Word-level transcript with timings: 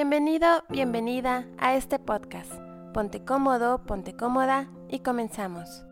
Bienvenido, 0.00 0.64
bienvenida 0.70 1.46
a 1.58 1.76
este 1.76 1.98
podcast. 1.98 2.50
Ponte 2.94 3.22
cómodo, 3.22 3.84
ponte 3.84 4.14
cómoda 4.14 4.70
y 4.88 5.00
comenzamos. 5.00 5.84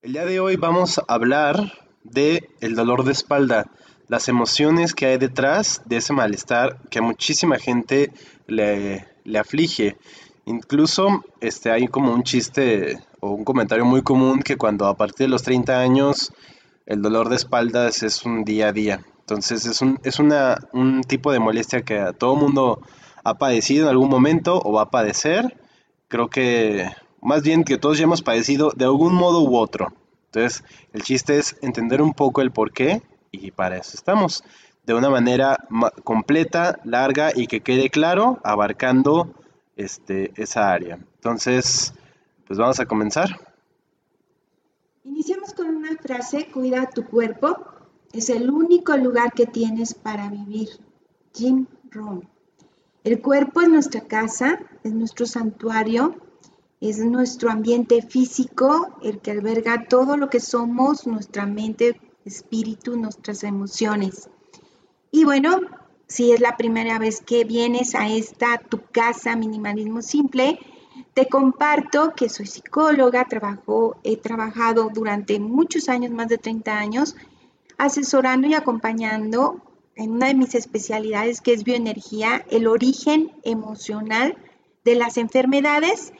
El 0.00 0.14
día 0.14 0.24
de 0.24 0.40
hoy 0.40 0.56
vamos 0.56 0.98
a 0.98 1.04
hablar 1.06 1.74
de 2.02 2.48
el 2.62 2.76
dolor 2.76 3.04
de 3.04 3.12
espalda, 3.12 3.70
las 4.06 4.30
emociones 4.30 4.94
que 4.94 5.04
hay 5.04 5.18
detrás 5.18 5.82
de 5.84 5.98
ese 5.98 6.14
malestar 6.14 6.78
que 6.88 7.00
a 7.00 7.02
muchísima 7.02 7.58
gente 7.58 8.10
le, 8.46 9.06
le 9.24 9.38
aflige. 9.38 9.98
Incluso 10.46 11.26
este, 11.42 11.70
hay 11.70 11.88
como 11.88 12.14
un 12.14 12.22
chiste 12.22 13.00
o 13.20 13.32
un 13.32 13.44
comentario 13.44 13.84
muy 13.84 14.00
común 14.00 14.40
que 14.40 14.56
cuando 14.56 14.86
a 14.86 14.96
partir 14.96 15.26
de 15.26 15.28
los 15.28 15.42
30 15.42 15.78
años 15.78 16.32
el 16.88 17.02
dolor 17.02 17.28
de 17.28 17.36
espaldas 17.36 18.02
es 18.02 18.24
un 18.24 18.44
día 18.44 18.68
a 18.68 18.72
día. 18.72 19.04
Entonces 19.20 19.66
es 19.66 19.82
un, 19.82 20.00
es 20.04 20.18
una, 20.18 20.56
un 20.72 21.02
tipo 21.02 21.30
de 21.30 21.38
molestia 21.38 21.82
que 21.82 21.98
a 21.98 22.14
todo 22.14 22.34
mundo 22.34 22.80
ha 23.24 23.34
padecido 23.34 23.84
en 23.84 23.90
algún 23.90 24.08
momento 24.08 24.58
o 24.64 24.72
va 24.72 24.82
a 24.82 24.90
padecer. 24.90 25.60
Creo 26.08 26.30
que 26.30 26.88
más 27.20 27.42
bien 27.42 27.64
que 27.64 27.76
todos 27.76 27.98
ya 27.98 28.04
hemos 28.04 28.22
padecido 28.22 28.72
de 28.74 28.86
algún 28.86 29.14
modo 29.14 29.42
u 29.42 29.58
otro. 29.58 29.92
Entonces 30.32 30.64
el 30.94 31.02
chiste 31.02 31.38
es 31.38 31.58
entender 31.60 32.00
un 32.00 32.14
poco 32.14 32.40
el 32.40 32.52
por 32.52 32.72
qué 32.72 33.02
y 33.30 33.50
para 33.50 33.76
eso 33.76 33.92
estamos. 33.94 34.42
De 34.86 34.94
una 34.94 35.10
manera 35.10 35.58
completa, 36.04 36.80
larga 36.84 37.32
y 37.34 37.48
que 37.48 37.60
quede 37.60 37.90
claro, 37.90 38.38
abarcando 38.42 39.34
este, 39.76 40.32
esa 40.36 40.72
área. 40.72 40.98
Entonces, 41.16 41.92
pues 42.46 42.58
vamos 42.58 42.80
a 42.80 42.86
comenzar. 42.86 43.38
Iniciamos 45.04 45.37
con 45.58 45.74
una 45.74 45.96
frase, 45.96 46.46
cuida 46.52 46.88
tu 46.88 47.04
cuerpo, 47.04 47.56
es 48.12 48.30
el 48.30 48.48
único 48.48 48.96
lugar 48.96 49.32
que 49.32 49.44
tienes 49.44 49.92
para 49.92 50.30
vivir. 50.30 50.68
Jim 51.34 51.66
Rohn. 51.90 52.28
El 53.02 53.20
cuerpo 53.20 53.60
es 53.60 53.68
nuestra 53.68 54.02
casa, 54.02 54.60
es 54.84 54.92
nuestro 54.92 55.26
santuario, 55.26 56.14
es 56.80 57.00
nuestro 57.00 57.50
ambiente 57.50 58.02
físico, 58.02 58.96
el 59.02 59.18
que 59.20 59.32
alberga 59.32 59.88
todo 59.88 60.16
lo 60.16 60.30
que 60.30 60.38
somos, 60.38 61.08
nuestra 61.08 61.44
mente, 61.44 62.00
espíritu, 62.24 62.96
nuestras 62.96 63.42
emociones. 63.42 64.30
Y 65.10 65.24
bueno, 65.24 65.58
si 66.06 66.30
es 66.30 66.40
la 66.40 66.56
primera 66.56 67.00
vez 67.00 67.20
que 67.20 67.44
vienes 67.44 67.96
a 67.96 68.08
esta 68.08 68.58
tu 68.58 68.80
casa 68.92 69.34
minimalismo 69.34 70.02
simple, 70.02 70.60
te 71.18 71.26
comparto 71.26 72.12
que 72.14 72.28
soy 72.28 72.46
psicóloga, 72.46 73.24
trabajo, 73.24 73.96
he 74.04 74.16
trabajado 74.16 74.88
durante 74.94 75.40
muchos 75.40 75.88
años, 75.88 76.12
más 76.12 76.28
de 76.28 76.38
30 76.38 76.78
años, 76.78 77.16
asesorando 77.76 78.46
y 78.46 78.54
acompañando 78.54 79.60
en 79.96 80.12
una 80.12 80.28
de 80.28 80.34
mis 80.34 80.54
especialidades 80.54 81.40
que 81.40 81.54
es 81.54 81.64
bioenergía, 81.64 82.46
el 82.52 82.68
origen 82.68 83.32
emocional 83.42 84.36
de 84.84 84.94
las 84.94 85.16
enfermedades. 85.16 86.12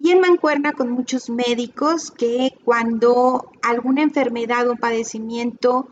Y 0.00 0.10
en 0.10 0.18
mancuerna 0.18 0.72
con 0.72 0.90
muchos 0.90 1.30
médicos 1.30 2.10
que 2.10 2.58
cuando 2.64 3.52
alguna 3.62 4.02
enfermedad 4.02 4.68
o 4.68 4.74
padecimiento 4.74 5.90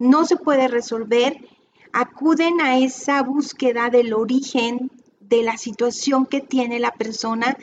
no 0.00 0.24
se 0.24 0.34
puede 0.34 0.66
resolver, 0.66 1.36
acuden 1.92 2.60
a 2.60 2.76
esa 2.76 3.22
búsqueda 3.22 3.88
del 3.88 4.14
origen 4.14 4.90
de 5.20 5.44
la 5.44 5.56
situación 5.56 6.26
que 6.26 6.40
tiene 6.40 6.80
la 6.80 6.90
persona 6.90 7.56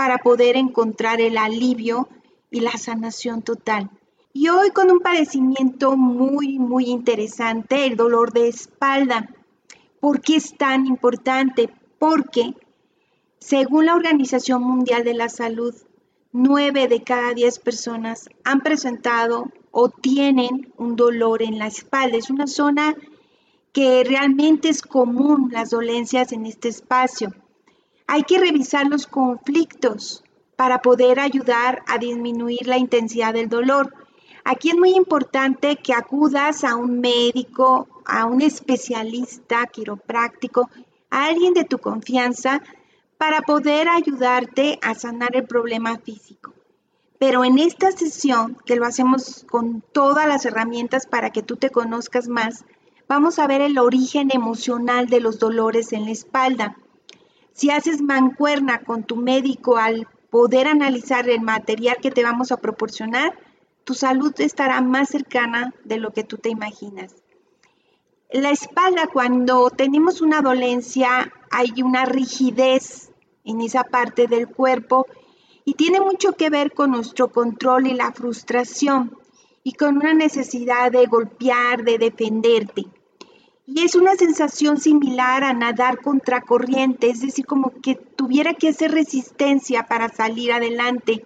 para 0.00 0.16
poder 0.16 0.56
encontrar 0.56 1.20
el 1.20 1.36
alivio 1.36 2.08
y 2.50 2.60
la 2.60 2.78
sanación 2.78 3.42
total. 3.42 3.90
Y 4.32 4.48
hoy 4.48 4.70
con 4.70 4.90
un 4.90 5.00
padecimiento 5.00 5.94
muy, 5.94 6.58
muy 6.58 6.86
interesante, 6.86 7.84
el 7.84 7.96
dolor 7.96 8.32
de 8.32 8.48
espalda. 8.48 9.28
¿Por 10.00 10.22
qué 10.22 10.36
es 10.36 10.56
tan 10.56 10.86
importante? 10.86 11.68
Porque, 11.98 12.54
según 13.40 13.84
la 13.84 13.94
Organización 13.94 14.62
Mundial 14.62 15.04
de 15.04 15.12
la 15.12 15.28
Salud, 15.28 15.74
nueve 16.32 16.88
de 16.88 17.02
cada 17.02 17.34
diez 17.34 17.58
personas 17.58 18.30
han 18.42 18.62
presentado 18.62 19.50
o 19.70 19.90
tienen 19.90 20.72
un 20.78 20.96
dolor 20.96 21.42
en 21.42 21.58
la 21.58 21.66
espalda. 21.66 22.16
Es 22.16 22.30
una 22.30 22.46
zona 22.46 22.96
que 23.74 24.02
realmente 24.04 24.70
es 24.70 24.80
común 24.80 25.50
las 25.52 25.68
dolencias 25.68 26.32
en 26.32 26.46
este 26.46 26.70
espacio. 26.70 27.34
Hay 28.12 28.24
que 28.24 28.40
revisar 28.40 28.88
los 28.88 29.06
conflictos 29.06 30.24
para 30.56 30.82
poder 30.82 31.20
ayudar 31.20 31.84
a 31.86 31.96
disminuir 31.96 32.66
la 32.66 32.76
intensidad 32.76 33.34
del 33.34 33.48
dolor. 33.48 33.94
Aquí 34.42 34.70
es 34.70 34.76
muy 34.76 34.96
importante 34.96 35.76
que 35.76 35.94
acudas 35.94 36.64
a 36.64 36.74
un 36.74 36.98
médico, 36.98 37.86
a 38.04 38.26
un 38.26 38.42
especialista 38.42 39.64
quiropráctico, 39.68 40.68
a 41.08 41.26
alguien 41.26 41.54
de 41.54 41.62
tu 41.62 41.78
confianza 41.78 42.62
para 43.16 43.42
poder 43.42 43.88
ayudarte 43.88 44.80
a 44.82 44.96
sanar 44.96 45.36
el 45.36 45.46
problema 45.46 45.96
físico. 45.98 46.52
Pero 47.20 47.44
en 47.44 47.60
esta 47.60 47.92
sesión, 47.92 48.56
que 48.66 48.74
lo 48.74 48.86
hacemos 48.86 49.46
con 49.48 49.84
todas 49.92 50.26
las 50.26 50.44
herramientas 50.44 51.06
para 51.06 51.30
que 51.30 51.44
tú 51.44 51.54
te 51.54 51.70
conozcas 51.70 52.26
más, 52.26 52.64
vamos 53.06 53.38
a 53.38 53.46
ver 53.46 53.60
el 53.60 53.78
origen 53.78 54.30
emocional 54.32 55.06
de 55.06 55.20
los 55.20 55.38
dolores 55.38 55.92
en 55.92 56.06
la 56.06 56.10
espalda. 56.10 56.76
Si 57.60 57.70
haces 57.70 58.00
mancuerna 58.00 58.78
con 58.78 59.04
tu 59.04 59.16
médico 59.16 59.76
al 59.76 60.08
poder 60.30 60.66
analizar 60.66 61.28
el 61.28 61.42
material 61.42 61.98
que 62.00 62.10
te 62.10 62.22
vamos 62.22 62.52
a 62.52 62.56
proporcionar, 62.56 63.38
tu 63.84 63.92
salud 63.92 64.32
estará 64.38 64.80
más 64.80 65.10
cercana 65.10 65.74
de 65.84 65.98
lo 65.98 66.10
que 66.10 66.24
tú 66.24 66.38
te 66.38 66.48
imaginas. 66.48 67.14
La 68.32 68.50
espalda, 68.50 69.08
cuando 69.12 69.68
tenemos 69.68 70.22
una 70.22 70.40
dolencia, 70.40 71.34
hay 71.50 71.82
una 71.82 72.06
rigidez 72.06 73.10
en 73.44 73.60
esa 73.60 73.84
parte 73.84 74.26
del 74.26 74.48
cuerpo 74.48 75.06
y 75.66 75.74
tiene 75.74 76.00
mucho 76.00 76.32
que 76.32 76.48
ver 76.48 76.72
con 76.72 76.92
nuestro 76.92 77.30
control 77.30 77.88
y 77.88 77.92
la 77.92 78.10
frustración 78.12 79.18
y 79.62 79.74
con 79.74 79.98
una 79.98 80.14
necesidad 80.14 80.90
de 80.90 81.04
golpear, 81.04 81.84
de 81.84 81.98
defenderte. 81.98 82.86
Y 83.72 83.84
es 83.84 83.94
una 83.94 84.16
sensación 84.16 84.80
similar 84.80 85.44
a 85.44 85.52
nadar 85.52 86.00
contra 86.02 86.40
corriente, 86.40 87.08
es 87.08 87.20
decir, 87.20 87.46
como 87.46 87.70
que 87.80 87.94
tuviera 87.94 88.54
que 88.54 88.70
hacer 88.70 88.90
resistencia 88.90 89.86
para 89.86 90.08
salir 90.08 90.50
adelante. 90.50 91.24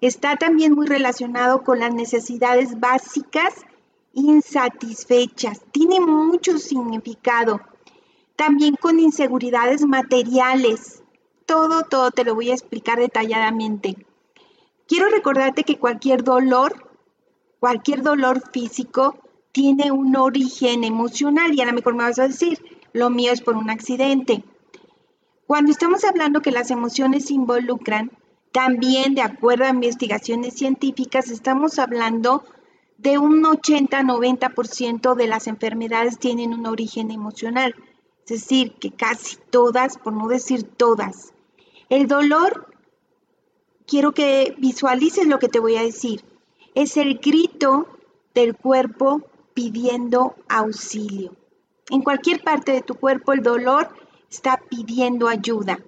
Está 0.00 0.34
también 0.34 0.72
muy 0.72 0.88
relacionado 0.88 1.62
con 1.62 1.78
las 1.78 1.94
necesidades 1.94 2.80
básicas 2.80 3.54
insatisfechas. 4.14 5.62
Tiene 5.70 6.00
mucho 6.00 6.58
significado. 6.58 7.60
También 8.34 8.74
con 8.74 8.98
inseguridades 8.98 9.86
materiales. 9.86 11.04
Todo, 11.46 11.84
todo 11.84 12.10
te 12.10 12.24
lo 12.24 12.34
voy 12.34 12.50
a 12.50 12.54
explicar 12.54 12.98
detalladamente. 12.98 13.96
Quiero 14.88 15.08
recordarte 15.08 15.62
que 15.62 15.78
cualquier 15.78 16.24
dolor, 16.24 16.90
cualquier 17.60 18.02
dolor 18.02 18.42
físico, 18.52 19.19
tiene 19.52 19.90
un 19.90 20.16
origen 20.16 20.84
emocional 20.84 21.54
y 21.54 21.60
a 21.60 21.66
lo 21.66 21.72
mejor 21.72 21.94
me 21.94 22.04
vas 22.04 22.18
a 22.18 22.28
decir, 22.28 22.58
lo 22.92 23.10
mío 23.10 23.32
es 23.32 23.40
por 23.40 23.56
un 23.56 23.70
accidente. 23.70 24.44
Cuando 25.46 25.72
estamos 25.72 26.04
hablando 26.04 26.42
que 26.42 26.52
las 26.52 26.70
emociones 26.70 27.26
se 27.26 27.34
involucran, 27.34 28.12
también 28.52 29.14
de 29.14 29.22
acuerdo 29.22 29.64
a 29.64 29.70
investigaciones 29.70 30.54
científicas, 30.54 31.30
estamos 31.30 31.78
hablando 31.78 32.44
de 32.98 33.18
un 33.18 33.42
80-90% 33.42 35.14
de 35.14 35.26
las 35.26 35.46
enfermedades 35.46 36.18
tienen 36.18 36.52
un 36.52 36.66
origen 36.66 37.10
emocional. 37.10 37.74
Es 38.24 38.42
decir, 38.42 38.74
que 38.74 38.90
casi 38.92 39.38
todas, 39.50 39.98
por 39.98 40.12
no 40.12 40.28
decir 40.28 40.62
todas. 40.62 41.32
El 41.88 42.06
dolor, 42.06 42.72
quiero 43.86 44.12
que 44.12 44.54
visualices 44.58 45.26
lo 45.26 45.38
que 45.38 45.48
te 45.48 45.58
voy 45.58 45.76
a 45.76 45.82
decir, 45.82 46.22
es 46.74 46.96
el 46.96 47.18
grito 47.18 47.88
del 48.34 48.54
cuerpo 48.54 49.22
pidiendo 49.60 50.36
auxilio. 50.48 51.36
En 51.90 52.00
cualquier 52.00 52.42
parte 52.42 52.72
de 52.72 52.80
tu 52.80 52.94
cuerpo 52.94 53.34
el 53.34 53.42
dolor 53.42 53.90
está 54.30 54.58
pidiendo 54.70 55.28
ayuda. 55.28 55.78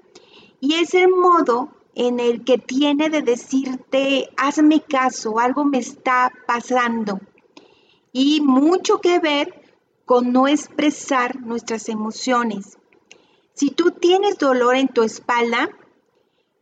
Y 0.60 0.74
es 0.74 0.92
el 0.92 1.08
modo 1.08 1.70
en 1.94 2.20
el 2.20 2.44
que 2.44 2.58
tiene 2.58 3.08
de 3.08 3.22
decirte, 3.22 4.28
hazme 4.36 4.82
caso, 4.82 5.38
algo 5.38 5.64
me 5.64 5.78
está 5.78 6.30
pasando. 6.46 7.18
Y 8.12 8.42
mucho 8.42 9.00
que 9.00 9.18
ver 9.20 9.62
con 10.04 10.32
no 10.32 10.48
expresar 10.48 11.40
nuestras 11.40 11.88
emociones. 11.88 12.76
Si 13.54 13.70
tú 13.70 13.92
tienes 13.92 14.36
dolor 14.36 14.76
en 14.76 14.88
tu 14.88 15.02
espalda, 15.02 15.70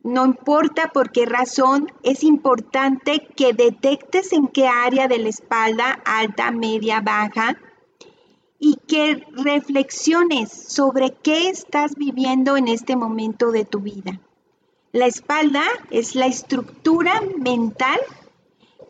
no 0.03 0.25
importa 0.25 0.87
por 0.87 1.11
qué 1.11 1.25
razón, 1.25 1.91
es 2.03 2.23
importante 2.23 3.27
que 3.35 3.53
detectes 3.53 4.33
en 4.33 4.47
qué 4.47 4.67
área 4.67 5.07
de 5.07 5.19
la 5.19 5.29
espalda, 5.29 6.01
alta, 6.05 6.51
media, 6.51 7.01
baja, 7.01 7.57
y 8.59 8.77
que 8.87 9.25
reflexiones 9.31 10.51
sobre 10.51 11.11
qué 11.11 11.49
estás 11.49 11.95
viviendo 11.95 12.57
en 12.57 12.67
este 12.67 12.95
momento 12.95 13.51
de 13.51 13.65
tu 13.65 13.79
vida. 13.79 14.19
La 14.91 15.07
espalda 15.07 15.63
es 15.89 16.15
la 16.15 16.27
estructura 16.27 17.21
mental 17.37 17.99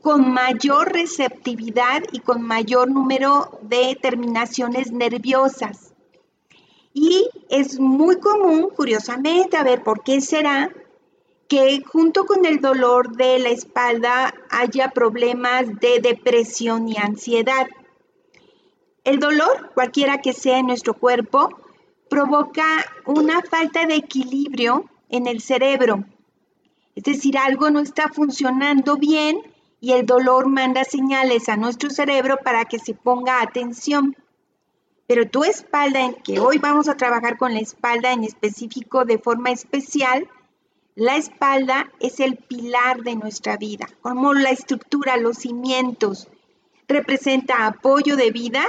con 0.02 0.34
mayor 0.34 0.92
receptividad 0.92 2.02
y 2.12 2.20
con 2.20 2.42
mayor 2.42 2.90
número 2.90 3.60
de 3.62 3.98
terminaciones 4.02 4.92
nerviosas. 4.92 5.94
Y 6.94 7.30
es 7.50 7.80
muy 7.80 8.20
común, 8.20 8.70
curiosamente, 8.76 9.58
a 9.58 9.64
ver 9.64 9.84
por 9.84 10.04
qué 10.04 10.20
será, 10.20 10.70
que 11.52 11.84
junto 11.86 12.26
con 12.26 12.46
el 12.46 12.62
dolor 12.62 13.18
de 13.18 13.38
la 13.40 13.50
espalda 13.50 14.34
haya 14.50 14.92
problemas 14.92 15.66
de 15.82 16.00
depresión 16.00 16.88
y 16.88 16.96
ansiedad. 16.96 17.68
El 19.04 19.20
dolor, 19.20 19.72
cualquiera 19.74 20.22
que 20.22 20.32
sea 20.32 20.60
en 20.60 20.68
nuestro 20.68 20.94
cuerpo, 20.94 21.50
provoca 22.10 22.64
una 23.06 23.42
falta 23.42 23.86
de 23.86 23.96
equilibrio 23.96 24.90
en 25.10 25.28
el 25.28 25.42
cerebro. 25.42 26.06
Es 26.96 27.04
decir, 27.04 27.38
algo 27.38 27.70
no 27.70 27.82
está 27.82 28.08
funcionando 28.08 28.96
bien 28.96 29.42
y 29.82 29.92
el 29.92 30.06
dolor 30.06 30.48
manda 30.48 30.86
señales 30.86 31.50
a 31.50 31.58
nuestro 31.58 31.90
cerebro 31.90 32.38
para 32.42 32.64
que 32.64 32.80
se 32.80 32.94
ponga 32.94 33.42
atención. 33.42 34.16
Pero 35.06 35.28
tu 35.28 35.44
espalda, 35.44 36.00
en 36.00 36.14
que 36.14 36.40
hoy 36.40 36.60
vamos 36.60 36.88
a 36.88 36.96
trabajar 36.96 37.38
con 37.38 37.54
la 37.54 37.60
espalda 37.60 38.14
en 38.14 38.24
específico 38.24 39.04
de 39.04 39.20
forma 39.20 39.52
especial, 39.52 40.30
la 40.96 41.16
espalda 41.16 41.92
es 42.00 42.20
el 42.20 42.36
pilar 42.36 43.02
de 43.02 43.16
nuestra 43.16 43.58
vida, 43.58 43.88
como 44.02 44.34
la 44.34 44.50
estructura, 44.50 45.18
los 45.18 45.38
cimientos, 45.38 46.28
representa 46.88 47.66
apoyo 47.66 48.16
de 48.18 48.32
vida 48.32 48.66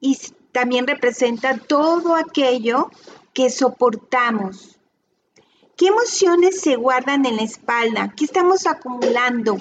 y 0.00 0.18
también 0.52 0.86
representa 0.86 1.56
todo 1.56 2.16
aquello 2.16 2.90
que 3.32 3.50
soportamos. 3.50 4.78
¿Qué 5.76 5.86
emociones 5.86 6.60
se 6.60 6.76
guardan 6.76 7.24
en 7.24 7.36
la 7.36 7.42
espalda? 7.42 8.12
¿Qué 8.16 8.24
estamos 8.24 8.66
acumulando? 8.66 9.58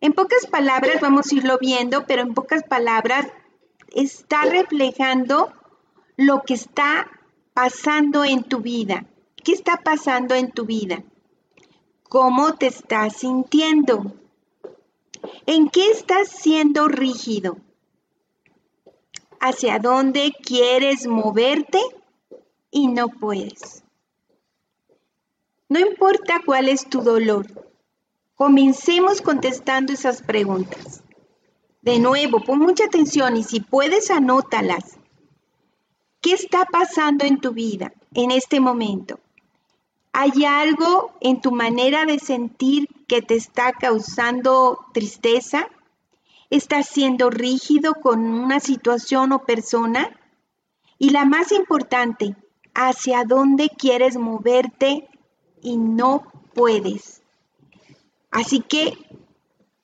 En 0.00 0.12
pocas 0.12 0.46
palabras, 0.46 1.00
vamos 1.00 1.30
a 1.30 1.34
irlo 1.34 1.58
viendo, 1.58 2.06
pero 2.06 2.22
en 2.22 2.32
pocas 2.32 2.62
palabras 2.62 3.26
está 3.92 4.42
reflejando 4.42 5.52
lo 6.16 6.42
que 6.42 6.54
está 6.54 7.10
pasando 7.54 8.24
en 8.24 8.44
tu 8.44 8.60
vida. 8.60 9.04
¿Qué 9.46 9.52
está 9.52 9.76
pasando 9.76 10.34
en 10.34 10.50
tu 10.50 10.64
vida? 10.64 11.04
¿Cómo 12.08 12.56
te 12.56 12.66
estás 12.66 13.18
sintiendo? 13.18 14.12
¿En 15.46 15.68
qué 15.68 15.88
estás 15.92 16.30
siendo 16.30 16.88
rígido? 16.88 17.56
¿Hacia 19.38 19.78
dónde 19.78 20.32
quieres 20.42 21.06
moverte 21.06 21.78
y 22.72 22.88
no 22.88 23.06
puedes? 23.06 23.84
No 25.68 25.78
importa 25.78 26.42
cuál 26.44 26.68
es 26.68 26.90
tu 26.90 27.02
dolor, 27.02 27.46
Comencemos 28.34 29.22
contestando 29.22 29.92
esas 29.92 30.22
preguntas. 30.22 31.04
De 31.82 32.00
nuevo, 32.00 32.42
pon 32.42 32.58
mucha 32.58 32.86
atención 32.86 33.36
y 33.36 33.44
si 33.44 33.60
puedes, 33.60 34.10
anótalas. 34.10 34.98
¿Qué 36.20 36.32
está 36.32 36.64
pasando 36.64 37.24
en 37.24 37.38
tu 37.40 37.52
vida 37.52 37.92
en 38.12 38.32
este 38.32 38.58
momento? 38.58 39.20
¿Hay 40.18 40.46
algo 40.46 41.12
en 41.20 41.42
tu 41.42 41.52
manera 41.52 42.06
de 42.06 42.18
sentir 42.18 42.88
que 43.06 43.20
te 43.20 43.34
está 43.34 43.74
causando 43.74 44.78
tristeza? 44.94 45.68
¿Estás 46.48 46.88
siendo 46.88 47.28
rígido 47.28 47.92
con 47.96 48.24
una 48.24 48.58
situación 48.58 49.32
o 49.32 49.44
persona? 49.44 50.18
Y 50.98 51.10
la 51.10 51.26
más 51.26 51.52
importante, 51.52 52.34
¿hacia 52.72 53.24
dónde 53.24 53.68
quieres 53.68 54.16
moverte 54.16 55.06
y 55.60 55.76
no 55.76 56.24
puedes? 56.54 57.20
Así 58.30 58.60
que, 58.60 58.96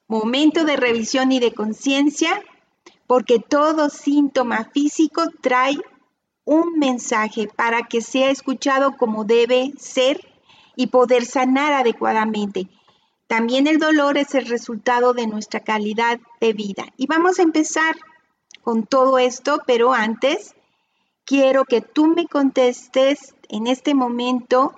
momento 0.08 0.64
de 0.64 0.76
revisión 0.76 1.30
y 1.32 1.40
de 1.40 1.52
conciencia, 1.52 2.42
porque 3.06 3.38
todo 3.38 3.90
síntoma 3.90 4.64
físico 4.72 5.24
trae 5.42 5.76
un 6.52 6.78
mensaje 6.78 7.48
para 7.48 7.84
que 7.84 8.02
sea 8.02 8.30
escuchado 8.30 8.96
como 8.98 9.24
debe 9.24 9.72
ser 9.78 10.20
y 10.76 10.88
poder 10.88 11.24
sanar 11.24 11.72
adecuadamente. 11.72 12.68
También 13.26 13.66
el 13.66 13.78
dolor 13.78 14.18
es 14.18 14.34
el 14.34 14.46
resultado 14.46 15.14
de 15.14 15.26
nuestra 15.26 15.60
calidad 15.60 16.20
de 16.40 16.52
vida. 16.52 16.84
Y 16.98 17.06
vamos 17.06 17.38
a 17.38 17.42
empezar 17.42 17.96
con 18.62 18.86
todo 18.86 19.18
esto, 19.18 19.62
pero 19.66 19.94
antes 19.94 20.54
quiero 21.24 21.64
que 21.64 21.80
tú 21.80 22.08
me 22.08 22.26
contestes 22.26 23.34
en 23.48 23.66
este 23.66 23.94
momento 23.94 24.74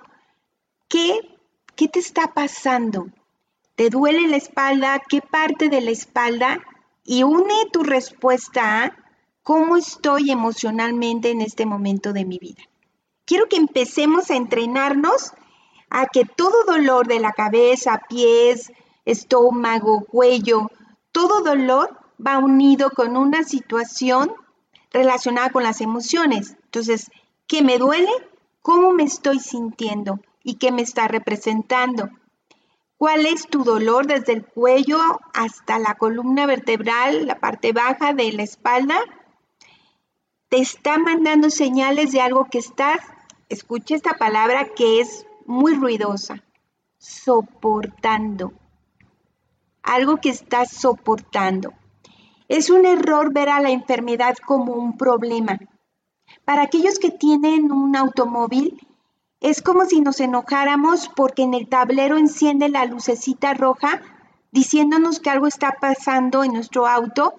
qué, 0.87 1.37
qué 1.75 1.89
te 1.89 1.99
está 1.99 2.33
pasando. 2.33 3.07
¿Te 3.75 3.89
duele 3.89 4.29
la 4.29 4.37
espalda? 4.37 5.01
¿Qué 5.09 5.21
parte 5.21 5.67
de 5.67 5.81
la 5.81 5.91
espalda? 5.91 6.61
Y 7.03 7.23
une 7.23 7.69
tu 7.73 7.83
respuesta 7.83 8.83
a 8.83 9.04
cómo 9.45 9.77
estoy 9.77 10.31
emocionalmente 10.31 11.29
en 11.29 11.39
este 11.39 11.67
momento 11.67 12.13
de 12.13 12.25
mi 12.25 12.39
vida. 12.39 12.63
Quiero 13.25 13.47
que 13.47 13.57
empecemos 13.57 14.31
a 14.31 14.35
entrenarnos 14.35 15.33
a 15.91 16.07
que 16.07 16.25
todo 16.25 16.63
dolor 16.65 17.05
de 17.05 17.19
la 17.19 17.31
cabeza, 17.31 18.01
pies, 18.09 18.71
estómago, 19.05 20.03
cuello, 20.05 20.71
todo 21.11 21.43
dolor 21.43 21.95
va 22.19 22.39
unido 22.39 22.89
con 22.89 23.15
una 23.17 23.43
situación 23.43 24.33
relacionada 24.91 25.51
con 25.51 25.61
las 25.61 25.79
emociones. 25.79 26.57
Entonces, 26.63 27.11
¿qué 27.45 27.61
me 27.61 27.77
duele? 27.77 28.09
¿Cómo 28.63 28.93
me 28.93 29.03
estoy 29.03 29.39
sintiendo? 29.39 30.21
¿Y 30.43 30.55
qué 30.55 30.71
me 30.71 30.81
está 30.81 31.07
representando? 31.07 32.09
¿Cuál 32.97 33.27
es 33.27 33.45
tu 33.47 33.63
dolor 33.63 34.07
desde 34.07 34.33
el 34.33 34.43
cuello 34.43 34.97
hasta 35.35 35.77
la 35.77 35.93
columna 35.93 36.47
vertebral, 36.47 37.27
la 37.27 37.39
parte 37.39 37.73
baja 37.73 38.13
de 38.13 38.31
la 38.31 38.41
espalda? 38.41 38.99
Te 40.49 40.57
está 40.57 40.99
mandando 40.99 41.49
señales 41.49 42.11
de 42.11 42.21
algo 42.21 42.45
que 42.45 42.59
estás, 42.59 42.99
escucha 43.49 43.95
esta 43.95 44.13
palabra 44.13 44.69
que 44.75 45.01
es 45.01 45.25
muy 45.47 45.73
ruidosa, 45.73 46.43
soportando. 46.99 48.53
Algo 49.81 50.17
que 50.17 50.29
estás 50.29 50.71
soportando. 50.71 51.73
Es 52.47 52.69
un 52.69 52.85
error 52.85 53.33
ver 53.33 53.49
a 53.49 53.59
la 53.59 53.71
enfermedad 53.71 54.35
como 54.45 54.73
un 54.73 54.97
problema. 54.97 55.57
Para 56.43 56.61
aquellos 56.61 56.99
que 56.99 57.09
tienen 57.09 57.71
un 57.71 57.95
automóvil, 57.95 58.79
es 59.41 59.63
como 59.63 59.85
si 59.85 59.99
nos 60.01 60.19
enojáramos 60.19 61.09
porque 61.15 61.41
en 61.41 61.55
el 61.55 61.67
tablero 61.67 62.17
enciende 62.17 62.69
la 62.69 62.85
lucecita 62.85 63.55
roja 63.55 64.01
diciéndonos 64.51 65.19
que 65.19 65.31
algo 65.31 65.47
está 65.47 65.75
pasando 65.81 66.43
en 66.43 66.53
nuestro 66.53 66.87
auto 66.87 67.33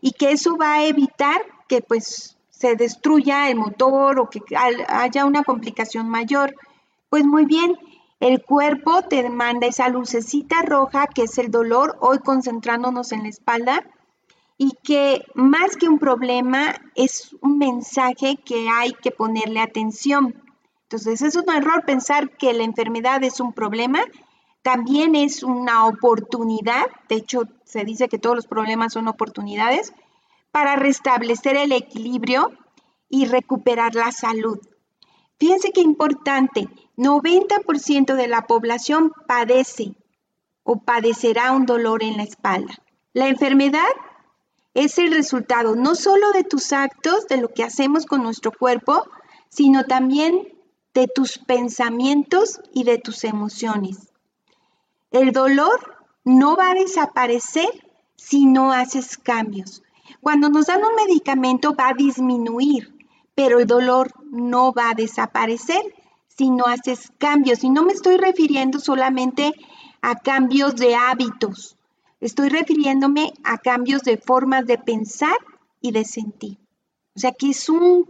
y 0.00 0.12
que 0.12 0.30
eso 0.30 0.56
va 0.56 0.74
a 0.74 0.84
evitar 0.84 1.42
que 1.68 1.82
pues 1.82 2.38
se 2.62 2.76
destruya 2.76 3.50
el 3.50 3.56
motor 3.56 4.20
o 4.20 4.30
que 4.30 4.40
haya 4.86 5.24
una 5.24 5.42
complicación 5.42 6.08
mayor. 6.08 6.54
Pues 7.10 7.24
muy 7.24 7.44
bien, 7.44 7.76
el 8.20 8.40
cuerpo 8.40 9.02
te 9.02 9.28
manda 9.30 9.66
esa 9.66 9.88
lucecita 9.88 10.62
roja 10.62 11.08
que 11.08 11.22
es 11.22 11.38
el 11.38 11.50
dolor, 11.50 11.96
hoy 11.98 12.20
concentrándonos 12.20 13.10
en 13.10 13.24
la 13.24 13.30
espalda, 13.30 13.82
y 14.58 14.78
que 14.84 15.24
más 15.34 15.76
que 15.76 15.88
un 15.88 15.98
problema 15.98 16.76
es 16.94 17.34
un 17.40 17.58
mensaje 17.58 18.36
que 18.36 18.68
hay 18.68 18.92
que 18.92 19.10
ponerle 19.10 19.58
atención. 19.58 20.40
Entonces 20.84 21.20
es 21.20 21.34
un 21.34 21.50
error 21.50 21.84
pensar 21.84 22.30
que 22.36 22.52
la 22.52 22.62
enfermedad 22.62 23.24
es 23.24 23.40
un 23.40 23.52
problema, 23.52 24.04
también 24.62 25.16
es 25.16 25.42
una 25.42 25.86
oportunidad, 25.86 26.84
de 27.08 27.16
hecho 27.16 27.42
se 27.64 27.84
dice 27.84 28.08
que 28.08 28.20
todos 28.20 28.36
los 28.36 28.46
problemas 28.46 28.92
son 28.92 29.08
oportunidades, 29.08 29.92
para 30.52 30.76
restablecer 30.76 31.56
el 31.56 31.72
equilibrio 31.72 32.52
y 33.08 33.26
recuperar 33.26 33.94
la 33.94 34.12
salud. 34.12 34.58
Fíjense 35.38 35.72
qué 35.72 35.80
importante, 35.80 36.68
90% 36.96 38.14
de 38.14 38.28
la 38.28 38.46
población 38.46 39.12
padece 39.26 39.94
o 40.62 40.78
padecerá 40.80 41.52
un 41.52 41.66
dolor 41.66 42.04
en 42.04 42.16
la 42.16 42.22
espalda. 42.22 42.74
La 43.12 43.28
enfermedad 43.28 43.88
es 44.74 44.98
el 44.98 45.12
resultado 45.12 45.74
no 45.74 45.94
solo 45.94 46.30
de 46.32 46.44
tus 46.44 46.72
actos, 46.72 47.26
de 47.26 47.38
lo 47.38 47.48
que 47.48 47.64
hacemos 47.64 48.06
con 48.06 48.22
nuestro 48.22 48.52
cuerpo, 48.52 49.04
sino 49.48 49.84
también 49.84 50.48
de 50.94 51.08
tus 51.08 51.38
pensamientos 51.38 52.60
y 52.72 52.84
de 52.84 52.98
tus 52.98 53.24
emociones. 53.24 54.12
El 55.10 55.32
dolor 55.32 55.96
no 56.24 56.56
va 56.56 56.70
a 56.70 56.74
desaparecer 56.74 57.68
si 58.16 58.46
no 58.46 58.72
haces 58.72 59.18
cambios. 59.18 59.82
Cuando 60.20 60.48
nos 60.48 60.66
dan 60.66 60.82
un 60.84 60.94
medicamento 60.94 61.74
va 61.74 61.88
a 61.88 61.94
disminuir, 61.94 62.94
pero 63.34 63.58
el 63.58 63.66
dolor 63.66 64.12
no 64.30 64.72
va 64.72 64.90
a 64.90 64.94
desaparecer 64.94 65.82
si 66.28 66.50
no 66.50 66.66
haces 66.66 67.12
cambios. 67.18 67.64
Y 67.64 67.70
no 67.70 67.82
me 67.82 67.92
estoy 67.92 68.16
refiriendo 68.16 68.78
solamente 68.78 69.52
a 70.00 70.16
cambios 70.16 70.76
de 70.76 70.94
hábitos, 70.94 71.76
estoy 72.20 72.48
refiriéndome 72.48 73.32
a 73.44 73.58
cambios 73.58 74.02
de 74.02 74.16
formas 74.18 74.66
de 74.66 74.78
pensar 74.78 75.36
y 75.80 75.92
de 75.92 76.04
sentir. 76.04 76.58
O 77.14 77.20
sea 77.20 77.32
que 77.32 77.50
es 77.50 77.68
un 77.68 78.08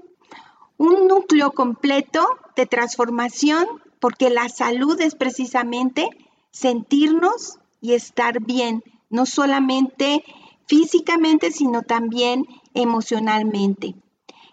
un 0.83 1.07
núcleo 1.07 1.53
completo 1.53 2.27
de 2.57 2.67
transformación, 2.67 3.65
porque 4.01 4.31
la 4.31 4.49
salud 4.49 5.01
es 5.01 5.15
precisamente 5.15 6.09
sentirnos 6.51 7.61
y 7.81 7.93
estar 7.93 8.41
bien 8.41 8.83
no 9.09 9.25
solamente 9.25 10.25
físicamente, 10.73 11.51
sino 11.51 11.83
también 11.83 12.47
emocionalmente. 12.73 13.95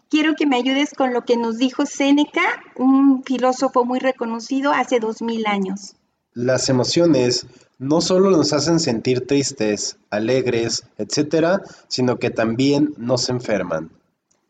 Quiero 0.09 0.35
que 0.35 0.45
me 0.45 0.57
ayudes 0.57 0.93
con 0.93 1.13
lo 1.13 1.23
que 1.23 1.37
nos 1.37 1.57
dijo 1.57 1.85
Séneca, 1.85 2.41
un 2.75 3.23
filósofo 3.23 3.85
muy 3.85 3.99
reconocido 3.99 4.73
hace 4.73 4.99
dos 4.99 5.21
mil 5.21 5.47
años. 5.47 5.95
Las 6.33 6.67
emociones 6.67 7.47
no 7.77 8.01
solo 8.01 8.31
nos 8.31 8.51
hacen 8.51 8.81
sentir 8.81 9.27
tristes, 9.27 9.97
alegres, 10.09 10.83
etcétera, 10.97 11.61
sino 11.87 12.17
que 12.17 12.31
también 12.31 12.93
nos 12.97 13.29
enferman. 13.29 13.89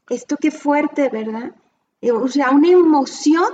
Esto 0.09 0.37
qué 0.37 0.49
fuerte, 0.49 1.09
¿verdad? 1.09 1.53
Eh, 2.01 2.11
o 2.11 2.27
sea, 2.29 2.49
una 2.49 2.69
emoción 2.69 3.53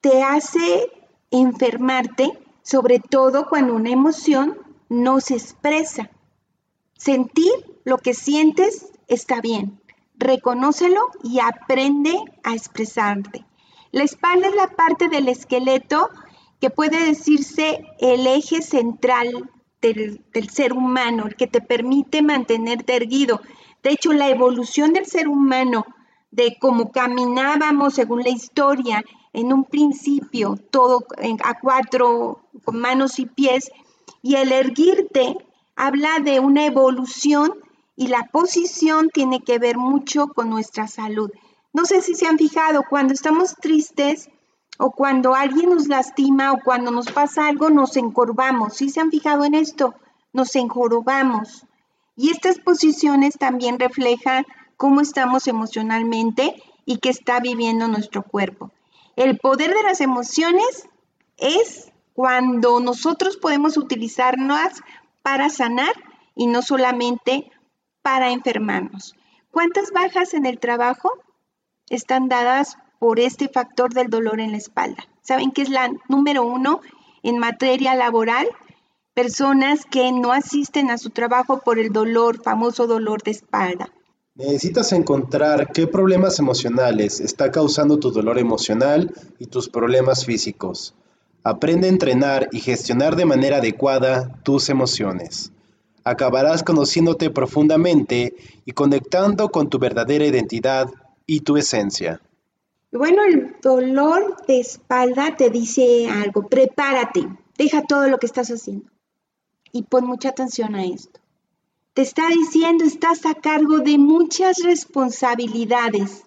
te 0.00 0.24
hace 0.24 0.90
enfermarte, 1.30 2.36
sobre 2.64 2.98
todo 2.98 3.48
cuando 3.48 3.74
una 3.74 3.90
emoción 3.90 4.58
no 4.88 5.20
se 5.20 5.34
expresa. 5.34 6.10
Sentir 7.04 7.50
lo 7.82 7.98
que 7.98 8.14
sientes 8.14 8.92
está 9.08 9.40
bien. 9.40 9.80
Reconócelo 10.14 11.00
y 11.24 11.40
aprende 11.40 12.16
a 12.44 12.54
expresarte. 12.54 13.44
La 13.90 14.04
espalda 14.04 14.46
es 14.46 14.54
la 14.54 14.68
parte 14.68 15.08
del 15.08 15.26
esqueleto 15.26 16.10
que 16.60 16.70
puede 16.70 17.04
decirse 17.04 17.84
el 17.98 18.24
eje 18.28 18.62
central 18.62 19.50
del, 19.80 20.22
ser 20.52 20.74
humano, 20.74 21.26
el 21.26 21.34
que 21.34 21.48
te 21.48 21.60
permite 21.60 22.22
mantenerte 22.22 22.94
erguido. 22.94 23.40
De 23.82 23.90
hecho, 23.90 24.12
la 24.12 24.28
evolución 24.28 24.92
del 24.92 25.06
ser 25.06 25.26
humano, 25.26 25.84
de 26.30 26.56
cómo 26.60 26.92
caminábamos 26.92 27.94
según 27.94 28.22
la 28.22 28.30
historia, 28.30 29.04
en 29.32 29.52
un 29.52 29.64
principio, 29.64 30.54
todo 30.70 31.04
a 31.42 31.58
cuatro, 31.58 32.44
con 32.62 32.78
manos 32.78 33.18
y 33.18 33.26
pies, 33.26 33.72
y 34.22 34.36
el 34.36 34.52
erguirte 34.52 35.36
habla 35.82 36.20
de 36.20 36.38
una 36.38 36.64
evolución 36.64 37.54
y 37.96 38.06
la 38.06 38.28
posición 38.30 39.10
tiene 39.12 39.40
que 39.40 39.58
ver 39.58 39.76
mucho 39.76 40.28
con 40.28 40.48
nuestra 40.48 40.86
salud. 40.86 41.28
No 41.72 41.86
sé 41.86 42.02
si 42.02 42.14
se 42.14 42.28
han 42.28 42.38
fijado, 42.38 42.84
cuando 42.88 43.12
estamos 43.12 43.56
tristes 43.56 44.30
o 44.78 44.92
cuando 44.92 45.34
alguien 45.34 45.70
nos 45.70 45.88
lastima 45.88 46.52
o 46.52 46.60
cuando 46.64 46.92
nos 46.92 47.10
pasa 47.10 47.48
algo, 47.48 47.68
nos 47.68 47.96
encorvamos. 47.96 48.74
¿Sí 48.74 48.90
se 48.90 49.00
han 49.00 49.10
fijado 49.10 49.44
en 49.44 49.54
esto? 49.54 49.96
Nos 50.32 50.54
enjorobamos. 50.54 51.66
Y 52.14 52.30
estas 52.30 52.60
posiciones 52.60 53.36
también 53.36 53.80
reflejan 53.80 54.46
cómo 54.76 55.00
estamos 55.00 55.48
emocionalmente 55.48 56.62
y 56.84 56.98
qué 56.98 57.08
está 57.08 57.40
viviendo 57.40 57.88
nuestro 57.88 58.22
cuerpo. 58.22 58.70
El 59.16 59.36
poder 59.40 59.74
de 59.74 59.82
las 59.82 60.00
emociones 60.00 60.88
es 61.38 61.90
cuando 62.14 62.78
nosotros 62.78 63.36
podemos 63.36 63.76
utilizarlas 63.76 64.80
para 65.22 65.48
sanar 65.48 65.94
y 66.34 66.46
no 66.46 66.62
solamente 66.62 67.50
para 68.02 68.30
enfermarnos. 68.30 69.14
¿Cuántas 69.50 69.90
bajas 69.92 70.34
en 70.34 70.46
el 70.46 70.58
trabajo 70.58 71.12
están 71.88 72.28
dadas 72.28 72.78
por 72.98 73.20
este 73.20 73.48
factor 73.48 73.92
del 73.92 74.08
dolor 74.08 74.40
en 74.40 74.52
la 74.52 74.58
espalda? 74.58 75.04
¿Saben 75.22 75.52
que 75.52 75.62
es 75.62 75.68
la 75.68 75.90
número 76.08 76.42
uno 76.42 76.80
en 77.22 77.38
materia 77.38 77.94
laboral? 77.94 78.48
Personas 79.14 79.84
que 79.84 80.10
no 80.10 80.32
asisten 80.32 80.90
a 80.90 80.98
su 80.98 81.10
trabajo 81.10 81.60
por 81.60 81.78
el 81.78 81.92
dolor, 81.92 82.42
famoso 82.42 82.86
dolor 82.86 83.22
de 83.22 83.32
espalda. 83.32 83.90
Necesitas 84.34 84.92
encontrar 84.92 85.72
qué 85.72 85.86
problemas 85.86 86.38
emocionales 86.38 87.20
está 87.20 87.50
causando 87.50 87.98
tu 87.98 88.10
dolor 88.10 88.38
emocional 88.38 89.12
y 89.38 89.46
tus 89.46 89.68
problemas 89.68 90.24
físicos. 90.24 90.94
Aprende 91.44 91.88
a 91.88 91.90
entrenar 91.90 92.48
y 92.52 92.60
gestionar 92.60 93.16
de 93.16 93.24
manera 93.24 93.56
adecuada 93.56 94.32
tus 94.44 94.68
emociones. 94.68 95.50
Acabarás 96.04 96.62
conociéndote 96.62 97.30
profundamente 97.30 98.34
y 98.64 98.72
conectando 98.72 99.50
con 99.50 99.68
tu 99.68 99.80
verdadera 99.80 100.24
identidad 100.24 100.88
y 101.26 101.40
tu 101.40 101.56
esencia. 101.56 102.20
Bueno, 102.92 103.24
el 103.24 103.56
dolor 103.60 104.36
de 104.46 104.60
espalda 104.60 105.34
te 105.36 105.50
dice 105.50 106.08
algo, 106.08 106.48
prepárate, 106.48 107.28
deja 107.58 107.82
todo 107.82 108.06
lo 108.08 108.18
que 108.18 108.26
estás 108.26 108.48
haciendo 108.48 108.90
y 109.72 109.82
pon 109.82 110.06
mucha 110.06 110.28
atención 110.28 110.74
a 110.76 110.84
esto. 110.84 111.18
Te 111.94 112.02
está 112.02 112.28
diciendo, 112.28 112.84
estás 112.84 113.26
a 113.26 113.34
cargo 113.34 113.80
de 113.80 113.98
muchas 113.98 114.58
responsabilidades, 114.62 116.22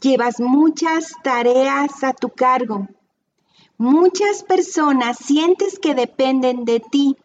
llevas 0.00 0.40
muchas 0.40 1.12
tareas 1.22 2.04
a 2.04 2.12
tu 2.12 2.28
cargo 2.28 2.86
Muchas 3.80 4.42
personas 4.42 5.16
sientes 5.16 5.78
que 5.78 5.94
dependen 5.94 6.66
de 6.66 6.80
ti. 6.80 7.16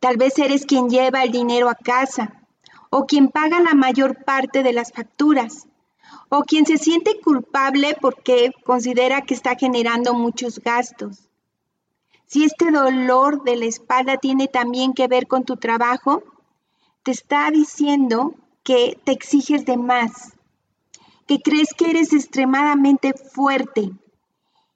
Tal 0.00 0.16
vez 0.16 0.38
eres 0.38 0.64
quien 0.64 0.88
lleva 0.88 1.22
el 1.22 1.30
dinero 1.30 1.68
a 1.68 1.74
casa, 1.74 2.46
o 2.88 3.04
quien 3.04 3.28
paga 3.28 3.60
la 3.60 3.74
mayor 3.74 4.24
parte 4.24 4.62
de 4.62 4.72
las 4.72 4.90
facturas, 4.90 5.68
o 6.30 6.44
quien 6.44 6.64
se 6.64 6.78
siente 6.78 7.20
culpable 7.20 7.94
porque 8.00 8.52
considera 8.64 9.20
que 9.20 9.34
está 9.34 9.54
generando 9.54 10.14
muchos 10.14 10.60
gastos. 10.60 11.28
Si 12.24 12.44
este 12.44 12.70
dolor 12.70 13.44
de 13.44 13.56
la 13.56 13.66
espalda 13.66 14.16
tiene 14.16 14.48
también 14.48 14.94
que 14.94 15.08
ver 15.08 15.26
con 15.26 15.44
tu 15.44 15.58
trabajo, 15.58 16.22
te 17.02 17.10
está 17.10 17.50
diciendo 17.50 18.34
que 18.62 18.98
te 19.04 19.12
exiges 19.12 19.66
de 19.66 19.76
más, 19.76 20.32
que 21.26 21.42
crees 21.42 21.74
que 21.74 21.90
eres 21.90 22.14
extremadamente 22.14 23.12
fuerte, 23.12 23.90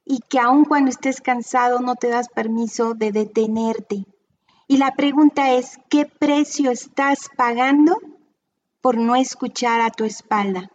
y 0.05 0.21
que 0.21 0.39
aun 0.39 0.65
cuando 0.65 0.91
estés 0.91 1.21
cansado 1.21 1.81
no 1.81 1.95
te 1.95 2.09
das 2.09 2.29
permiso 2.29 2.95
de 2.95 3.13
detenerte. 3.13 4.05
Y 4.67 4.79
la 4.79 4.95
pregunta 4.95 5.53
es, 5.53 5.79
¿qué 5.89 6.07
precio 6.07 6.71
estás 6.71 7.29
pagando 7.37 7.99
por 8.81 8.97
no 8.97 9.17
escuchar 9.17 9.81
a 9.81 9.91
tu 9.91 10.05
espalda? 10.05 10.71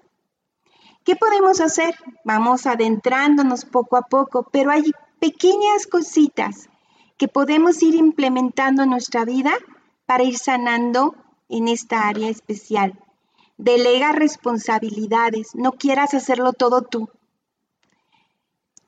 ¿Qué 1.03 1.15
podemos 1.15 1.62
hacer? 1.62 1.96
Vamos 2.24 2.65
adentrándonos 2.65 3.65
poco 3.65 3.98
a 3.98 4.03
poco, 4.03 4.48
pero 4.51 4.72
hay 4.72 4.91
pequeñas 5.19 5.88
cositas 5.88 6.69
que 7.17 7.27
podemos 7.27 7.81
ir 7.81 7.96
implementando 7.96 8.84
en 8.84 8.89
nuestra 8.89 9.25
vida 9.25 9.53
para 10.05 10.24
ir 10.24 10.38
sanando 10.38 11.15
en 11.50 11.67
esta 11.67 12.07
área 12.07 12.29
especial. 12.29 13.00
Delega 13.57 14.12
responsabilidades, 14.12 15.55
no 15.55 15.72
quieras 15.72 16.13
hacerlo 16.13 16.53
todo 16.53 16.81
tú. 16.81 17.10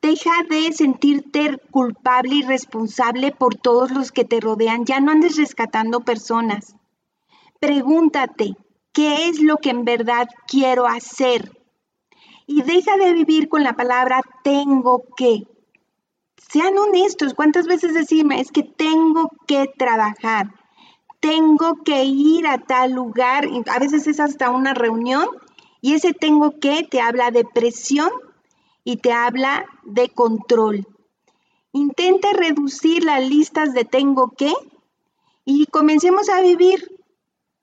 Deja 0.02 0.44
de 0.50 0.72
sentirte 0.72 1.58
culpable 1.72 2.36
y 2.36 2.42
responsable 2.44 3.32
por 3.32 3.56
todos 3.56 3.92
los 3.92 4.14
que 4.14 4.24
te 4.24 4.40
rodean. 4.40 4.86
Ya 4.86 5.02
no 5.02 5.12
andes 5.12 5.36
rescatando 5.36 6.00
personas. 6.02 6.76
Pregúntate, 7.60 8.56
¿qué 8.94 9.28
es 9.28 9.42
lo 9.42 9.58
que 9.58 9.72
en 9.72 9.84
verdad 9.84 10.28
quiero 10.48 10.88
hacer? 10.88 11.52
Y 12.48 12.62
deja 12.62 12.96
de 12.98 13.14
vivir 13.14 13.50
con 13.50 13.64
la 13.64 13.74
palabra 13.74 14.22
tengo 14.44 15.04
que. 15.18 15.44
Sean 16.38 16.78
honestos. 16.78 17.34
¿Cuántas 17.34 17.68
veces 17.68 17.94
decirme 17.94 18.40
es 18.40 18.52
que 18.52 18.64
tengo 18.64 19.30
que 19.48 19.70
trabajar? 19.78 20.54
Tengo 21.20 21.84
que 21.84 22.06
ir 22.06 22.48
a 22.48 22.58
tal 22.58 22.94
lugar. 22.94 23.50
A 23.68 23.80
veces 23.80 24.08
es 24.08 24.22
hasta 24.22 24.50
una 24.50 24.74
reunión 24.74 25.28
y 25.82 25.94
ese 25.94 26.14
tengo 26.14 26.58
que 26.60 26.84
te 26.84 27.02
habla 27.02 27.32
de 27.32 27.44
presión 27.44 28.10
y 28.84 28.98
te 28.98 29.12
habla 29.12 29.66
de 29.84 30.10
control. 30.10 30.88
Intenta 31.72 32.30
reducir 32.34 33.04
las 33.04 33.28
listas 33.28 33.74
de 33.74 33.86
tengo 33.86 34.32
que 34.32 34.54
y 35.46 35.66
comencemos 35.68 36.30
a 36.30 36.42
vivir 36.42 37.00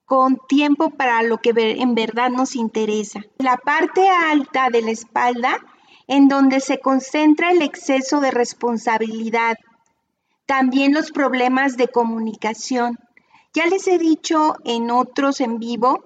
con 0.04 0.38
tiempo 0.48 0.90
para 0.90 1.22
lo 1.22 1.38
que 1.38 1.52
en 1.56 1.94
verdad 1.94 2.30
nos 2.30 2.54
interesa. 2.54 3.24
La 3.38 3.56
parte 3.56 4.08
alta 4.08 4.70
de 4.70 4.82
la 4.82 4.92
espalda 4.92 5.60
en 6.06 6.28
donde 6.28 6.60
se 6.60 6.78
concentra 6.78 7.50
el 7.50 7.62
exceso 7.62 8.20
de 8.20 8.30
responsabilidad, 8.30 9.56
también 10.46 10.94
los 10.94 11.10
problemas 11.10 11.76
de 11.76 11.88
comunicación. 11.88 12.98
Ya 13.52 13.66
les 13.66 13.88
he 13.88 13.98
dicho 13.98 14.54
en 14.64 14.90
otros 14.90 15.40
en 15.40 15.58
vivo 15.58 16.04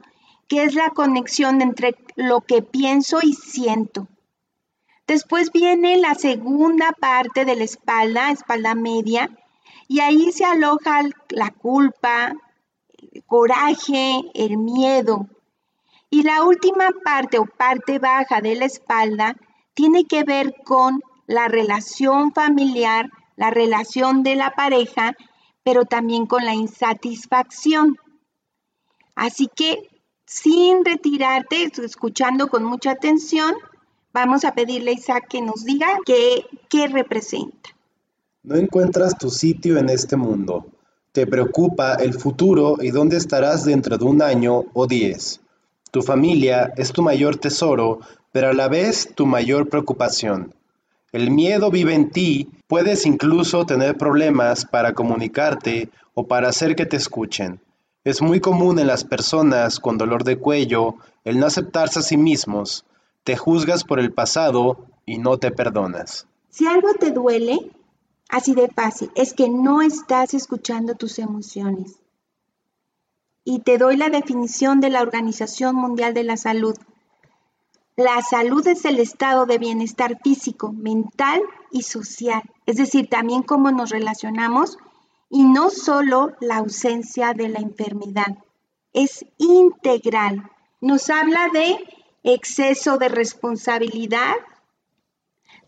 que 0.48 0.64
es 0.64 0.74
la 0.74 0.90
conexión 0.90 1.60
entre 1.60 1.96
lo 2.16 2.40
que 2.40 2.62
pienso 2.62 3.20
y 3.22 3.34
siento. 3.34 4.08
Después 5.10 5.50
viene 5.50 5.96
la 5.96 6.14
segunda 6.14 6.92
parte 6.92 7.44
de 7.44 7.56
la 7.56 7.64
espalda, 7.64 8.30
espalda 8.30 8.76
media, 8.76 9.28
y 9.88 9.98
ahí 9.98 10.30
se 10.30 10.44
aloja 10.44 11.02
la 11.30 11.50
culpa, 11.50 12.32
el 12.96 13.24
coraje, 13.24 14.20
el 14.34 14.56
miedo. 14.56 15.26
Y 16.10 16.22
la 16.22 16.44
última 16.44 16.90
parte 17.04 17.40
o 17.40 17.46
parte 17.46 17.98
baja 17.98 18.40
de 18.40 18.54
la 18.54 18.66
espalda 18.66 19.34
tiene 19.74 20.04
que 20.04 20.22
ver 20.22 20.54
con 20.64 21.02
la 21.26 21.48
relación 21.48 22.32
familiar, 22.32 23.10
la 23.34 23.50
relación 23.50 24.22
de 24.22 24.36
la 24.36 24.50
pareja, 24.50 25.16
pero 25.64 25.86
también 25.86 26.26
con 26.26 26.44
la 26.44 26.54
insatisfacción. 26.54 27.98
Así 29.16 29.48
que 29.48 29.88
sin 30.24 30.84
retirarte, 30.84 31.64
escuchando 31.82 32.46
con 32.46 32.62
mucha 32.62 32.92
atención, 32.92 33.56
Vamos 34.12 34.44
a 34.44 34.54
pedirle 34.54 34.90
a 34.90 34.94
Isaac 34.94 35.28
que 35.28 35.40
nos 35.40 35.64
diga 35.64 35.98
qué, 36.04 36.44
qué 36.68 36.88
representa. 36.88 37.70
No 38.42 38.56
encuentras 38.56 39.16
tu 39.16 39.30
sitio 39.30 39.78
en 39.78 39.88
este 39.88 40.16
mundo. 40.16 40.66
Te 41.12 41.26
preocupa 41.26 41.94
el 41.94 42.14
futuro 42.14 42.76
y 42.80 42.90
dónde 42.90 43.16
estarás 43.16 43.64
dentro 43.64 43.98
de 43.98 44.04
un 44.04 44.22
año 44.22 44.64
o 44.72 44.86
diez. 44.86 45.40
Tu 45.90 46.02
familia 46.02 46.72
es 46.76 46.92
tu 46.92 47.02
mayor 47.02 47.36
tesoro, 47.36 48.00
pero 48.32 48.48
a 48.48 48.52
la 48.52 48.68
vez 48.68 49.10
tu 49.14 49.26
mayor 49.26 49.68
preocupación. 49.68 50.54
El 51.12 51.30
miedo 51.30 51.70
vive 51.70 51.94
en 51.94 52.10
ti, 52.10 52.48
puedes 52.68 53.06
incluso 53.06 53.66
tener 53.66 53.96
problemas 53.96 54.64
para 54.64 54.92
comunicarte 54.94 55.90
o 56.14 56.26
para 56.26 56.48
hacer 56.48 56.76
que 56.76 56.86
te 56.86 56.96
escuchen. 56.96 57.60
Es 58.04 58.22
muy 58.22 58.40
común 58.40 58.78
en 58.78 58.86
las 58.86 59.04
personas 59.04 59.80
con 59.80 59.98
dolor 59.98 60.24
de 60.24 60.38
cuello 60.38 60.94
el 61.24 61.38
no 61.38 61.46
aceptarse 61.46 61.98
a 61.98 62.02
sí 62.02 62.16
mismos. 62.16 62.84
Te 63.24 63.36
juzgas 63.36 63.84
por 63.84 64.00
el 64.00 64.12
pasado 64.12 64.86
y 65.06 65.18
no 65.18 65.38
te 65.38 65.50
perdonas. 65.50 66.26
Si 66.48 66.66
algo 66.66 66.94
te 66.94 67.10
duele, 67.10 67.70
así 68.28 68.54
de 68.54 68.68
fácil, 68.68 69.10
es 69.14 69.34
que 69.34 69.48
no 69.48 69.82
estás 69.82 70.34
escuchando 70.34 70.94
tus 70.94 71.18
emociones. 71.18 72.00
Y 73.44 73.60
te 73.60 73.78
doy 73.78 73.96
la 73.96 74.08
definición 74.08 74.80
de 74.80 74.90
la 74.90 75.02
Organización 75.02 75.76
Mundial 75.76 76.14
de 76.14 76.24
la 76.24 76.36
Salud. 76.36 76.76
La 77.96 78.22
salud 78.22 78.66
es 78.66 78.84
el 78.84 78.98
estado 78.98 79.46
de 79.46 79.58
bienestar 79.58 80.18
físico, 80.22 80.72
mental 80.72 81.42
y 81.70 81.82
social, 81.82 82.42
es 82.66 82.76
decir, 82.76 83.08
también 83.08 83.42
cómo 83.42 83.70
nos 83.70 83.90
relacionamos 83.90 84.78
y 85.28 85.44
no 85.44 85.70
solo 85.70 86.32
la 86.40 86.56
ausencia 86.56 87.34
de 87.34 87.48
la 87.48 87.60
enfermedad, 87.60 88.38
es 88.92 89.24
integral. 89.38 90.50
Nos 90.80 91.10
habla 91.10 91.48
de 91.52 91.78
exceso 92.22 92.98
de 92.98 93.08
responsabilidad, 93.08 94.34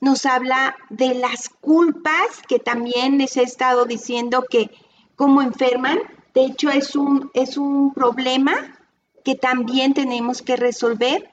nos 0.01 0.27
habla 0.27 0.77
de 0.91 1.15
las 1.15 1.49
culpas, 1.49 2.43
que 2.49 2.59
también 2.59 3.19
les 3.19 3.37
he 3.37 3.43
estado 3.43 3.85
diciendo 3.85 4.45
que 4.49 4.71
como 5.17 5.43
enferman, 5.43 5.99
de 6.35 6.45
hecho 6.45 6.71
es 6.71 6.97
un, 6.97 7.31
es 7.35 7.57
un 7.57 7.95
problema 7.95 8.79
que 9.25 9.35
también 9.37 9.95
tenemos 9.95 10.43
que 10.43 10.57
resolver 10.57 11.31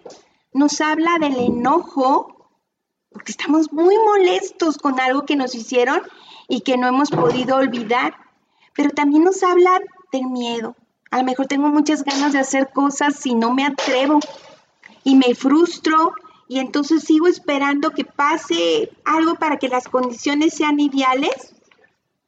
nos 0.53 0.81
habla 0.81 1.17
del 1.19 1.37
enojo, 1.37 2.49
porque 3.11 3.31
estamos 3.31 3.71
muy 3.71 3.95
molestos 3.97 4.77
con 4.77 4.99
algo 4.99 5.25
que 5.25 5.35
nos 5.35 5.55
hicieron 5.55 6.01
y 6.47 6.61
que 6.61 6.77
no 6.77 6.87
hemos 6.87 7.11
podido 7.11 7.55
olvidar, 7.55 8.15
pero 8.75 8.89
también 8.89 9.23
nos 9.23 9.43
habla 9.43 9.79
del 10.11 10.25
miedo. 10.25 10.75
A 11.11 11.19
lo 11.19 11.23
mejor 11.23 11.47
tengo 11.47 11.69
muchas 11.69 12.03
ganas 12.03 12.33
de 12.33 12.39
hacer 12.39 12.71
cosas 12.71 13.25
y 13.25 13.35
no 13.35 13.53
me 13.53 13.65
atrevo 13.65 14.19
y 15.03 15.15
me 15.15 15.35
frustro 15.35 16.13
y 16.47 16.59
entonces 16.59 17.03
sigo 17.03 17.27
esperando 17.27 17.91
que 17.91 18.03
pase 18.03 18.91
algo 19.05 19.35
para 19.35 19.57
que 19.57 19.69
las 19.69 19.87
condiciones 19.87 20.55
sean 20.55 20.79
ideales 20.79 21.53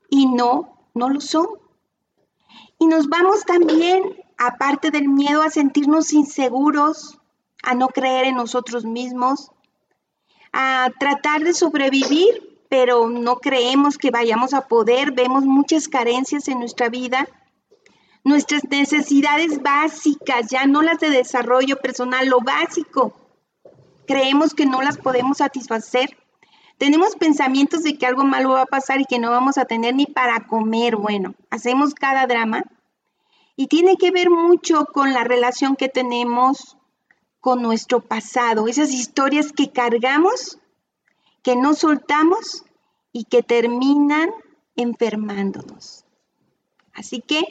y 0.10 0.28
no, 0.28 0.78
no 0.94 1.10
lo 1.10 1.20
son. 1.22 1.48
Y 2.78 2.86
nos 2.86 3.10
vamos 3.10 3.46
también, 3.46 4.16
aparte 4.38 4.92
del 4.92 5.08
miedo, 5.08 5.42
a 5.42 5.50
sentirnos 5.50 6.13
inseguros, 6.13 7.20
a 7.63 7.74
no 7.74 7.88
creer 7.88 8.25
en 8.25 8.36
nosotros 8.36 8.86
mismos, 8.86 9.51
a 10.54 10.90
tratar 11.00 11.44
de 11.44 11.54
sobrevivir, 11.54 12.60
pero 12.70 13.10
no 13.10 13.38
creemos 13.38 13.98
que 13.98 14.12
vayamos 14.12 14.54
a 14.54 14.68
poder, 14.68 15.12
vemos 15.12 15.46
muchas 15.46 15.88
carencias 15.88 16.48
en 16.48 16.60
nuestra 16.60 16.90
vida. 16.90 17.28
Nuestras 18.24 18.63
necesidades 18.70 19.62
básicas, 19.62 20.48
ya 20.50 20.66
no 20.66 20.82
las 20.82 21.00
de 21.00 21.10
desarrollo 21.10 21.78
personal, 21.78 22.28
lo 22.28 22.40
básico, 22.40 23.13
creemos 24.06 24.54
que 24.54 24.66
no 24.66 24.82
las 24.82 24.98
podemos 24.98 25.38
satisfacer. 25.38 26.18
Tenemos 26.78 27.16
pensamientos 27.16 27.84
de 27.84 27.98
que 27.98 28.06
algo 28.06 28.24
malo 28.24 28.51
va 28.51 28.63
a 28.63 28.66
pasar 28.66 29.01
y 29.01 29.06
que 29.06 29.20
no 29.20 29.32
vamos 29.32 29.58
a 29.58 29.66
tener 29.66 29.96
ni 29.96 30.06
para 30.06 30.48
comer. 30.48 30.96
Bueno, 30.96 31.34
hacemos 31.50 31.94
cada 31.94 32.28
drama 32.28 32.63
y 33.56 33.68
tiene 33.68 33.98
que 33.98 34.12
ver 34.12 34.30
mucho 34.30 34.86
con 34.86 35.13
la 35.13 35.24
relación 35.24 35.75
que 35.75 35.90
tenemos 35.90 36.78
con 37.40 37.62
nuestro 37.62 38.01
pasado, 38.01 38.68
esas 38.68 38.92
historias 38.92 39.51
que 39.51 39.72
cargamos, 39.72 40.60
que 41.42 41.55
no 41.55 41.74
soltamos 41.74 42.66
y 43.12 43.25
que 43.25 43.42
terminan 43.42 44.29
enfermándonos. 44.75 46.05
Así 46.94 47.20
que, 47.22 47.42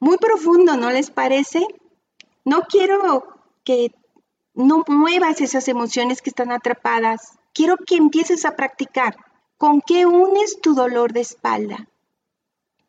muy 0.00 0.16
profundo, 0.16 0.76
¿no 0.76 0.90
les 0.90 1.10
parece? 1.10 1.66
No 2.44 2.62
quiero 2.62 3.22
que 3.64 3.94
no 4.54 4.82
muevas 4.88 5.40
esas 5.40 5.68
emociones 5.68 6.22
que 6.22 6.30
están 6.30 6.50
atrapadas. 6.50 7.38
Quiero 7.52 7.76
que 7.76 7.96
empieces 7.96 8.44
a 8.44 8.56
practicar. 8.56 9.16
¿Con 9.58 9.82
qué 9.82 10.06
unes 10.06 10.60
tu 10.60 10.74
dolor 10.74 11.12
de 11.12 11.20
espalda? 11.20 11.86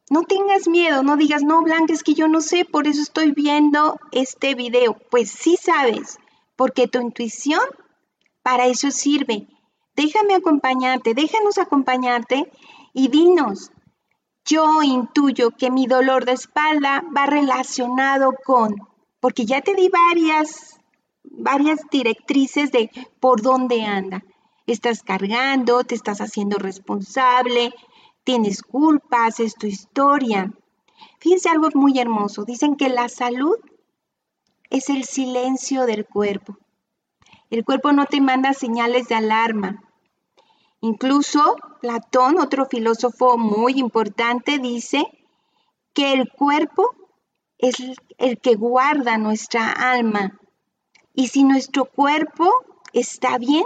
No 0.09 0.23
tengas 0.23 0.67
miedo, 0.67 1.03
no 1.03 1.17
digas, 1.17 1.43
no, 1.43 1.61
Blanca, 1.61 1.93
es 1.93 2.03
que 2.03 2.13
yo 2.13 2.27
no 2.27 2.41
sé, 2.41 2.65
por 2.65 2.87
eso 2.87 3.01
estoy 3.01 3.31
viendo 3.31 3.99
este 4.11 4.55
video. 4.55 4.97
Pues 5.09 5.31
sí 5.31 5.57
sabes, 5.61 6.17
porque 6.55 6.87
tu 6.87 6.99
intuición 7.01 7.61
para 8.41 8.67
eso 8.67 8.91
sirve. 8.91 9.47
Déjame 9.95 10.35
acompañarte, 10.35 11.13
déjanos 11.13 11.57
acompañarte 11.57 12.51
y 12.93 13.09
dinos, 13.09 13.71
yo 14.45 14.81
intuyo 14.81 15.51
que 15.51 15.71
mi 15.71 15.87
dolor 15.87 16.25
de 16.25 16.33
espalda 16.33 17.03
va 17.15 17.25
relacionado 17.25 18.33
con, 18.43 18.75
porque 19.19 19.45
ya 19.45 19.61
te 19.61 19.75
di 19.75 19.89
varias, 19.89 20.79
varias 21.23 21.79
directrices 21.91 22.71
de 22.71 22.89
por 23.19 23.41
dónde 23.41 23.83
anda. 23.83 24.23
Estás 24.67 25.03
cargando, 25.03 25.83
te 25.83 25.95
estás 25.95 26.21
haciendo 26.21 26.57
responsable, 26.57 27.73
tienes 28.23 28.61
culpas, 28.61 29.39
es 29.39 29.55
tu 29.55 29.67
historia. 29.67 30.51
Fíjense 31.19 31.49
algo 31.49 31.69
muy 31.73 31.99
hermoso. 31.99 32.45
Dicen 32.45 32.75
que 32.75 32.89
la 32.89 33.09
salud 33.09 33.57
es 34.69 34.89
el 34.89 35.03
silencio 35.03 35.85
del 35.85 36.05
cuerpo. 36.05 36.57
El 37.49 37.65
cuerpo 37.65 37.91
no 37.91 38.05
te 38.05 38.21
manda 38.21 38.53
señales 38.53 39.07
de 39.07 39.15
alarma. 39.15 39.83
Incluso 40.79 41.57
Platón, 41.81 42.37
otro 42.39 42.67
filósofo 42.67 43.39
muy 43.39 43.79
importante, 43.79 44.59
dice 44.59 45.03
que 45.93 46.13
el 46.13 46.31
cuerpo 46.31 46.95
es 47.57 47.75
el 48.19 48.39
que 48.39 48.55
guarda 48.55 49.17
nuestra 49.17 49.71
alma. 49.71 50.39
Y 51.15 51.29
si 51.29 51.43
nuestro 51.43 51.85
cuerpo 51.85 52.49
está 52.93 53.39
bien, 53.39 53.63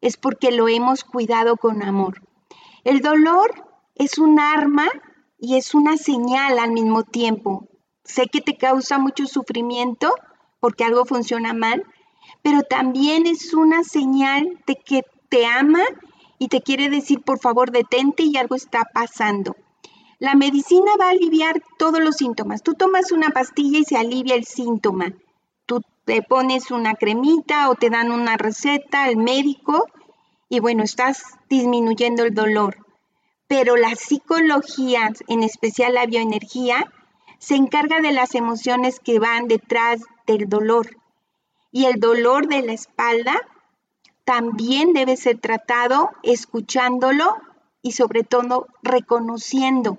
es 0.00 0.16
porque 0.16 0.50
lo 0.50 0.68
hemos 0.68 1.04
cuidado 1.04 1.56
con 1.56 1.82
amor. 1.82 2.20
El 2.82 3.00
dolor 3.00 3.52
es 3.94 4.18
un 4.18 4.40
arma 4.40 4.88
y 5.38 5.56
es 5.56 5.74
una 5.74 5.96
señal 5.96 6.58
al 6.58 6.72
mismo 6.72 7.04
tiempo. 7.04 7.68
Sé 8.02 8.26
que 8.26 8.40
te 8.40 8.56
causa 8.56 8.98
mucho 8.98 9.26
sufrimiento 9.26 10.12
porque 10.58 10.84
algo 10.84 11.04
funciona 11.04 11.54
mal, 11.54 11.84
pero 12.42 12.62
también 12.62 13.26
es 13.26 13.54
una 13.54 13.84
señal 13.84 14.60
de 14.66 14.74
que 14.76 15.02
te 15.28 15.46
ama 15.46 15.84
y 16.38 16.48
te 16.48 16.60
quiere 16.62 16.90
decir, 16.90 17.20
por 17.22 17.38
favor, 17.38 17.70
detente 17.70 18.22
y 18.22 18.36
algo 18.36 18.54
está 18.54 18.84
pasando. 18.92 19.56
La 20.18 20.34
medicina 20.34 20.92
va 20.98 21.06
a 21.06 21.10
aliviar 21.10 21.62
todos 21.78 22.00
los 22.00 22.16
síntomas. 22.16 22.62
Tú 22.62 22.74
tomas 22.74 23.12
una 23.12 23.30
pastilla 23.30 23.78
y 23.78 23.84
se 23.84 23.96
alivia 23.96 24.34
el 24.34 24.44
síntoma. 24.44 25.12
Tú 25.66 25.80
te 26.04 26.22
pones 26.22 26.70
una 26.70 26.94
cremita 26.94 27.68
o 27.70 27.74
te 27.74 27.90
dan 27.90 28.12
una 28.12 28.36
receta, 28.36 29.08
el 29.08 29.16
médico, 29.16 29.86
y 30.48 30.60
bueno, 30.60 30.82
estás 30.82 31.22
disminuyendo 31.48 32.24
el 32.24 32.34
dolor 32.34 32.84
pero 33.46 33.76
la 33.76 33.94
psicología, 33.94 35.12
en 35.28 35.42
especial 35.42 35.94
la 35.94 36.06
bioenergía, 36.06 36.90
se 37.38 37.56
encarga 37.56 38.00
de 38.00 38.12
las 38.12 38.34
emociones 38.34 39.00
que 39.00 39.18
van 39.18 39.48
detrás 39.48 40.00
del 40.26 40.48
dolor. 40.48 40.96
Y 41.70 41.84
el 41.84 42.00
dolor 42.00 42.48
de 42.48 42.62
la 42.62 42.72
espalda 42.72 43.40
también 44.24 44.92
debe 44.92 45.16
ser 45.16 45.38
tratado 45.38 46.10
escuchándolo 46.22 47.36
y 47.82 47.92
sobre 47.92 48.24
todo 48.24 48.66
reconociendo. 48.82 49.98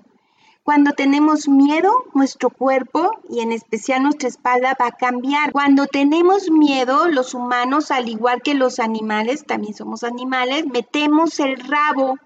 Cuando 0.66 0.94
tenemos 0.94 1.48
miedo, 1.48 1.92
nuestro 2.12 2.50
cuerpo 2.50 3.12
y 3.30 3.38
en 3.38 3.52
especial 3.52 4.02
nuestra 4.02 4.28
espalda 4.28 4.76
va 4.80 4.88
a 4.88 4.96
cambiar. 4.96 5.52
Cuando 5.52 5.86
tenemos 5.86 6.50
miedo, 6.50 7.06
los 7.06 7.34
humanos, 7.34 7.92
al 7.92 8.08
igual 8.08 8.42
que 8.42 8.54
los 8.54 8.80
animales, 8.80 9.44
también 9.46 9.74
somos 9.74 10.02
animales, 10.02 10.66
metemos 10.66 11.38
el 11.38 11.56
rabo 11.68 12.16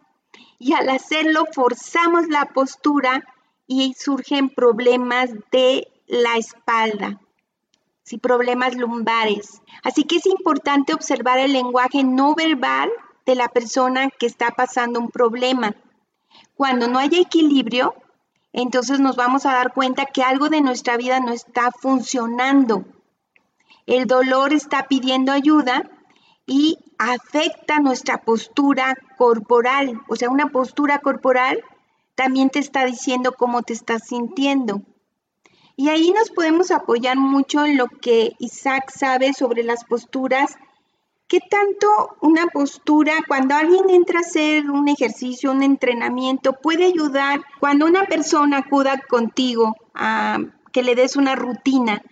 y 0.59 0.73
al 0.73 0.89
hacerlo 0.89 1.45
forzamos 1.53 2.29
la 2.29 2.47
postura 2.47 3.27
y 3.67 3.93
surgen 3.93 4.49
problemas 4.49 5.31
de 5.53 5.87
la 6.07 6.39
espalda, 6.39 7.21
sí, 8.11 8.19
problemas 8.19 8.75
lumbares. 8.75 9.63
Así 9.85 10.05
que 10.05 10.17
es 10.17 10.27
importante 10.27 10.93
observar 10.93 11.39
el 11.39 11.53
lenguaje 11.53 12.03
no 12.03 12.35
verbal 12.35 12.91
de 13.25 13.37
la 13.37 13.49
persona 13.49 14.11
que 14.11 14.27
está 14.27 14.51
pasando 14.51 14.99
un 14.99 15.11
problema. 15.11 15.77
Cuando 16.57 16.89
no 16.89 16.99
hay 16.99 17.11
equilibrio, 17.13 17.95
entonces 18.53 18.99
nos 18.99 19.15
vamos 19.15 19.47
a 19.47 19.53
dar 19.53 19.73
cuenta 19.73 20.07
que 20.07 20.23
algo 20.23 20.49
de 20.49 20.61
nuestra 20.61 20.97
vida 20.97 21.21
no 21.21 21.33
está 21.33 21.71
funcionando. 21.71 22.85
El 23.87 24.07
dolor 24.07 24.53
está 24.53 24.89
pidiendo 24.89 25.31
ayuda 25.31 25.89
y 26.47 26.79
afecta 26.99 27.79
nuestra 27.79 28.19
postura 28.19 28.97
corporal. 29.17 30.01
O 30.09 30.17
sea, 30.17 30.31
una 30.31 30.49
postura 30.49 30.99
corporal 30.99 31.63
también 32.17 32.51
te 32.51 32.59
está 32.59 32.85
diciendo 32.85 33.33
cómo 33.39 33.63
te 33.63 33.73
estás 33.73 34.09
sintiendo. 34.09 34.83
Y 35.81 35.89
ahí 35.89 36.11
nos 36.11 36.29
podemos 36.29 36.71
apoyar 36.73 37.17
mucho 37.17 37.65
en 37.65 37.79
lo 37.79 37.87
que 37.87 38.35
Isaac 38.39 38.91
sabe 38.95 39.33
sobre 39.33 39.63
las 39.63 39.87
posturas. 39.87 40.59
¿Qué 41.27 41.41
tanto 41.41 42.19
una 42.21 42.49
postura, 42.49 43.15
cuando 43.27 43.55
alguien 43.55 43.89
entra 43.89 44.19
a 44.19 44.21
hacer 44.21 44.71
un 44.71 44.89
ejercicio, 44.89 45.51
un 45.51 45.63
entrenamiento, 45.63 46.53
puede 46.53 46.85
ayudar 46.85 47.41
cuando 47.61 47.87
una 47.87 48.05
persona 48.05 48.59
acuda 48.59 49.01
contigo 49.09 49.75
a 49.95 50.41
que 50.71 50.83
le 50.83 50.95
des 50.95 51.17
una 51.17 51.35
rutina 51.35 52.03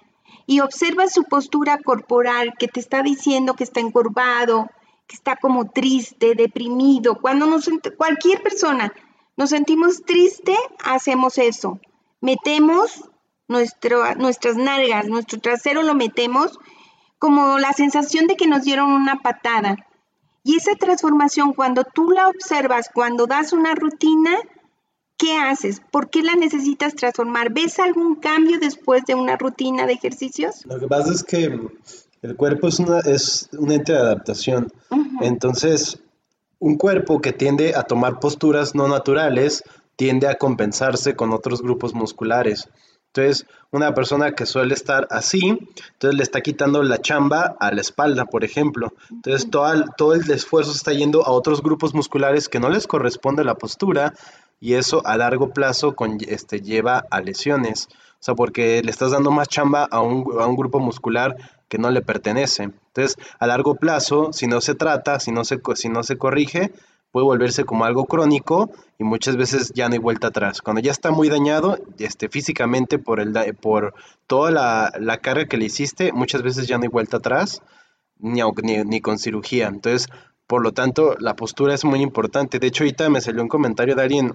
y 0.46 0.60
observa 0.60 1.06
su 1.06 1.24
postura 1.24 1.76
corporal 1.76 2.54
que 2.58 2.68
te 2.68 2.80
está 2.80 3.02
diciendo 3.02 3.52
que 3.52 3.64
está 3.64 3.80
encorvado, 3.80 4.70
que 5.06 5.14
está 5.14 5.36
como 5.36 5.68
triste, 5.68 6.34
deprimido? 6.34 7.20
Cuando 7.20 7.44
nos, 7.44 7.68
cualquier 7.98 8.42
persona 8.42 8.94
nos 9.36 9.50
sentimos 9.50 10.06
triste, 10.06 10.56
hacemos 10.82 11.36
eso. 11.36 11.78
Metemos 12.22 13.04
nuestras 13.48 14.56
nalgas, 14.56 15.08
nuestro 15.08 15.40
trasero 15.40 15.82
lo 15.82 15.94
metemos 15.94 16.58
como 17.18 17.58
la 17.58 17.72
sensación 17.72 18.26
de 18.26 18.36
que 18.36 18.46
nos 18.46 18.62
dieron 18.62 18.92
una 18.92 19.20
patada. 19.20 19.76
Y 20.44 20.56
esa 20.56 20.74
transformación, 20.76 21.52
cuando 21.52 21.84
tú 21.84 22.10
la 22.10 22.28
observas, 22.28 22.90
cuando 22.92 23.26
das 23.26 23.52
una 23.52 23.74
rutina, 23.74 24.38
¿qué 25.16 25.36
haces? 25.36 25.82
¿Por 25.90 26.10
qué 26.10 26.22
la 26.22 26.36
necesitas 26.36 26.94
transformar? 26.94 27.52
¿Ves 27.52 27.78
algún 27.80 28.14
cambio 28.14 28.58
después 28.58 29.04
de 29.04 29.14
una 29.14 29.36
rutina 29.36 29.86
de 29.86 29.94
ejercicios? 29.94 30.64
Lo 30.66 30.78
que 30.78 30.86
pasa 30.86 31.12
es 31.12 31.24
que 31.24 31.58
el 32.22 32.36
cuerpo 32.36 32.68
es, 32.68 32.78
una, 32.78 33.00
es 33.00 33.48
un 33.58 33.72
ente 33.72 33.92
de 33.92 33.98
adaptación. 33.98 34.72
Entonces, 35.20 36.00
un 36.60 36.76
cuerpo 36.76 37.20
que 37.20 37.32
tiende 37.32 37.74
a 37.74 37.82
tomar 37.82 38.20
posturas 38.20 38.74
no 38.74 38.88
naturales 38.88 39.64
tiende 39.96 40.28
a 40.28 40.36
compensarse 40.36 41.16
con 41.16 41.32
otros 41.32 41.60
grupos 41.60 41.94
musculares. 41.94 42.68
Entonces, 43.18 43.46
una 43.72 43.94
persona 43.94 44.32
que 44.32 44.46
suele 44.46 44.74
estar 44.74 45.08
así, 45.10 45.48
entonces 45.48 46.16
le 46.16 46.22
está 46.22 46.40
quitando 46.40 46.84
la 46.84 46.98
chamba 46.98 47.56
a 47.58 47.72
la 47.72 47.80
espalda, 47.80 48.26
por 48.26 48.44
ejemplo. 48.44 48.92
Entonces, 49.10 49.50
todo 49.50 49.72
el, 49.72 49.84
todo 49.96 50.14
el 50.14 50.30
esfuerzo 50.30 50.70
está 50.70 50.92
yendo 50.92 51.26
a 51.26 51.32
otros 51.32 51.60
grupos 51.60 51.94
musculares 51.94 52.48
que 52.48 52.60
no 52.60 52.68
les 52.68 52.86
corresponde 52.86 53.42
la 53.42 53.56
postura 53.56 54.14
y 54.60 54.74
eso 54.74 55.02
a 55.04 55.16
largo 55.16 55.52
plazo 55.52 55.96
con, 55.96 56.18
este, 56.28 56.60
lleva 56.60 57.04
a 57.10 57.20
lesiones. 57.20 57.88
O 57.90 58.22
sea, 58.22 58.34
porque 58.36 58.82
le 58.84 58.90
estás 58.90 59.10
dando 59.10 59.32
más 59.32 59.48
chamba 59.48 59.88
a 59.90 60.00
un, 60.00 60.24
a 60.40 60.46
un 60.46 60.56
grupo 60.56 60.78
muscular 60.78 61.36
que 61.68 61.78
no 61.78 61.90
le 61.90 62.02
pertenece. 62.02 62.62
Entonces, 62.64 63.16
a 63.40 63.46
largo 63.48 63.74
plazo, 63.74 64.32
si 64.32 64.46
no 64.46 64.60
se 64.60 64.76
trata, 64.76 65.18
si 65.18 65.32
no 65.32 65.44
se, 65.44 65.60
si 65.74 65.88
no 65.88 66.04
se 66.04 66.16
corrige, 66.18 66.72
puede 67.10 67.24
volverse 67.24 67.64
como 67.64 67.84
algo 67.84 68.04
crónico 68.04 68.70
y 68.98 69.04
muchas 69.04 69.36
veces 69.36 69.72
ya 69.74 69.88
no 69.88 69.94
hay 69.94 69.98
vuelta 69.98 70.28
atrás. 70.28 70.60
Cuando 70.62 70.80
ya 70.80 70.90
está 70.90 71.10
muy 71.10 71.28
dañado 71.28 71.78
este, 71.98 72.28
físicamente 72.28 72.98
por, 72.98 73.20
el, 73.20 73.32
por 73.60 73.94
toda 74.26 74.50
la, 74.50 75.18
carga 75.18 75.46
que 75.46 75.56
le 75.56 75.66
hiciste, 75.66 76.12
muchas 76.12 76.42
veces 76.42 76.66
ya 76.66 76.76
no 76.76 76.82
hay 76.82 76.88
vuelta 76.88 77.18
atrás, 77.18 77.62
ni, 78.18 78.42
ni, 78.84 79.00
con 79.00 79.18
cirugía. 79.18 79.68
Entonces, 79.68 80.08
por 80.46 80.62
lo 80.62 80.72
tanto, 80.72 81.16
la 81.18 81.36
postura 81.36 81.74
es 81.74 81.84
muy 81.84 82.00
importante. 82.00 82.58
De 82.58 82.66
hecho, 82.66 82.84
ahorita 82.84 83.08
me 83.08 83.20
salió 83.20 83.42
un 83.42 83.48
comentario 83.48 83.94
de 83.94 84.02
alguien 84.02 84.34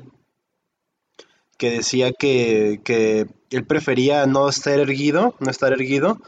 que 1.57 1.71
decía 1.71 2.11
que, 2.11 2.81
que 2.83 3.27
él 3.51 3.65
prefería 3.65 4.25
no 4.25 4.49
estar 4.49 4.79
erguido, 4.79 5.35
no 5.39 5.51
estar 5.51 5.71
erguido, 5.71 6.19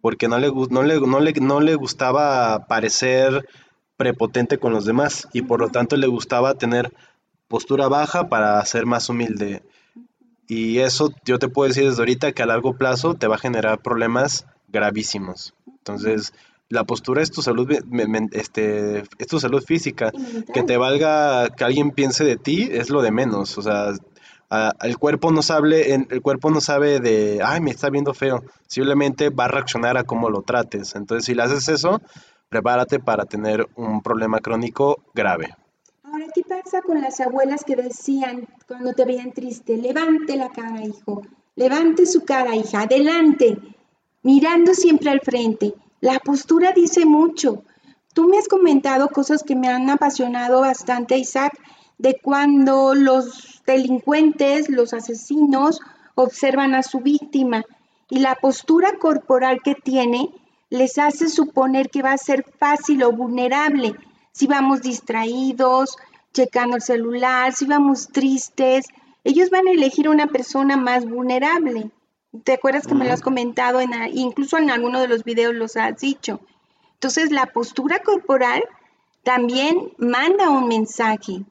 porque 0.00 0.28
no 0.28 0.38
le, 0.38 0.50
no 0.50 0.82
le, 0.82 1.00
no 1.00 1.20
le, 1.20 1.32
no 1.34 1.60
le 1.60 1.74
gustaba 1.76 2.66
parecer 2.66 3.48
prepotente 3.96 4.58
con 4.58 4.72
los 4.72 4.84
demás 4.84 5.28
y 5.32 5.42
por 5.42 5.60
lo 5.60 5.68
tanto 5.68 5.96
le 5.96 6.06
gustaba 6.06 6.54
tener 6.54 6.92
postura 7.48 7.88
baja 7.88 8.28
para 8.28 8.64
ser 8.64 8.86
más 8.86 9.08
humilde. 9.08 9.62
Y 10.46 10.78
eso 10.78 11.12
yo 11.24 11.38
te 11.38 11.48
puedo 11.48 11.68
decir 11.68 11.84
desde 11.88 12.02
ahorita 12.02 12.32
que 12.32 12.42
a 12.42 12.46
largo 12.46 12.76
plazo 12.76 13.14
te 13.14 13.26
va 13.26 13.36
a 13.36 13.38
generar 13.38 13.80
problemas 13.80 14.46
gravísimos. 14.68 15.54
Entonces, 15.66 16.34
la 16.68 16.84
postura 16.84 17.22
es 17.22 17.30
tu 17.30 17.42
salud, 17.42 17.70
este, 18.32 19.04
es 19.18 19.26
tu 19.26 19.40
salud 19.40 19.62
física. 19.62 20.12
Que 20.52 20.62
te 20.62 20.76
valga 20.76 21.48
que 21.50 21.64
alguien 21.64 21.90
piense 21.90 22.24
de 22.24 22.36
ti 22.36 22.68
es 22.70 22.90
lo 22.90 23.00
de 23.02 23.10
menos. 23.10 23.56
O 23.56 23.62
sea, 23.62 23.92
el 24.82 24.98
cuerpo 24.98 25.30
no 25.30 25.42
sabe, 25.42 25.94
el 25.94 26.22
cuerpo 26.22 26.50
no 26.50 26.60
sabe 26.60 27.00
de, 27.00 27.40
ay, 27.42 27.60
me 27.60 27.70
está 27.70 27.90
viendo 27.90 28.12
feo. 28.14 28.42
Simplemente 28.66 29.30
va 29.30 29.46
a 29.46 29.48
reaccionar 29.48 29.96
a 29.96 30.04
cómo 30.04 30.28
lo 30.30 30.42
trates. 30.42 30.94
Entonces, 30.94 31.24
si 31.24 31.34
le 31.34 31.42
haces 31.42 31.68
eso, 31.68 32.00
prepárate 32.54 33.00
para 33.00 33.24
tener 33.24 33.66
un 33.74 34.00
problema 34.00 34.38
crónico 34.38 35.00
grave. 35.12 35.56
Ahora, 36.04 36.26
¿qué 36.32 36.42
pasa 36.42 36.82
con 36.82 37.00
las 37.00 37.18
abuelas 37.20 37.64
que 37.64 37.74
decían 37.74 38.46
cuando 38.68 38.92
te 38.92 39.04
veían 39.04 39.32
triste? 39.32 39.76
Levante 39.76 40.36
la 40.36 40.50
cara, 40.50 40.80
hijo. 40.84 41.22
Levante 41.56 42.06
su 42.06 42.24
cara, 42.24 42.54
hija. 42.54 42.82
Adelante. 42.82 43.58
Mirando 44.22 44.72
siempre 44.72 45.10
al 45.10 45.20
frente. 45.20 45.74
La 46.00 46.20
postura 46.20 46.70
dice 46.70 47.04
mucho. 47.04 47.64
Tú 48.12 48.28
me 48.28 48.38
has 48.38 48.46
comentado 48.46 49.08
cosas 49.08 49.42
que 49.42 49.56
me 49.56 49.66
han 49.66 49.90
apasionado 49.90 50.60
bastante, 50.60 51.18
Isaac, 51.18 51.58
de 51.98 52.20
cuando 52.22 52.94
los 52.94 53.62
delincuentes, 53.66 54.68
los 54.68 54.94
asesinos, 54.94 55.80
observan 56.14 56.76
a 56.76 56.84
su 56.84 57.00
víctima 57.00 57.64
y 58.08 58.20
la 58.20 58.36
postura 58.36 58.92
corporal 59.00 59.58
que 59.64 59.74
tiene 59.74 60.30
les 60.74 60.98
hace 60.98 61.28
suponer 61.28 61.88
que 61.88 62.02
va 62.02 62.12
a 62.12 62.18
ser 62.18 62.44
fácil 62.58 63.04
o 63.04 63.12
vulnerable 63.12 63.94
si 64.32 64.48
vamos 64.48 64.82
distraídos, 64.82 65.96
checando 66.32 66.74
el 66.74 66.82
celular, 66.82 67.52
si 67.52 67.64
vamos 67.64 68.08
tristes. 68.08 68.86
Ellos 69.22 69.50
van 69.50 69.68
a 69.68 69.70
elegir 69.70 70.08
una 70.08 70.26
persona 70.26 70.76
más 70.76 71.04
vulnerable. 71.04 71.92
¿Te 72.42 72.54
acuerdas 72.54 72.88
que 72.88 72.96
me 72.96 73.04
lo 73.04 73.12
has 73.12 73.20
comentado? 73.20 73.80
En, 73.80 73.92
incluso 74.14 74.58
en 74.58 74.68
alguno 74.68 75.00
de 75.00 75.06
los 75.06 75.22
videos 75.22 75.54
los 75.54 75.76
has 75.76 76.00
dicho. 76.00 76.40
Entonces, 76.94 77.30
la 77.30 77.46
postura 77.46 78.00
corporal 78.00 78.64
también 79.22 79.92
manda 79.98 80.50
un 80.50 80.66
mensaje. 80.66 81.44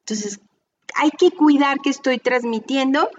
Entonces, 0.00 0.40
hay 0.96 1.10
que 1.12 1.30
cuidar 1.30 1.78
que 1.78 1.90
estoy 1.90 2.18
transmitiendo. 2.18 3.10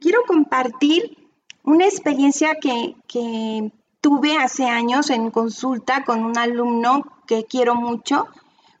Quiero 0.00 0.22
compartir 0.26 1.18
una 1.64 1.84
experiencia 1.84 2.54
que, 2.54 2.96
que 3.06 3.70
tuve 4.00 4.36
hace 4.36 4.66
años 4.66 5.10
en 5.10 5.30
consulta 5.30 6.04
con 6.04 6.24
un 6.24 6.38
alumno 6.38 7.02
que 7.26 7.44
quiero 7.44 7.74
mucho. 7.74 8.26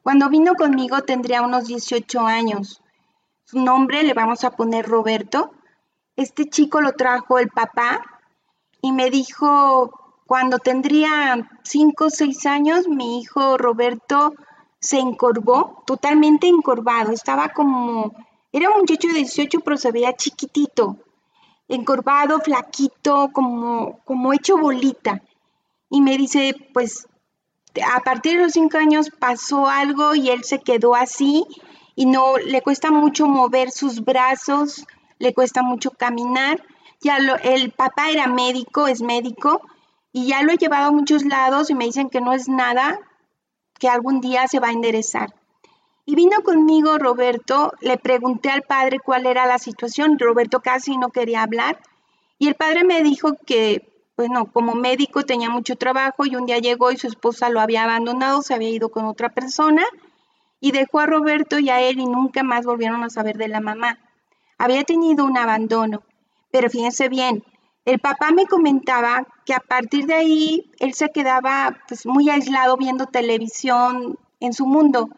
Cuando 0.02 0.28
vino 0.28 0.54
conmigo 0.54 1.02
tendría 1.02 1.42
unos 1.42 1.66
18 1.66 2.20
años. 2.20 2.80
Su 3.44 3.60
nombre 3.60 4.02
le 4.02 4.14
vamos 4.14 4.44
a 4.44 4.50
poner 4.50 4.86
Roberto. 4.86 5.52
Este 6.16 6.48
chico 6.48 6.80
lo 6.80 6.92
trajo 6.92 7.38
el 7.38 7.48
papá 7.48 8.02
y 8.80 8.92
me 8.92 9.10
dijo, 9.10 9.90
cuando 10.26 10.58
tendría 10.58 11.48
5 11.62 12.04
o 12.04 12.10
6 12.10 12.46
años, 12.46 12.88
mi 12.88 13.20
hijo 13.20 13.58
Roberto 13.58 14.34
se 14.80 14.98
encorvó, 14.98 15.82
totalmente 15.86 16.46
encorvado. 16.46 17.12
Estaba 17.12 17.48
como, 17.50 18.12
era 18.52 18.70
un 18.70 18.80
muchacho 18.80 19.08
de 19.08 19.14
18, 19.14 19.60
pero 19.60 19.76
se 19.76 19.92
veía 19.92 20.14
chiquitito 20.14 20.96
encorvado, 21.68 22.40
flaquito, 22.40 23.30
como, 23.32 24.00
como 24.04 24.32
hecho 24.32 24.56
bolita. 24.56 25.22
Y 25.90 26.00
me 26.00 26.16
dice, 26.16 26.54
pues 26.72 27.06
a 27.94 28.00
partir 28.00 28.36
de 28.36 28.44
los 28.44 28.52
cinco 28.52 28.78
años 28.78 29.10
pasó 29.18 29.68
algo 29.68 30.14
y 30.14 30.30
él 30.30 30.44
se 30.44 30.60
quedó 30.60 30.94
así 30.94 31.44
y 31.94 32.06
no 32.06 32.36
le 32.36 32.62
cuesta 32.62 32.90
mucho 32.90 33.26
mover 33.26 33.70
sus 33.70 34.04
brazos, 34.04 34.86
le 35.18 35.34
cuesta 35.34 35.62
mucho 35.62 35.90
caminar. 35.90 36.62
Ya 37.00 37.18
lo, 37.18 37.36
el 37.36 37.72
papá 37.72 38.10
era 38.10 38.26
médico, 38.26 38.86
es 38.86 39.02
médico, 39.02 39.60
y 40.12 40.26
ya 40.26 40.42
lo 40.42 40.52
he 40.52 40.56
llevado 40.56 40.88
a 40.88 40.92
muchos 40.92 41.24
lados 41.24 41.68
y 41.70 41.74
me 41.74 41.84
dicen 41.84 42.08
que 42.08 42.20
no 42.20 42.32
es 42.32 42.48
nada, 42.48 42.98
que 43.78 43.88
algún 43.88 44.20
día 44.20 44.48
se 44.48 44.60
va 44.60 44.68
a 44.68 44.72
enderezar. 44.72 45.34
Y 46.08 46.14
vino 46.14 46.40
conmigo 46.44 46.98
Roberto, 46.98 47.72
le 47.80 47.98
pregunté 47.98 48.48
al 48.48 48.62
padre 48.62 49.00
cuál 49.00 49.26
era 49.26 49.44
la 49.44 49.58
situación, 49.58 50.20
Roberto 50.20 50.60
casi 50.60 50.96
no 50.96 51.10
quería 51.10 51.42
hablar, 51.42 51.80
y 52.38 52.46
el 52.46 52.54
padre 52.54 52.84
me 52.84 53.02
dijo 53.02 53.32
que, 53.44 54.06
bueno, 54.16 54.46
como 54.52 54.76
médico 54.76 55.24
tenía 55.24 55.50
mucho 55.50 55.74
trabajo 55.74 56.24
y 56.24 56.36
un 56.36 56.46
día 56.46 56.58
llegó 56.58 56.92
y 56.92 56.96
su 56.96 57.08
esposa 57.08 57.50
lo 57.50 57.60
había 57.60 57.82
abandonado, 57.82 58.42
se 58.42 58.54
había 58.54 58.70
ido 58.70 58.90
con 58.90 59.04
otra 59.04 59.30
persona 59.30 59.84
y 60.60 60.70
dejó 60.70 61.00
a 61.00 61.06
Roberto 61.06 61.58
y 61.58 61.70
a 61.70 61.80
él 61.80 61.98
y 61.98 62.06
nunca 62.06 62.44
más 62.44 62.64
volvieron 62.64 63.02
a 63.02 63.10
saber 63.10 63.36
de 63.36 63.48
la 63.48 63.60
mamá. 63.60 63.98
Había 64.58 64.84
tenido 64.84 65.24
un 65.24 65.36
abandono, 65.36 66.04
pero 66.52 66.70
fíjense 66.70 67.08
bien, 67.08 67.42
el 67.84 67.98
papá 67.98 68.30
me 68.30 68.46
comentaba 68.46 69.26
que 69.44 69.54
a 69.54 69.60
partir 69.60 70.06
de 70.06 70.14
ahí 70.14 70.70
él 70.78 70.94
se 70.94 71.10
quedaba 71.10 71.76
pues 71.88 72.06
muy 72.06 72.30
aislado 72.30 72.76
viendo 72.76 73.06
televisión 73.06 74.16
en 74.38 74.52
su 74.52 74.66
mundo 74.66 75.08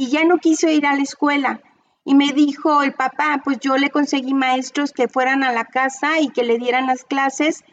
y 0.00 0.08
ya 0.08 0.24
no 0.24 0.38
quiso 0.38 0.66
ir 0.70 0.86
a 0.86 0.96
la 0.96 1.02
escuela. 1.02 1.60
Y 2.06 2.14
me 2.14 2.32
dijo 2.32 2.82
el 2.82 2.94
papá, 2.94 3.42
pues 3.44 3.58
yo 3.60 3.76
le 3.76 3.90
conseguí 3.90 4.32
maestros 4.32 4.92
que 4.92 5.08
fueran 5.08 5.44
a 5.44 5.52
la 5.52 5.66
casa 5.66 6.20
y 6.20 6.30
que 6.30 6.42
le 6.42 6.56
dieran 6.56 6.86
las 6.86 7.04
clases. 7.04 7.64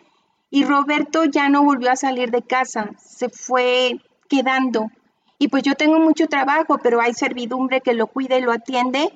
Y 0.49 0.65
Roberto 0.65 1.23
ya 1.23 1.47
no 1.47 1.63
volvió 1.63 1.89
a 1.89 1.95
salir 1.95 2.29
de 2.31 2.41
casa, 2.41 2.91
se 2.97 3.29
fue 3.29 4.01
quedando. 4.27 4.91
Y 5.39 5.47
pues 5.47 5.63
yo 5.63 5.75
tengo 5.75 5.99
mucho 5.99 6.27
trabajo, 6.27 6.79
pero 6.83 6.99
hay 6.99 7.13
servidumbre 7.13 7.79
que 7.79 7.93
lo 7.93 8.07
cuida 8.07 8.37
y 8.37 8.41
lo 8.41 8.51
atiende. 8.51 9.07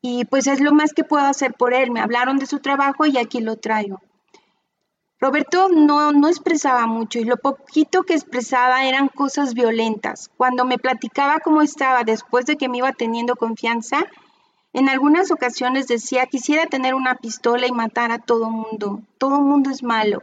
y 0.00 0.24
pues 0.26 0.46
es 0.46 0.60
lo 0.60 0.72
más 0.72 0.92
que 0.92 1.02
puedo 1.02 1.24
hacer 1.26 1.54
por 1.54 1.74
él. 1.74 1.90
Me 1.90 2.00
hablaron 2.00 2.38
de 2.38 2.46
su 2.46 2.60
trabajo 2.60 3.06
y 3.06 3.18
aquí 3.18 3.40
lo 3.40 3.56
traigo. 3.56 4.00
Roberto 5.20 5.68
no, 5.68 6.12
no 6.12 6.28
expresaba 6.28 6.86
mucho 6.86 7.18
y 7.18 7.24
lo 7.24 7.36
poquito 7.36 8.04
que 8.04 8.14
expresaba 8.14 8.86
eran 8.86 9.08
cosas 9.08 9.52
violentas. 9.52 10.30
Cuando 10.36 10.64
me 10.64 10.78
platicaba 10.78 11.40
cómo 11.40 11.60
estaba 11.60 12.04
después 12.04 12.46
de 12.46 12.56
que 12.56 12.70
me 12.70 12.78
iba 12.78 12.92
teniendo 12.92 13.36
confianza, 13.36 14.06
en 14.72 14.88
algunas 14.88 15.30
ocasiones 15.30 15.88
decía, 15.88 16.26
quisiera 16.26 16.66
tener 16.66 16.94
una 16.94 17.16
pistola 17.16 17.66
y 17.66 17.72
matar 17.72 18.12
a 18.12 18.18
todo 18.18 18.48
mundo. 18.48 19.02
Todo 19.18 19.40
mundo 19.40 19.68
es 19.68 19.82
malo. 19.82 20.22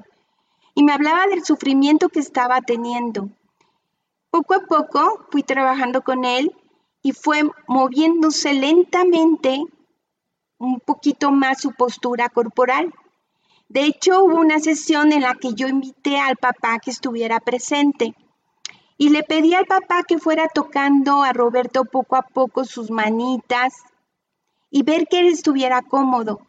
Y 0.73 0.83
me 0.83 0.93
hablaba 0.93 1.27
del 1.27 1.43
sufrimiento 1.43 2.10
que 2.10 2.19
estaba 2.19 2.62
teniendo. 2.62 3.29
Poco 4.31 4.55
a 4.55 4.62
poco 4.62 5.25
fui 5.31 5.43
trabajando 5.43 6.01
con 6.01 6.25
él 6.25 6.55
y 7.03 7.12
fue 7.12 7.43
moviéndose 7.67 8.53
lentamente 8.53 9.62
un 10.57 10.79
poquito 10.79 11.31
más 11.31 11.62
su 11.62 11.71
postura 11.73 12.29
corporal. 12.29 12.93
De 13.69 13.84
hecho, 13.84 14.23
hubo 14.23 14.36
una 14.36 14.60
sesión 14.60 15.12
en 15.12 15.21
la 15.21 15.36
que 15.36 15.53
yo 15.53 15.67
invité 15.67 16.19
al 16.19 16.38
papá 16.38 16.80
que 16.80 16.91
estuviera 16.91 17.39
presente 17.39 18.15
y 18.97 19.10
le 19.10 19.23
pedí 19.23 19.53
al 19.53 19.65
papá 19.65 20.03
que 20.03 20.17
fuera 20.17 20.47
tocando 20.47 21.21
a 21.23 21.34
Roberto 21.34 21.86
poco 21.86 22.15
a 22.15 22.23
poco 22.23 22.65
sus 22.65 22.89
manitas 22.89 23.73
y 24.71 24.84
ver 24.84 25.08
que 25.08 25.19
él 25.19 25.27
estuviera 25.27 25.82
cómodo. 25.82 26.41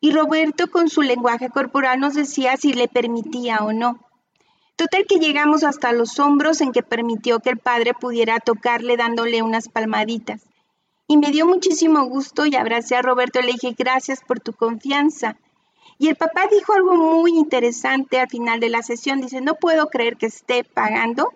Y 0.00 0.12
Roberto 0.12 0.68
con 0.68 0.88
su 0.88 1.02
lenguaje 1.02 1.48
corporal 1.50 2.00
nos 2.00 2.14
decía 2.14 2.56
si 2.56 2.72
le 2.72 2.88
permitía 2.88 3.58
o 3.58 3.72
no. 3.72 4.00
Total 4.76 5.04
que 5.06 5.18
llegamos 5.18 5.64
hasta 5.64 5.92
los 5.92 6.18
hombros 6.18 6.60
en 6.60 6.72
que 6.72 6.82
permitió 6.82 7.40
que 7.40 7.50
el 7.50 7.58
padre 7.58 7.92
pudiera 7.92 8.40
tocarle 8.40 8.96
dándole 8.96 9.42
unas 9.42 9.68
palmaditas. 9.68 10.42
Y 11.06 11.18
me 11.18 11.30
dio 11.30 11.46
muchísimo 11.46 12.04
gusto 12.06 12.46
y 12.46 12.56
abracé 12.56 12.96
a 12.96 13.02
Roberto 13.02 13.40
y 13.40 13.42
le 13.42 13.52
dije 13.52 13.74
gracias 13.78 14.22
por 14.26 14.40
tu 14.40 14.54
confianza. 14.54 15.36
Y 16.02 16.08
el 16.08 16.16
papá 16.16 16.48
dijo 16.50 16.72
algo 16.72 16.96
muy 16.96 17.30
interesante 17.38 18.18
al 18.18 18.28
final 18.28 18.58
de 18.58 18.68
la 18.68 18.82
sesión. 18.82 19.20
Dice, 19.20 19.40
no 19.40 19.54
puedo 19.54 19.86
creer 19.86 20.16
que 20.16 20.26
esté 20.26 20.64
pagando 20.64 21.32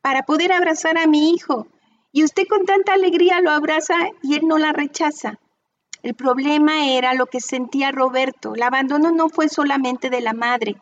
para 0.00 0.22
poder 0.22 0.52
abrazar 0.52 0.96
a 0.96 1.06
mi 1.06 1.34
hijo. 1.34 1.66
Y 2.12 2.24
usted 2.24 2.44
con 2.48 2.64
tanta 2.64 2.94
alegría 2.94 3.42
lo 3.42 3.50
abraza 3.50 3.94
y 4.22 4.36
él 4.36 4.48
no 4.48 4.56
la 4.56 4.72
rechaza. 4.72 5.38
El 6.02 6.14
problema 6.14 6.88
era 6.88 7.12
lo 7.12 7.26
que 7.26 7.42
sentía 7.42 7.92
Roberto. 7.92 8.54
El 8.54 8.62
abandono 8.62 9.12
no 9.12 9.28
fue 9.28 9.50
solamente 9.50 10.08
de 10.08 10.22
la 10.22 10.32
madre. 10.32 10.76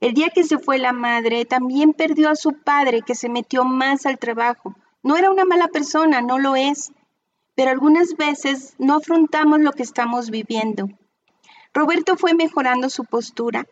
El 0.00 0.12
día 0.12 0.30
que 0.30 0.42
se 0.42 0.58
fue 0.58 0.78
la 0.78 0.92
madre, 0.92 1.44
también 1.44 1.92
perdió 1.92 2.28
a 2.28 2.34
su 2.34 2.54
padre, 2.54 3.02
que 3.02 3.14
se 3.14 3.28
metió 3.28 3.64
más 3.64 4.04
al 4.04 4.18
trabajo. 4.18 4.74
No 5.04 5.16
era 5.16 5.30
una 5.30 5.44
mala 5.44 5.68
persona, 5.68 6.22
no 6.22 6.40
lo 6.40 6.56
es. 6.56 6.90
Pero 7.54 7.70
algunas 7.70 8.16
veces 8.16 8.74
no 8.78 8.96
afrontamos 8.96 9.60
lo 9.60 9.70
que 9.70 9.84
estamos 9.84 10.30
viviendo. 10.30 10.88
Roberto 11.72 12.16
fue 12.16 12.34
mejorando 12.34 12.90
su 12.90 13.04
postura. 13.04 13.66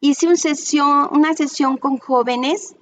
Hice 0.00 0.26
una 0.26 1.34
sesión, 1.34 1.76
con 1.76 1.98
jóvenes 1.98 2.74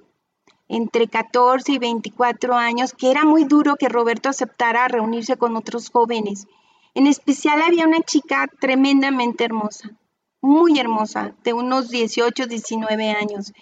entre 0.67 1.07
14 1.07 1.73
y 1.73 1.77
24 1.77 2.55
años, 2.55 2.93
que 2.93 3.11
era 3.11 3.25
muy 3.25 3.43
duro 3.43 3.75
que 3.75 3.89
Roberto 3.89 4.29
aceptara 4.29 4.87
reunirse 4.87 5.35
con 5.35 5.57
otros 5.57 5.89
jóvenes. 5.89 6.47
En 6.93 7.07
especial 7.07 7.61
había 7.61 7.85
una 7.85 8.01
chica 8.01 8.47
tremendamente 8.59 9.43
hermosa, 9.43 9.91
muy 10.41 10.79
hermosa, 10.79 11.35
de 11.43 11.53
unos 11.53 11.89
18, 11.89 12.47
19 12.47 13.11
años, 13.11 13.53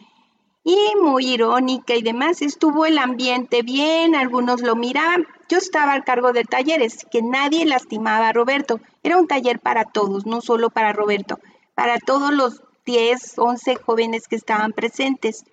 y 0.64 0.78
muy 1.02 1.34
irónica 1.34 1.96
y 1.96 2.02
demás. 2.02 2.42
Estuvo 2.42 2.86
el 2.86 2.98
ambiente 2.98 3.62
bien, 3.62 4.16
algunos 4.16 4.62
lo 4.62 4.76
miraban. 4.76 5.26
Yo 5.48 5.58
estaba 5.58 5.94
al 5.94 6.04
cargo 6.04 6.34
de 6.34 6.44
talleres, 6.44 7.06
que 7.12 7.22
nadie 7.22 7.66
lastimaba 7.66 8.30
a 8.30 8.34
Roberto. 8.34 8.80
Era 9.04 9.18
un 9.18 9.28
taller 9.28 9.60
para 9.60 9.86
todos, 9.86 10.26
no 10.26 10.42
solo 10.42 10.70
para 10.70 10.94
Roberto, 10.94 11.40
para 11.76 11.98
todos 12.00 12.32
los 12.32 12.62
10, 12.86 13.38
11 13.38 13.76
jóvenes 13.76 14.28
que 14.28 14.36
estaban 14.36 14.74
presentes. 14.74 15.44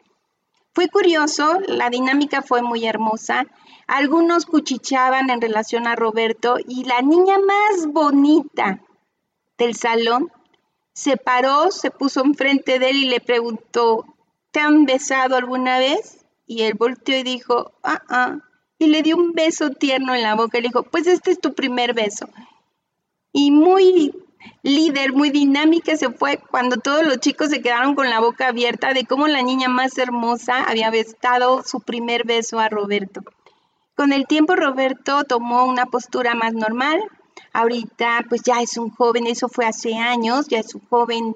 Fue 0.75 0.89
curioso, 0.89 1.59
la 1.67 1.89
dinámica 1.89 2.43
fue 2.43 2.61
muy 2.61 2.87
hermosa. 2.87 3.47
Algunos 3.87 4.45
cuchichaban 4.45 5.31
en 5.31 5.41
relación 5.41 5.87
a 5.87 5.97
Roberto 5.97 6.57
y 6.67 6.85
la 6.85 7.01
niña 7.01 7.39
más 7.39 7.87
bonita 7.87 8.81
del 9.57 9.75
salón 9.75 10.31
se 10.93 11.17
paró, 11.17 11.71
se 11.71 11.91
puso 11.91 12.23
enfrente 12.25 12.79
de 12.79 12.91
él 12.91 12.97
y 12.97 13.09
le 13.09 13.21
preguntó, 13.21 14.05
¿te 14.57 14.63
han 14.63 14.87
besado 14.87 15.37
alguna 15.37 15.79
vez? 15.79 16.25
Y 16.47 16.63
él 16.63 16.73
volteó 16.79 17.15
y 17.15 17.23
dijo, 17.23 17.75
ah, 17.83 18.01
ah, 18.09 18.39
y 18.79 18.87
le 18.87 19.03
dio 19.03 19.15
un 19.15 19.35
beso 19.35 19.69
tierno 19.69 20.15
en 20.15 20.23
la 20.23 20.35
boca 20.35 20.57
y 20.57 20.63
le 20.63 20.69
dijo, 20.69 20.83
pues 20.85 21.07
este 21.07 21.31
es 21.31 21.43
tu 21.43 21.53
primer 21.53 21.93
beso. 21.93 22.27
Y 23.33 23.51
muy 23.51 24.15
líder, 24.63 25.13
muy 25.13 25.29
dinámica 25.29 25.95
se 25.99 26.09
fue 26.09 26.39
cuando 26.39 26.79
todos 26.79 27.05
los 27.05 27.19
chicos 27.19 27.51
se 27.51 27.61
quedaron 27.61 27.95
con 27.95 28.09
la 28.09 28.19
boca 28.21 28.49
abierta 28.49 28.95
de 28.95 29.05
cómo 29.05 29.29
la 29.29 29.43
niña 29.43 29.69
más 29.69 29.99
hermosa 29.99 30.65
había 30.65 30.89
besado 30.89 31.63
su 31.63 31.81
primer 31.81 32.25
beso 32.25 32.59
a 32.59 32.71
Roberto. 32.71 33.21
Con 33.95 34.15
el 34.15 34.27
tiempo 34.27 34.57
Roberto 34.57 35.25
tomó 35.25 35.67
una 35.67 35.85
postura 35.85 36.35
más 36.35 36.55
normal. 36.55 37.03
Ahorita 37.53 38.25
pues 38.27 38.41
ya 38.43 38.63
es 38.63 38.79
un 38.79 38.89
joven, 38.89 39.27
eso 39.27 39.51
fue 39.51 39.67
hace 39.67 39.97
años, 39.97 40.49
ya 40.49 40.61
es 40.61 40.75
un 40.75 40.81
joven 40.89 41.35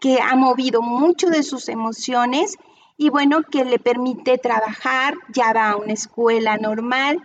que 0.00 0.20
ha 0.20 0.34
movido 0.36 0.82
mucho 0.82 1.28
de 1.28 1.42
sus 1.42 1.68
emociones 1.68 2.56
y 2.96 3.10
bueno, 3.10 3.42
que 3.42 3.64
le 3.64 3.78
permite 3.78 4.38
trabajar, 4.38 5.14
ya 5.32 5.52
va 5.52 5.70
a 5.70 5.76
una 5.76 5.92
escuela 5.92 6.56
normal, 6.56 7.22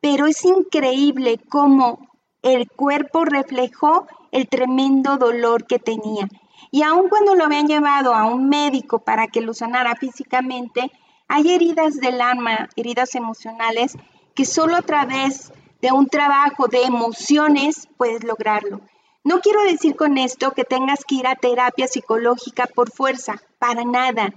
pero 0.00 0.26
es 0.26 0.44
increíble 0.44 1.40
cómo 1.48 2.06
el 2.42 2.70
cuerpo 2.70 3.24
reflejó 3.24 4.06
el 4.30 4.48
tremendo 4.48 5.16
dolor 5.16 5.66
que 5.66 5.78
tenía. 5.78 6.28
Y 6.70 6.82
aun 6.82 7.08
cuando 7.08 7.34
lo 7.34 7.44
habían 7.44 7.66
llevado 7.66 8.14
a 8.14 8.26
un 8.26 8.48
médico 8.48 8.98
para 8.98 9.26
que 9.28 9.40
lo 9.40 9.54
sanara 9.54 9.96
físicamente, 9.96 10.92
hay 11.28 11.50
heridas 11.52 11.96
del 11.96 12.20
alma, 12.20 12.68
heridas 12.76 13.14
emocionales, 13.14 13.96
que 14.34 14.44
solo 14.44 14.76
a 14.76 14.82
través 14.82 15.52
de 15.80 15.92
un 15.92 16.08
trabajo 16.08 16.68
de 16.68 16.82
emociones 16.82 17.88
puedes 17.96 18.22
lograrlo. 18.22 18.80
No 19.26 19.40
quiero 19.40 19.64
decir 19.64 19.96
con 19.96 20.18
esto 20.18 20.52
que 20.52 20.62
tengas 20.62 21.04
que 21.04 21.16
ir 21.16 21.26
a 21.26 21.34
terapia 21.34 21.88
psicológica 21.88 22.68
por 22.68 22.92
fuerza, 22.92 23.42
para 23.58 23.82
nada. 23.82 24.32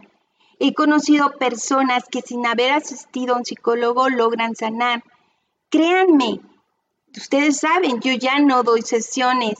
He 0.58 0.74
conocido 0.74 1.38
personas 1.38 2.06
que 2.10 2.24
sin 2.24 2.48
haber 2.48 2.72
asistido 2.72 3.36
a 3.36 3.38
un 3.38 3.46
psicólogo 3.46 4.10
logran 4.10 4.56
sanar. 4.56 5.04
Créanme, 5.70 6.40
ustedes 7.16 7.60
saben, 7.60 8.00
yo 8.00 8.14
ya 8.14 8.40
no 8.40 8.64
doy 8.64 8.82
sesiones. 8.82 9.60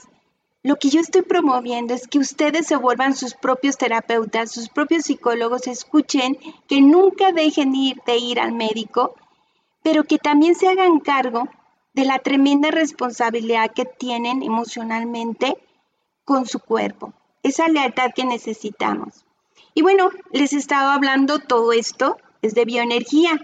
Lo 0.64 0.74
que 0.74 0.90
yo 0.90 0.98
estoy 0.98 1.22
promoviendo 1.22 1.94
es 1.94 2.08
que 2.08 2.18
ustedes 2.18 2.66
se 2.66 2.74
vuelvan 2.74 3.14
sus 3.14 3.34
propios 3.34 3.76
terapeutas, 3.76 4.50
sus 4.50 4.68
propios 4.68 5.04
psicólogos, 5.04 5.68
escuchen, 5.68 6.40
que 6.66 6.80
nunca 6.80 7.30
dejen 7.30 7.72
ir 7.76 8.02
de 8.04 8.16
ir 8.16 8.40
al 8.40 8.50
médico, 8.50 9.14
pero 9.84 10.02
que 10.02 10.18
también 10.18 10.56
se 10.56 10.66
hagan 10.66 10.98
cargo 10.98 11.48
de 11.92 12.04
la 12.04 12.18
tremenda 12.18 12.70
responsabilidad 12.70 13.72
que 13.72 13.84
tienen 13.84 14.42
emocionalmente 14.42 15.56
con 16.24 16.46
su 16.46 16.60
cuerpo, 16.60 17.12
esa 17.42 17.68
lealtad 17.68 18.10
que 18.14 18.24
necesitamos. 18.24 19.24
Y 19.74 19.82
bueno, 19.82 20.10
les 20.32 20.52
estaba 20.52 20.94
hablando 20.94 21.38
todo 21.38 21.72
esto, 21.72 22.16
es 22.42 22.54
de 22.54 22.64
bioenergía, 22.64 23.40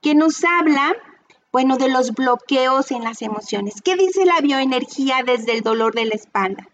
que 0.00 0.14
nos 0.14 0.44
habla, 0.44 0.94
bueno, 1.52 1.76
de 1.76 1.88
los 1.88 2.12
bloqueos 2.12 2.90
en 2.90 3.04
las 3.04 3.22
emociones. 3.22 3.82
¿Qué 3.82 3.96
dice 3.96 4.24
la 4.24 4.40
bioenergía 4.40 5.22
desde 5.24 5.52
el 5.52 5.62
dolor 5.62 5.94
de 5.94 6.04
la 6.04 6.14
espalda? 6.14 6.68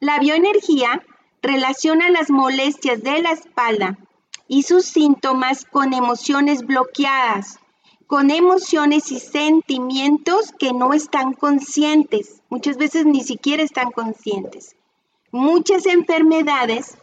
La 0.00 0.18
bioenergía 0.18 1.02
relaciona 1.42 2.10
las 2.10 2.30
molestias 2.30 3.02
de 3.02 3.22
la 3.22 3.32
espalda 3.32 3.98
y 4.48 4.62
sus 4.62 4.84
síntomas 4.84 5.64
con 5.64 5.94
emociones 5.94 6.66
bloqueadas, 6.66 7.58
con 8.06 8.30
emociones 8.30 9.10
y 9.10 9.18
sentimientos 9.18 10.52
que 10.58 10.72
no 10.72 10.94
están 10.94 11.32
conscientes, 11.32 12.40
muchas 12.48 12.76
veces 12.76 13.04
ni 13.04 13.22
siquiera 13.22 13.62
están 13.62 13.90
conscientes. 13.90 14.76
Muchas 15.32 15.86
enfermedades 15.86 16.96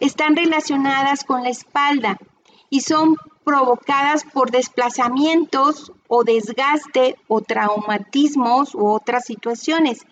están 0.00 0.34
relacionadas 0.34 1.24
con 1.24 1.42
la 1.42 1.50
espalda 1.50 2.18
y 2.70 2.80
son 2.80 3.16
provocadas 3.44 4.24
por 4.24 4.50
desplazamientos 4.50 5.92
o 6.08 6.24
desgaste 6.24 7.16
o 7.28 7.42
traumatismos 7.42 8.74
u 8.74 8.88
otras 8.88 9.26
situaciones. 9.26 10.06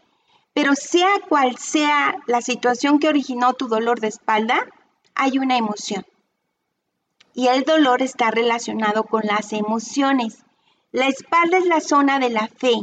Pero 0.53 0.75
sea 0.77 1.09
cual 1.29 1.57
sea 1.59 2.17
la 2.27 2.43
situación 2.43 3.01
que 3.01 3.09
originó 3.09 3.55
tu 3.55 3.67
dolor 3.67 3.99
de 3.99 4.09
espalda, 4.09 4.67
hay 5.15 5.39
una 5.39 5.57
emoción. 5.57 6.05
Y 7.35 7.49
el 7.49 7.65
dolor 7.65 8.01
está 8.01 8.31
relacionado 8.31 9.05
con 9.05 9.23
las 9.25 9.53
emociones. 9.53 10.45
La 10.93 11.09
espalda 11.09 11.59
es 11.59 11.67
la 11.67 11.81
zona 11.81 12.19
de 12.19 12.31
la 12.31 12.47
fe, 12.47 12.75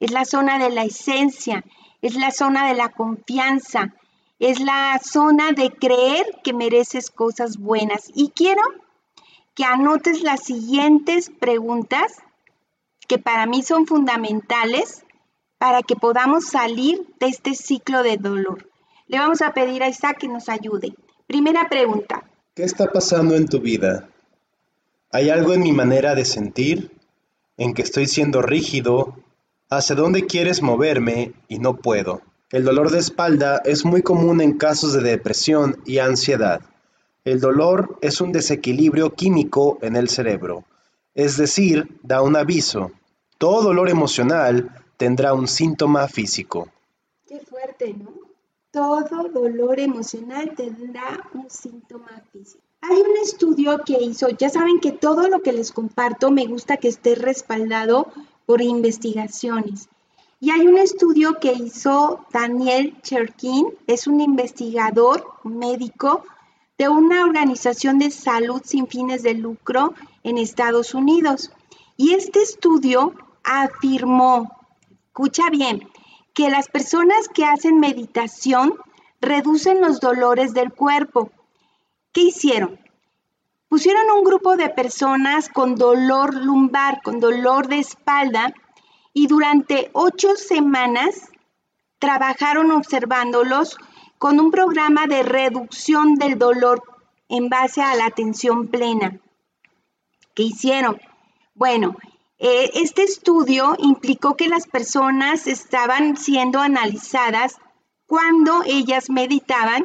es 0.00 0.10
la 0.10 0.24
zona 0.24 0.58
de 0.58 0.70
la 0.70 0.82
esencia, 0.82 1.64
es 2.00 2.16
la 2.16 2.32
zona 2.32 2.66
de 2.66 2.74
la 2.74 2.88
confianza, 2.88 3.94
es 4.40 4.58
la 4.58 5.00
zona 5.00 5.52
de 5.52 5.70
creer 5.70 6.26
que 6.42 6.52
mereces 6.52 7.10
cosas 7.10 7.58
buenas. 7.58 8.10
Y 8.14 8.30
quiero 8.30 8.62
que 9.54 9.64
anotes 9.64 10.22
las 10.22 10.42
siguientes 10.42 11.30
preguntas 11.30 12.16
que 13.06 13.18
para 13.18 13.46
mí 13.46 13.62
son 13.62 13.86
fundamentales 13.86 15.04
para 15.58 15.84
que 15.84 15.94
podamos 15.94 16.46
salir 16.46 17.06
de 17.20 17.28
este 17.28 17.54
ciclo 17.54 18.02
de 18.02 18.16
dolor. 18.16 18.68
Le 19.06 19.18
vamos 19.18 19.42
a 19.42 19.52
pedir 19.52 19.84
a 19.84 19.88
Isaac 19.88 20.18
que 20.18 20.28
nos 20.28 20.48
ayude. 20.48 20.94
Primera 21.28 21.68
pregunta. 21.68 22.24
¿Qué 22.54 22.64
está 22.64 22.88
pasando 22.92 23.34
en 23.34 23.48
tu 23.48 23.60
vida? 23.60 24.10
¿Hay 25.10 25.30
algo 25.30 25.54
en 25.54 25.62
mi 25.62 25.72
manera 25.72 26.14
de 26.14 26.26
sentir? 26.26 26.90
¿En 27.56 27.72
que 27.72 27.80
estoy 27.80 28.06
siendo 28.06 28.42
rígido? 28.42 29.16
¿Hacia 29.70 29.96
dónde 29.96 30.26
quieres 30.26 30.60
moverme 30.60 31.32
y 31.48 31.60
no 31.60 31.78
puedo? 31.78 32.20
El 32.50 32.64
dolor 32.64 32.90
de 32.90 32.98
espalda 32.98 33.62
es 33.64 33.86
muy 33.86 34.02
común 34.02 34.42
en 34.42 34.58
casos 34.58 34.92
de 34.92 35.00
depresión 35.00 35.78
y 35.86 35.96
ansiedad. 35.96 36.60
El 37.24 37.40
dolor 37.40 37.98
es 38.02 38.20
un 38.20 38.32
desequilibrio 38.32 39.14
químico 39.14 39.78
en 39.80 39.96
el 39.96 40.10
cerebro, 40.10 40.66
es 41.14 41.38
decir, 41.38 41.88
da 42.02 42.20
un 42.20 42.36
aviso. 42.36 42.92
Todo 43.38 43.62
dolor 43.62 43.88
emocional 43.88 44.84
tendrá 44.98 45.32
un 45.32 45.48
síntoma 45.48 46.06
físico. 46.06 46.68
Todo 48.72 49.28
dolor 49.28 49.78
emocional 49.78 50.54
tendrá 50.56 51.28
un 51.34 51.50
síntoma 51.50 52.22
físico. 52.32 52.64
Hay 52.80 52.96
un 52.96 53.16
estudio 53.22 53.82
que 53.84 54.02
hizo, 54.02 54.30
ya 54.30 54.48
saben 54.48 54.80
que 54.80 54.92
todo 54.92 55.28
lo 55.28 55.42
que 55.42 55.52
les 55.52 55.72
comparto 55.72 56.30
me 56.30 56.46
gusta 56.46 56.78
que 56.78 56.88
esté 56.88 57.14
respaldado 57.14 58.08
por 58.46 58.62
investigaciones. 58.62 59.90
Y 60.40 60.50
hay 60.50 60.66
un 60.66 60.78
estudio 60.78 61.38
que 61.38 61.52
hizo 61.52 62.24
Daniel 62.32 62.96
Cherkin, 63.02 63.66
es 63.86 64.06
un 64.06 64.20
investigador 64.20 65.24
médico 65.44 66.24
de 66.78 66.88
una 66.88 67.24
organización 67.24 67.98
de 67.98 68.10
salud 68.10 68.62
sin 68.64 68.86
fines 68.86 69.22
de 69.22 69.34
lucro 69.34 69.92
en 70.24 70.38
Estados 70.38 70.94
Unidos. 70.94 71.52
Y 71.98 72.14
este 72.14 72.40
estudio 72.40 73.12
afirmó 73.44 74.50
escucha 75.14 75.50
bien, 75.50 75.86
que 76.34 76.50
las 76.50 76.68
personas 76.68 77.28
que 77.28 77.44
hacen 77.44 77.80
meditación 77.80 78.74
reducen 79.20 79.80
los 79.80 80.00
dolores 80.00 80.54
del 80.54 80.72
cuerpo. 80.72 81.30
¿Qué 82.12 82.22
hicieron? 82.22 82.78
Pusieron 83.68 84.10
un 84.10 84.24
grupo 84.24 84.56
de 84.56 84.68
personas 84.68 85.48
con 85.48 85.76
dolor 85.76 86.34
lumbar, 86.34 87.00
con 87.02 87.20
dolor 87.20 87.68
de 87.68 87.78
espalda, 87.78 88.52
y 89.14 89.26
durante 89.26 89.90
ocho 89.92 90.36
semanas 90.36 91.30
trabajaron 91.98 92.70
observándolos 92.70 93.78
con 94.18 94.40
un 94.40 94.50
programa 94.50 95.06
de 95.06 95.22
reducción 95.22 96.14
del 96.16 96.38
dolor 96.38 96.82
en 97.28 97.48
base 97.48 97.82
a 97.82 97.94
la 97.94 98.06
atención 98.06 98.68
plena. 98.68 99.18
¿Qué 100.34 100.44
hicieron? 100.44 101.00
Bueno, 101.54 101.96
este 102.44 103.04
estudio 103.04 103.76
implicó 103.78 104.36
que 104.36 104.48
las 104.48 104.66
personas 104.66 105.46
estaban 105.46 106.16
siendo 106.16 106.58
analizadas 106.58 107.58
cuando 108.06 108.64
ellas 108.66 109.10
meditaban 109.10 109.84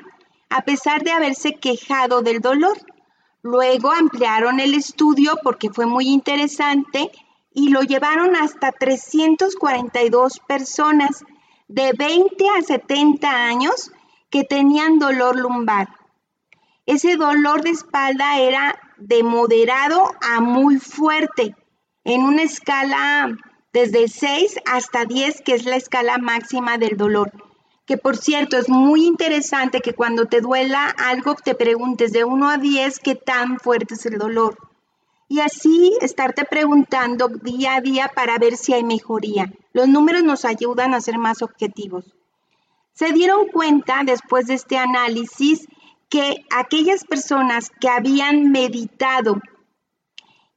a 0.49 0.63
pesar 0.63 1.03
de 1.03 1.11
haberse 1.11 1.53
quejado 1.53 2.23
del 2.23 2.41
dolor. 2.41 2.75
Luego 3.43 3.91
ampliaron 3.91 4.59
el 4.59 4.73
estudio 4.73 5.37
porque 5.43 5.69
fue 5.69 5.85
muy 5.85 6.07
interesante 6.07 7.11
y 7.53 7.69
lo 7.69 7.83
llevaron 7.83 8.35
hasta 8.35 8.71
342 8.71 10.39
personas 10.39 11.23
de 11.67 11.93
20 11.93 12.43
a 12.57 12.63
70 12.63 13.29
años 13.29 13.91
que 14.31 14.43
tenían 14.43 14.97
dolor 14.97 15.35
lumbar. 15.35 15.89
Ese 16.87 17.17
dolor 17.17 17.61
de 17.61 17.69
espalda 17.69 18.39
era 18.39 18.79
de 18.97 19.21
moderado 19.21 20.11
a 20.21 20.41
muy 20.41 20.79
fuerte 20.79 21.55
en 22.07 22.23
una 22.23 22.43
escala 22.43 23.37
desde 23.73 24.07
6 24.07 24.59
hasta 24.65 25.03
10, 25.03 25.41
que 25.41 25.53
es 25.53 25.65
la 25.65 25.75
escala 25.75 26.17
máxima 26.17 26.77
del 26.77 26.95
dolor. 26.95 27.33
Que 27.85 27.97
por 27.97 28.15
cierto, 28.15 28.57
es 28.57 28.69
muy 28.69 29.05
interesante 29.05 29.81
que 29.81 29.93
cuando 29.93 30.25
te 30.25 30.39
duela 30.39 30.89
algo 30.97 31.35
te 31.35 31.53
preguntes 31.53 32.13
de 32.13 32.23
1 32.23 32.49
a 32.49 32.57
10 32.57 32.99
qué 32.99 33.15
tan 33.15 33.59
fuerte 33.59 33.95
es 33.95 34.05
el 34.05 34.17
dolor. 34.17 34.57
Y 35.27 35.41
así 35.41 35.97
estarte 35.99 36.45
preguntando 36.45 37.27
día 37.27 37.75
a 37.75 37.81
día 37.81 38.09
para 38.15 38.37
ver 38.37 38.55
si 38.55 38.73
hay 38.73 38.85
mejoría. 38.85 39.51
Los 39.73 39.89
números 39.89 40.23
nos 40.23 40.45
ayudan 40.45 40.93
a 40.93 41.01
ser 41.01 41.17
más 41.17 41.41
objetivos. 41.41 42.05
Se 42.93 43.11
dieron 43.11 43.47
cuenta 43.49 44.03
después 44.05 44.47
de 44.47 44.53
este 44.53 44.77
análisis 44.77 45.67
que 46.07 46.45
aquellas 46.55 47.03
personas 47.03 47.69
que 47.81 47.89
habían 47.89 48.49
meditado 48.49 49.41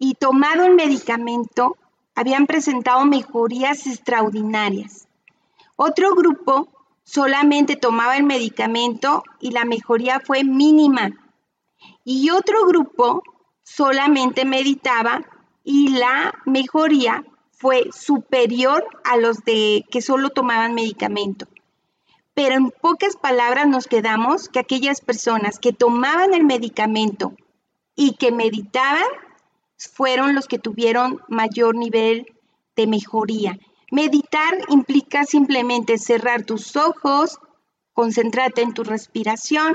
y 0.01 0.15
tomado 0.15 0.65
el 0.65 0.75
medicamento 0.75 1.77
habían 2.17 2.47
presentado 2.47 3.05
mejorías 3.05 3.87
extraordinarias. 3.87 5.07
Otro 5.77 6.15
grupo 6.15 6.69
solamente 7.05 7.77
tomaba 7.77 8.17
el 8.17 8.25
medicamento 8.25 9.23
y 9.41 9.53
la 9.53 9.65
mejoría 9.65 10.19
fue 10.19 10.43
mínima. 10.43 11.11
Y 12.03 12.31
otro 12.31 12.67
grupo 12.67 13.23
solamente 13.63 14.45
meditaba 14.47 15.23
y 15.65 15.89
la 15.89 16.35
mejoría 16.47 17.23
fue 17.53 17.91
superior 17.93 18.87
a 19.05 19.19
los 19.19 19.45
de 19.45 19.85
que 19.91 20.01
solo 20.01 20.31
tomaban 20.31 20.75
medicamento. 20.75 21.47
Pero 22.33 22.55
en 22.55 22.71
pocas 22.71 23.17
palabras 23.17 23.69
nos 23.69 23.87
quedamos 23.87 24.49
que 24.49 24.61
aquellas 24.61 25.03
personas 25.03 25.59
que 25.59 25.75
tomaban 25.75 26.33
el 26.33 26.45
medicamento 26.45 27.35
y 27.95 28.15
que 28.15 28.33
meditaban 28.33 29.05
fueron 29.89 30.35
los 30.35 30.47
que 30.47 30.59
tuvieron 30.59 31.21
mayor 31.29 31.77
nivel 31.77 32.27
de 32.77 32.87
mejoría. 32.87 33.59
Meditar 33.91 34.59
implica 34.69 35.25
simplemente 35.25 35.99
cerrar 35.99 36.45
tus 36.45 36.77
ojos, 36.77 37.39
concentrarte 37.93 38.63
en 38.63 38.75
tu 38.75 38.85
respiración. 38.85 39.75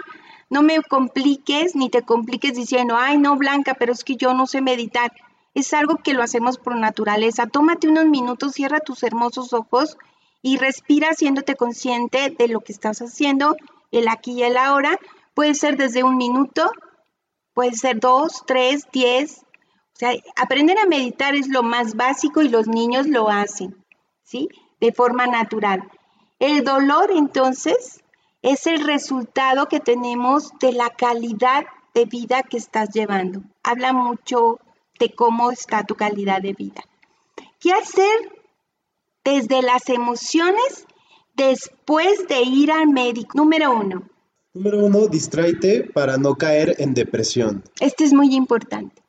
No 0.50 0.62
me 0.62 0.82
compliques 0.82 1.76
ni 1.76 1.90
te 1.90 2.04
compliques 2.04 2.54
diciendo, 2.54 2.96
ay, 2.98 3.18
no, 3.18 3.36
Blanca, 3.36 3.74
pero 3.74 3.94
es 3.94 4.04
que 4.04 4.16
yo 4.16 4.34
no 4.34 4.48
sé 4.48 4.62
meditar. 4.62 5.12
Es 5.54 5.74
algo 5.74 5.98
que 5.98 6.14
lo 6.14 6.22
hacemos 6.22 6.58
por 6.58 6.76
naturaleza. 6.76 7.48
Tómate 7.48 7.88
unos 7.88 8.06
minutos, 8.06 8.54
cierra 8.54 8.80
tus 8.80 9.04
hermosos 9.04 9.54
ojos 9.54 9.98
y 10.42 10.58
respira 10.58 11.10
haciéndote 11.10 11.56
consciente 11.56 12.30
de 12.30 12.48
lo 12.48 12.62
que 12.62 12.72
estás 12.72 13.00
haciendo, 13.00 13.56
el 13.92 14.08
aquí 14.08 14.34
y 14.34 14.44
el 14.44 14.58
ahora. 14.58 15.00
Puede 15.34 15.56
ser 15.56 15.78
desde 15.78 16.04
un 16.04 16.18
minuto, 16.18 16.72
puede 17.54 17.74
ser 17.74 18.00
dos, 18.00 18.44
tres, 18.46 18.84
diez, 18.94 19.45
o 19.96 19.98
sea, 19.98 20.12
aprender 20.36 20.78
a 20.78 20.88
meditar 20.88 21.36
es 21.36 21.48
lo 21.48 21.64
más 21.64 21.96
básico 21.96 22.42
y 22.42 22.50
los 22.50 22.68
niños 22.68 23.08
lo 23.08 23.30
hacen, 23.30 23.78
¿sí? 24.24 24.50
De 24.82 24.92
forma 24.92 25.26
natural. 25.26 25.90
El 26.38 26.66
dolor, 26.66 27.12
entonces, 27.16 28.04
es 28.42 28.68
el 28.68 28.86
resultado 28.86 29.68
que 29.68 29.80
tenemos 29.80 30.52
de 30.60 30.74
la 30.74 30.90
calidad 30.90 31.66
de 31.94 32.04
vida 32.04 32.44
que 32.44 32.58
estás 32.58 32.90
llevando. 32.90 33.42
Habla 33.64 33.94
mucho 33.94 34.60
de 35.00 35.16
cómo 35.16 35.50
está 35.50 35.86
tu 35.86 35.96
calidad 35.96 36.42
de 36.42 36.52
vida. 36.52 36.84
¿Qué 37.62 37.72
hacer 37.72 38.34
desde 39.24 39.62
las 39.62 39.88
emociones 39.88 40.88
después 41.36 42.28
de 42.28 42.42
ir 42.42 42.70
al 42.70 42.90
médico? 42.90 43.38
Número 43.38 43.72
uno. 43.72 44.04
Número 44.54 44.86
uno, 44.86 45.08
distráete 45.08 45.86
para 45.86 46.18
no 46.18 46.36
caer 46.36 46.76
en 46.80 46.94
depresión. 46.94 47.64
Este 47.80 48.04
es 48.04 48.12
muy 48.12 48.36
importante. 48.36 49.05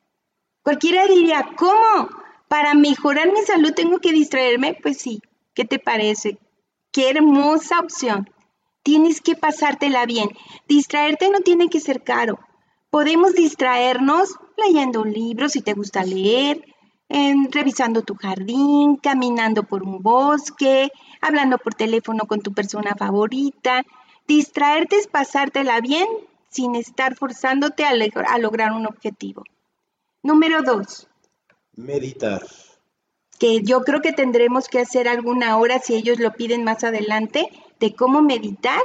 Cualquiera 0.66 1.06
diría, 1.06 1.48
¿cómo? 1.56 2.08
Para 2.48 2.74
mejorar 2.74 3.30
mi 3.30 3.40
salud 3.42 3.72
tengo 3.72 4.00
que 4.00 4.10
distraerme. 4.10 4.76
Pues 4.82 4.98
sí, 4.98 5.22
¿qué 5.54 5.64
te 5.64 5.78
parece? 5.78 6.38
Qué 6.90 7.08
hermosa 7.08 7.78
opción. 7.78 8.28
Tienes 8.82 9.20
que 9.20 9.36
pasártela 9.36 10.06
bien. 10.06 10.28
Distraerte 10.66 11.30
no 11.30 11.38
tiene 11.38 11.68
que 11.68 11.78
ser 11.78 12.02
caro. 12.02 12.40
Podemos 12.90 13.34
distraernos 13.34 14.34
leyendo 14.56 15.02
un 15.02 15.12
libro 15.12 15.48
si 15.48 15.60
te 15.60 15.72
gusta 15.72 16.02
leer, 16.02 16.64
revisando 17.52 18.02
tu 18.02 18.16
jardín, 18.16 18.96
caminando 18.96 19.62
por 19.62 19.84
un 19.84 20.02
bosque, 20.02 20.90
hablando 21.20 21.58
por 21.58 21.74
teléfono 21.74 22.24
con 22.26 22.40
tu 22.40 22.52
persona 22.52 22.96
favorita. 22.98 23.84
Distraerte 24.26 24.96
es 24.96 25.06
pasártela 25.06 25.80
bien 25.80 26.08
sin 26.48 26.74
estar 26.74 27.14
forzándote 27.14 27.84
a 27.84 28.38
lograr 28.38 28.72
un 28.72 28.86
objetivo. 28.86 29.44
Número 30.26 30.60
dos. 30.64 31.06
Meditar. 31.76 32.44
Que 33.38 33.62
yo 33.62 33.82
creo 33.82 34.02
que 34.02 34.12
tendremos 34.12 34.66
que 34.66 34.80
hacer 34.80 35.06
alguna 35.06 35.56
hora, 35.56 35.78
si 35.78 35.94
ellos 35.94 36.18
lo 36.18 36.32
piden 36.32 36.64
más 36.64 36.82
adelante, 36.82 37.48
de 37.78 37.94
cómo 37.94 38.22
meditar 38.22 38.82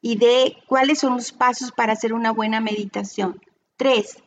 y 0.00 0.16
de 0.16 0.56
cuáles 0.66 1.00
son 1.00 1.16
los 1.16 1.32
pasos 1.32 1.70
para 1.70 1.92
hacer 1.92 2.14
una 2.14 2.30
buena 2.30 2.62
meditación. 2.62 3.42
Tres. 3.76 4.22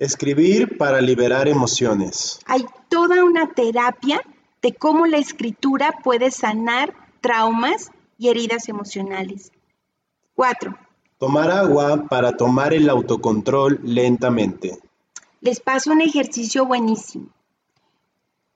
Escribir 0.00 0.76
para 0.76 1.00
liberar 1.00 1.46
emociones. 1.46 2.40
Hay 2.46 2.66
toda 2.88 3.22
una 3.24 3.52
terapia 3.52 4.20
de 4.60 4.74
cómo 4.74 5.06
la 5.06 5.18
escritura 5.18 6.00
puede 6.02 6.32
sanar 6.32 6.94
traumas 7.20 7.92
y 8.18 8.28
heridas 8.28 8.68
emocionales. 8.68 9.52
Cuatro. 10.34 10.76
Tomar 11.18 11.52
agua 11.52 12.06
para 12.08 12.36
tomar 12.36 12.74
el 12.74 12.90
autocontrol 12.90 13.78
lentamente 13.84 14.80
les 15.42 15.58
paso 15.58 15.90
un 15.90 16.00
ejercicio 16.00 16.64
buenísimo. 16.64 17.26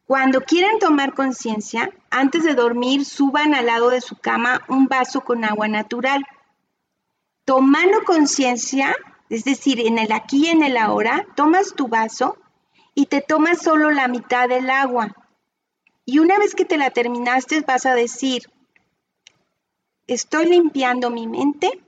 Cuando 0.07 0.41
quieran 0.41 0.79
tomar 0.79 1.15
conciencia, 1.15 1.91
antes 2.11 2.45
de 2.45 2.55
dormir, 2.55 3.05
suban 3.05 3.55
al 3.55 3.67
lado 3.67 3.91
de 3.91 4.01
su 4.01 4.15
cama 4.15 4.63
un 4.69 4.87
vaso 4.87 5.23
con 5.23 5.45
agua 5.45 5.67
natural. 5.67 6.25
Tomando 7.45 8.05
conciencia, 8.05 8.95
es 9.29 9.43
decir, 9.43 9.81
en 9.81 9.99
el 9.99 10.13
aquí 10.13 10.47
y 10.47 10.51
en 10.51 10.63
el 10.63 10.77
ahora, 10.77 11.27
tomas 11.35 11.75
tu 11.75 11.89
vaso 11.89 12.39
y 12.95 13.07
te 13.07 13.21
tomas 13.21 13.63
solo 13.63 13.91
la 13.91 14.07
mitad 14.07 14.49
del 14.49 14.71
agua. 14.71 15.13
Y 16.05 16.21
una 16.21 16.39
vez 16.39 16.55
que 16.55 16.65
te 16.65 16.79
la 16.79 16.91
terminaste, 16.91 17.63
vas 17.63 17.85
a 17.85 17.97
decir, 17.97 18.45
estoy 20.07 20.47
limpiando 20.47 21.11
mi 21.11 21.27
mente 21.27 21.83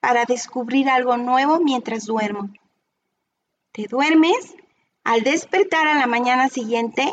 para 0.00 0.24
descubrir 0.24 0.88
algo 0.88 1.18
nuevo 1.18 1.60
mientras 1.60 2.06
duermo. 2.06 2.48
Te 3.76 3.88
duermes 3.88 4.54
al 5.04 5.22
despertar 5.22 5.86
a 5.86 5.98
la 5.98 6.06
mañana 6.06 6.48
siguiente, 6.48 7.12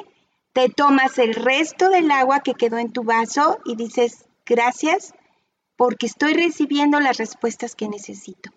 te 0.53 0.69
tomas 0.69 1.19
el 1.19 1.33
resto 1.33 1.89
del 1.89 2.09
agua 2.09 2.39
que 2.39 2.53
quedó 2.53 2.77
en 2.77 2.89
tu 2.89 3.03
vaso 3.03 3.59
y 3.65 3.75
dices, 3.75 4.23
gracias, 4.45 5.13
porque 5.75 6.05
estoy 6.05 6.33
recibiendo 6.35 7.01
las 7.01 7.17
respuestas 7.17 7.75
que 7.75 7.89
necesito. 7.89 8.49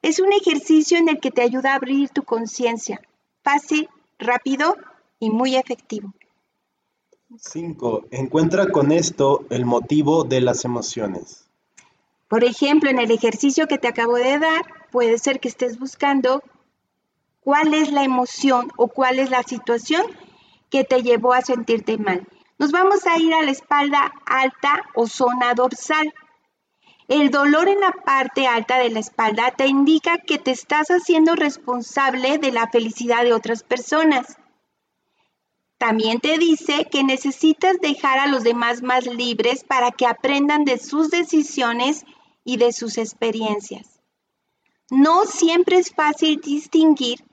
Es 0.00 0.20
un 0.20 0.32
ejercicio 0.32 0.96
en 0.96 1.10
el 1.10 1.20
que 1.20 1.30
te 1.30 1.42
ayuda 1.42 1.72
a 1.72 1.74
abrir 1.74 2.08
tu 2.08 2.22
conciencia. 2.22 3.02
Fácil, 3.42 3.90
rápido 4.18 4.78
y 5.18 5.28
muy 5.28 5.56
efectivo. 5.56 6.14
5. 7.36 8.06
Encuentra 8.10 8.72
con 8.72 8.90
esto 8.90 9.44
el 9.50 9.66
motivo 9.66 10.24
de 10.24 10.40
las 10.40 10.64
emociones. 10.64 11.44
Por 12.26 12.42
ejemplo, 12.42 12.88
en 12.88 13.00
el 13.00 13.10
ejercicio 13.10 13.66
que 13.66 13.76
te 13.76 13.88
acabo 13.88 14.14
de 14.14 14.38
dar, 14.38 14.62
puede 14.90 15.18
ser 15.18 15.40
que 15.40 15.48
estés 15.48 15.78
buscando 15.78 16.42
cuál 17.40 17.74
es 17.74 17.90
la 17.90 18.04
emoción 18.04 18.70
o 18.76 18.88
cuál 18.88 19.18
es 19.18 19.30
la 19.30 19.42
situación 19.42 20.04
que 20.70 20.84
te 20.84 21.02
llevó 21.02 21.32
a 21.32 21.42
sentirte 21.42 21.98
mal. 21.98 22.26
Nos 22.58 22.72
vamos 22.72 23.06
a 23.06 23.18
ir 23.18 23.32
a 23.34 23.42
la 23.42 23.50
espalda 23.50 24.12
alta 24.26 24.82
o 24.94 25.06
zona 25.06 25.54
dorsal. 25.54 26.12
El 27.08 27.30
dolor 27.30 27.68
en 27.68 27.80
la 27.80 27.92
parte 27.92 28.46
alta 28.46 28.78
de 28.78 28.90
la 28.90 29.00
espalda 29.00 29.50
te 29.50 29.66
indica 29.66 30.18
que 30.18 30.38
te 30.38 30.52
estás 30.52 30.88
haciendo 30.88 31.34
responsable 31.34 32.38
de 32.38 32.52
la 32.52 32.68
felicidad 32.68 33.24
de 33.24 33.32
otras 33.32 33.62
personas. 33.62 34.36
También 35.78 36.20
te 36.20 36.36
dice 36.36 36.86
que 36.90 37.02
necesitas 37.02 37.80
dejar 37.80 38.18
a 38.18 38.26
los 38.26 38.44
demás 38.44 38.82
más 38.82 39.06
libres 39.06 39.64
para 39.64 39.90
que 39.90 40.06
aprendan 40.06 40.64
de 40.64 40.78
sus 40.78 41.10
decisiones 41.10 42.04
y 42.44 42.58
de 42.58 42.72
sus 42.72 42.98
experiencias. 42.98 44.00
No 44.90 45.24
siempre 45.24 45.78
es 45.78 45.94
fácil 45.94 46.40
distinguir 46.42 47.24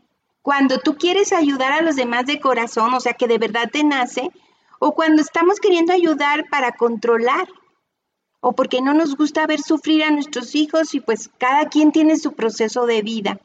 cuando 0.48 0.80
tú 0.80 0.96
quieres 0.96 1.34
ayudar 1.34 1.74
a 1.74 1.82
los 1.82 1.98
demás 1.98 2.26
de 2.26 2.40
corazón, 2.40 2.94
o 2.94 3.02
sea, 3.02 3.16
que 3.16 3.28
de 3.28 3.38
verdad 3.38 3.70
te 3.70 3.84
nace, 3.84 4.32
o 4.80 4.96
cuando 4.96 5.22
estamos 5.22 5.60
queriendo 5.60 5.92
ayudar 5.92 6.48
para 6.50 6.72
controlar, 6.72 7.50
o 8.40 8.54
porque 8.54 8.80
no 8.82 8.94
nos 8.94 9.18
gusta 9.18 9.46
ver 9.46 9.60
sufrir 9.60 10.06
a 10.06 10.10
nuestros 10.10 10.56
hijos 10.56 10.94
y 10.94 11.02
pues 11.02 11.30
cada 11.38 11.68
quien 11.68 11.92
tiene 11.92 12.16
su 12.16 12.32
proceso 12.32 12.86
de 12.86 13.02
vida. 13.02 13.42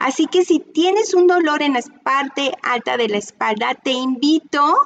Así 0.00 0.26
que 0.26 0.44
si 0.44 0.58
tienes 0.58 1.14
un 1.14 1.28
dolor 1.28 1.62
en 1.62 1.74
la 1.74 1.82
parte 2.02 2.50
alta 2.60 2.96
de 2.96 3.08
la 3.08 3.18
espalda, 3.18 3.76
te 3.76 3.92
invito 3.92 4.80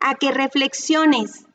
a 0.00 0.16
que 0.16 0.32
reflexiones 0.32 1.46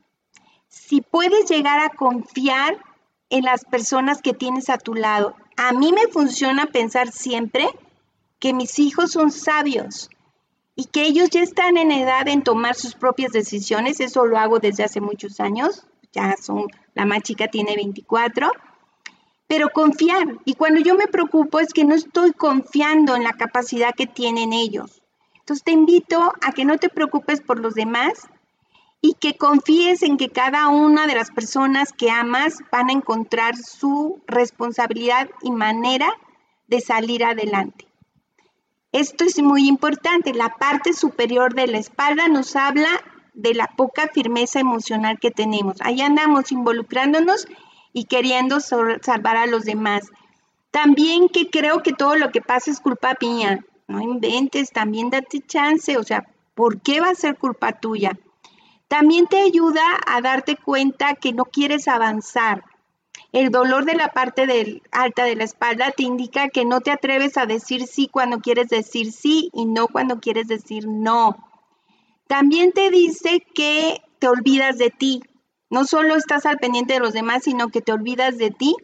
si 0.70 1.02
puedes 1.02 1.48
llegar 1.48 1.80
a 1.82 1.90
confiar 1.90 2.84
en 3.30 3.44
las 3.44 3.64
personas 3.64 4.24
que 4.24 4.34
tienes 4.34 4.72
a 4.72 4.80
tu 4.80 4.96
lado. 4.96 5.36
A 5.56 5.72
mí 5.72 5.94
me 5.94 6.08
funciona 6.08 6.66
pensar 6.66 7.12
siempre 7.12 7.70
que 8.44 8.52
mis 8.52 8.78
hijos 8.78 9.14
son 9.14 9.32
sabios 9.32 10.10
y 10.76 10.84
que 10.84 11.04
ellos 11.04 11.30
ya 11.30 11.42
están 11.42 11.78
en 11.78 11.94
edad 11.94 12.28
en 12.28 12.44
tomar 12.44 12.76
sus 12.76 12.94
propias 12.94 13.32
decisiones. 13.32 14.02
Eso 14.02 14.26
lo 14.26 14.38
hago 14.38 14.60
desde 14.60 14.84
hace 14.84 15.00
muchos 15.00 15.40
años. 15.40 15.88
Ya 16.12 16.36
son, 16.36 16.68
la 16.94 17.06
más 17.06 17.24
chica 17.24 17.48
tiene 17.48 17.78
24. 17.78 18.52
Pero 19.48 19.70
confiar. 19.70 20.40
Y 20.44 20.56
cuando 20.56 20.82
yo 20.82 20.96
me 20.96 21.08
preocupo 21.08 21.62
es 21.62 21.72
que 21.72 21.86
no 21.86 21.96
estoy 21.96 22.34
confiando 22.34 23.16
en 23.16 23.24
la 23.24 23.32
capacidad 23.32 23.96
que 23.96 24.08
tienen 24.08 24.52
ellos. 24.52 25.02
Entonces 25.40 25.64
te 25.64 25.72
invito 25.72 26.34
a 26.46 26.52
que 26.52 26.66
no 26.66 26.78
te 26.78 26.90
preocupes 26.90 27.40
por 27.40 27.62
los 27.62 27.76
demás 27.76 28.28
y 29.00 29.14
que 29.14 29.38
confíes 29.38 30.04
en 30.04 30.18
que 30.18 30.28
cada 30.28 30.68
una 30.68 31.08
de 31.08 31.16
las 31.16 31.32
personas 31.32 31.94
que 31.94 32.12
amas 32.12 32.58
van 32.74 32.90
a 32.90 32.94
encontrar 32.94 33.56
su 33.56 34.22
responsabilidad 34.28 35.30
y 35.44 35.52
manera 35.52 36.12
de 36.68 36.82
salir 36.82 37.24
adelante. 37.24 37.88
Esto 38.94 39.24
es 39.24 39.42
muy 39.42 39.68
importante. 39.68 40.34
La 40.34 40.50
parte 40.50 40.94
superior 40.94 41.56
de 41.56 41.66
la 41.66 41.80
espalda 41.80 42.28
nos 42.28 42.56
habla 42.56 42.90
de 43.34 43.56
la 43.56 43.68
poca 43.68 44.08
firmeza 44.08 44.60
emocional 44.60 45.18
que 45.20 45.32
tenemos. 45.32 45.78
Ahí 45.82 46.00
andamos 46.02 46.52
involucrándonos 46.52 47.48
y 47.92 48.06
queriendo 48.06 48.60
salvar 48.60 49.36
a 49.36 49.48
los 49.48 49.66
demás. 49.66 50.12
También 50.70 51.28
que 51.28 51.50
creo 51.50 51.82
que 51.82 51.94
todo 51.94 52.16
lo 52.16 52.30
que 52.32 52.42
pasa 52.42 52.70
es 52.70 52.80
culpa 52.80 53.18
mía. 53.20 53.66
No 53.88 54.00
inventes, 54.00 54.72
también 54.72 55.10
date 55.10 55.42
chance. 55.42 55.98
O 55.98 56.04
sea, 56.04 56.28
¿por 56.54 56.80
qué 56.80 57.02
va 57.02 57.10
a 57.10 57.16
ser 57.16 57.36
culpa 57.36 57.74
tuya? 57.74 58.12
También 58.88 59.26
te 59.26 59.42
ayuda 59.42 59.82
a 60.06 60.22
darte 60.22 60.56
cuenta 60.56 61.16
que 61.16 61.34
no 61.34 61.46
quieres 61.46 61.88
avanzar, 61.88 62.64
el 63.32 63.50
dolor 63.50 63.86
de 63.86 63.96
la 63.96 64.10
parte 64.10 64.82
alta 64.92 65.24
de 65.26 65.36
la 65.36 65.44
espalda 65.44 65.92
te 65.92 66.04
indica 66.04 66.50
que 66.50 66.66
no 66.66 66.82
te 66.82 66.92
atreves 66.92 67.38
a 67.38 67.46
decir 67.46 67.88
sí 67.88 68.08
cuando 68.08 68.40
quieres 68.40 68.70
decir 68.70 69.12
sí 69.12 69.50
y 69.54 69.66
no 69.66 69.88
cuando 69.88 70.20
quieres 70.20 70.48
decir 70.48 70.88
no. 70.88 71.38
También 72.28 72.72
te 72.72 72.92
dice 72.92 73.46
que 73.54 74.02
te 74.20 74.28
olvidas 74.28 74.78
de 74.78 74.92
ti. 74.92 75.22
No 75.70 75.86
solo 75.86 76.16
estás 76.16 76.46
al 76.46 76.58
pendiente 76.58 76.94
de 76.94 77.00
los 77.00 77.14
demás, 77.14 77.44
sino 77.44 77.70
que 77.70 77.82
te 77.82 77.92
olvidas 77.92 78.38
de 78.38 78.52
ti. 78.52 78.76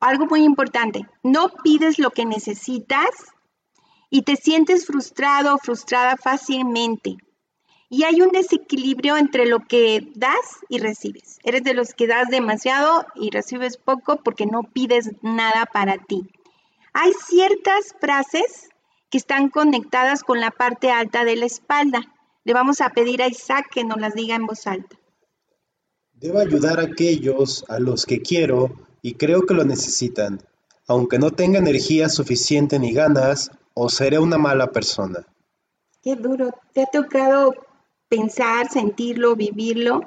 Algo 0.00 0.26
muy 0.26 0.44
importante, 0.44 1.06
no 1.22 1.50
pides 1.62 1.98
lo 1.98 2.10
que 2.10 2.24
necesitas 2.24 3.10
y 4.10 4.22
te 4.22 4.36
sientes 4.36 4.86
frustrado 4.86 5.54
o 5.54 5.58
frustrada 5.58 6.16
fácilmente 6.16 7.16
y 7.92 8.04
hay 8.04 8.22
un 8.22 8.30
desequilibrio 8.30 9.16
entre 9.16 9.46
lo 9.46 9.66
que 9.66 10.12
das 10.14 10.60
y 10.68 10.78
recibes. 10.78 11.40
Eres 11.42 11.64
de 11.64 11.74
los 11.74 11.92
que 11.92 12.06
das 12.06 12.28
demasiado 12.28 13.04
y 13.16 13.30
recibes 13.30 13.76
poco 13.76 14.22
porque 14.22 14.46
no 14.46 14.62
pides 14.62 15.10
nada 15.22 15.66
para 15.66 15.98
ti. 15.98 16.30
Hay 16.92 17.12
ciertas 17.26 17.94
frases 18.00 18.68
que 19.10 19.18
están 19.18 19.50
conectadas 19.50 20.22
con 20.22 20.40
la 20.40 20.52
parte 20.52 20.92
alta 20.92 21.24
de 21.24 21.34
la 21.34 21.46
espalda. 21.46 22.00
Le 22.44 22.54
vamos 22.54 22.80
a 22.80 22.90
pedir 22.90 23.22
a 23.22 23.28
Isaac 23.28 23.66
que 23.72 23.82
nos 23.82 24.00
las 24.00 24.14
diga 24.14 24.36
en 24.36 24.46
voz 24.46 24.68
alta. 24.68 24.96
Debo 26.12 26.38
ayudar 26.38 26.78
a 26.78 26.84
aquellos 26.84 27.64
a 27.68 27.80
los 27.80 28.06
que 28.06 28.22
quiero 28.22 28.70
y 29.02 29.14
creo 29.14 29.46
que 29.46 29.54
lo 29.54 29.64
necesitan, 29.64 30.40
aunque 30.86 31.18
no 31.18 31.32
tenga 31.32 31.58
energía 31.58 32.08
suficiente 32.08 32.78
ni 32.78 32.92
ganas, 32.92 33.50
o 33.74 33.88
seré 33.88 34.18
una 34.18 34.38
mala 34.38 34.68
persona. 34.70 35.26
Qué 36.02 36.14
duro. 36.14 36.50
¿Te 36.72 36.82
ha 36.82 36.86
tocado 36.86 37.54
pensar, 38.10 38.68
sentirlo, 38.68 39.36
vivirlo, 39.36 40.02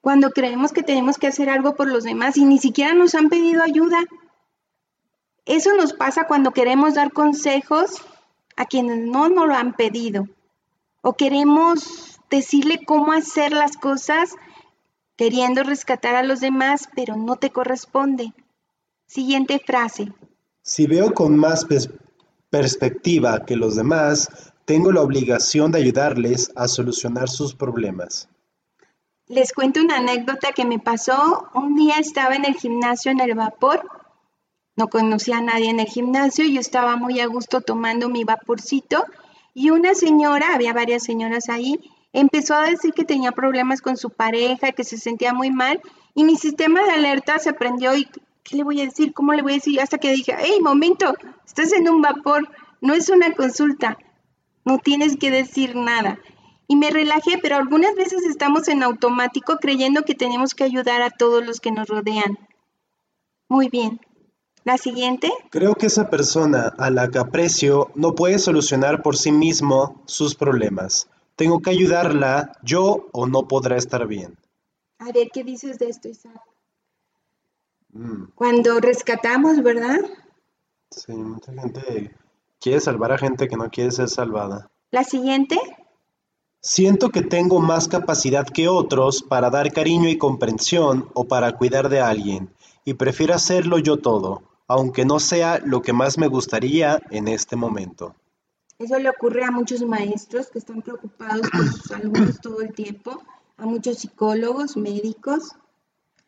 cuando 0.00 0.30
creemos 0.30 0.72
que 0.72 0.84
tenemos 0.84 1.18
que 1.18 1.26
hacer 1.26 1.50
algo 1.50 1.74
por 1.74 1.88
los 1.88 2.04
demás 2.04 2.36
y 2.36 2.44
ni 2.44 2.58
siquiera 2.58 2.94
nos 2.94 3.16
han 3.16 3.28
pedido 3.28 3.62
ayuda. 3.62 3.98
Eso 5.46 5.74
nos 5.74 5.92
pasa 5.92 6.28
cuando 6.28 6.52
queremos 6.52 6.94
dar 6.94 7.12
consejos 7.12 8.02
a 8.56 8.66
quienes 8.66 8.98
no 8.98 9.28
nos 9.28 9.48
lo 9.48 9.54
han 9.54 9.72
pedido 9.72 10.28
o 11.02 11.14
queremos 11.14 12.20
decirle 12.30 12.84
cómo 12.84 13.12
hacer 13.12 13.52
las 13.52 13.76
cosas 13.76 14.34
queriendo 15.16 15.62
rescatar 15.62 16.14
a 16.14 16.22
los 16.22 16.40
demás, 16.40 16.88
pero 16.94 17.16
no 17.16 17.36
te 17.36 17.50
corresponde. 17.50 18.32
Siguiente 19.06 19.60
frase. 19.64 20.12
Si 20.62 20.86
veo 20.86 21.12
con 21.12 21.36
más 21.36 21.66
perspectiva 22.50 23.44
que 23.44 23.56
los 23.56 23.76
demás, 23.76 24.49
tengo 24.70 24.92
la 24.92 25.02
obligación 25.02 25.72
de 25.72 25.80
ayudarles 25.80 26.52
a 26.54 26.68
solucionar 26.68 27.28
sus 27.28 27.56
problemas. 27.56 28.28
Les 29.26 29.52
cuento 29.52 29.80
una 29.80 29.96
anécdota 29.96 30.52
que 30.52 30.64
me 30.64 30.78
pasó. 30.78 31.48
Un 31.54 31.74
día 31.74 31.96
estaba 31.98 32.36
en 32.36 32.44
el 32.44 32.54
gimnasio 32.54 33.10
en 33.10 33.18
el 33.18 33.34
vapor. 33.34 33.84
No 34.76 34.86
conocía 34.86 35.38
a 35.38 35.40
nadie 35.40 35.70
en 35.70 35.80
el 35.80 35.88
gimnasio. 35.88 36.44
Yo 36.46 36.60
estaba 36.60 36.94
muy 36.94 37.18
a 37.18 37.26
gusto 37.26 37.62
tomando 37.62 38.08
mi 38.08 38.22
vaporcito. 38.22 39.04
Y 39.54 39.70
una 39.70 39.94
señora, 39.94 40.54
había 40.54 40.72
varias 40.72 41.02
señoras 41.02 41.48
ahí, 41.48 41.80
empezó 42.12 42.54
a 42.54 42.70
decir 42.70 42.92
que 42.92 43.04
tenía 43.04 43.32
problemas 43.32 43.82
con 43.82 43.96
su 43.96 44.10
pareja, 44.10 44.70
que 44.70 44.84
se 44.84 44.98
sentía 44.98 45.34
muy 45.34 45.50
mal. 45.50 45.80
Y 46.14 46.22
mi 46.22 46.36
sistema 46.36 46.84
de 46.84 46.92
alerta 46.92 47.40
se 47.40 47.52
prendió 47.54 47.96
y 47.96 48.04
¿qué 48.44 48.56
le 48.56 48.62
voy 48.62 48.80
a 48.82 48.84
decir? 48.84 49.14
¿Cómo 49.14 49.32
le 49.32 49.42
voy 49.42 49.54
a 49.54 49.56
decir? 49.56 49.80
Hasta 49.80 49.98
que 49.98 50.12
dije, 50.12 50.36
hey, 50.38 50.60
momento, 50.60 51.12
estás 51.44 51.72
en 51.72 51.88
un 51.88 52.00
vapor, 52.00 52.48
no 52.80 52.94
es 52.94 53.08
una 53.08 53.34
consulta 53.34 53.98
no 54.70 54.78
tienes 54.78 55.16
que 55.16 55.30
decir 55.30 55.74
nada. 55.74 56.18
Y 56.68 56.76
me 56.76 56.90
relajé, 56.90 57.38
pero 57.42 57.56
algunas 57.56 57.94
veces 57.96 58.24
estamos 58.24 58.68
en 58.68 58.84
automático 58.84 59.56
creyendo 59.56 60.04
que 60.04 60.14
tenemos 60.14 60.54
que 60.54 60.62
ayudar 60.64 61.02
a 61.02 61.10
todos 61.10 61.44
los 61.44 61.60
que 61.60 61.72
nos 61.72 61.88
rodean. 61.88 62.38
Muy 63.48 63.68
bien. 63.68 64.00
La 64.62 64.78
siguiente. 64.78 65.32
Creo 65.50 65.74
que 65.74 65.86
esa 65.86 66.08
persona 66.10 66.72
a 66.78 66.90
la 66.90 67.08
que 67.08 67.18
aprecio 67.18 67.90
no 67.96 68.14
puede 68.14 68.38
solucionar 68.38 69.02
por 69.02 69.16
sí 69.16 69.32
mismo 69.32 70.02
sus 70.06 70.34
problemas. 70.36 71.08
Tengo 71.34 71.60
que 71.60 71.70
ayudarla 71.70 72.52
yo 72.62 73.08
o 73.12 73.26
no 73.26 73.48
podrá 73.48 73.76
estar 73.76 74.06
bien. 74.06 74.38
A 74.98 75.10
ver, 75.10 75.30
¿qué 75.32 75.42
dices 75.42 75.78
de 75.78 75.88
esto, 75.88 76.08
Isaac? 76.08 76.40
Mm, 77.92 78.26
Cuando 78.36 78.78
rescatamos, 78.78 79.62
¿verdad? 79.62 79.98
sí, 80.90 81.12
mucha 81.12 81.52
gente 81.52 82.14
quiere 82.60 82.80
salvar 82.80 83.12
a 83.12 83.18
gente 83.18 83.48
que 83.48 83.56
no 83.56 83.70
quiere 83.70 83.90
ser 83.90 84.08
salvada. 84.08 84.70
La 84.90 85.04
siguiente, 85.04 85.58
Siento 86.62 87.08
que 87.08 87.22
tengo 87.22 87.58
más 87.60 87.88
capacidad 87.88 88.46
que 88.46 88.68
otros 88.68 89.22
para 89.22 89.48
dar 89.48 89.72
cariño 89.72 90.10
y 90.10 90.18
comprensión 90.18 91.08
o 91.14 91.24
para 91.26 91.56
cuidar 91.56 91.88
de 91.88 92.00
alguien, 92.00 92.50
y 92.84 92.94
prefiero 92.94 93.34
hacerlo 93.34 93.78
yo 93.78 93.96
todo, 93.96 94.42
aunque 94.66 95.06
no 95.06 95.20
sea 95.20 95.58
lo 95.64 95.80
que 95.80 95.94
más 95.94 96.18
me 96.18 96.26
gustaría 96.26 97.00
en 97.10 97.28
este 97.28 97.56
momento. 97.56 98.14
eso 98.78 98.98
le 98.98 99.08
ocurre 99.08 99.42
a 99.42 99.50
muchos 99.50 99.80
maestros 99.80 100.50
que 100.50 100.58
están 100.58 100.82
preocupados 100.82 101.48
por 101.50 101.66
sus 101.66 101.90
alumnos 101.92 102.40
todo 102.42 102.60
el 102.60 102.74
tiempo, 102.74 103.22
a 103.56 103.64
muchos 103.64 103.96
psicólogos, 104.00 104.76
médicos. 104.76 105.54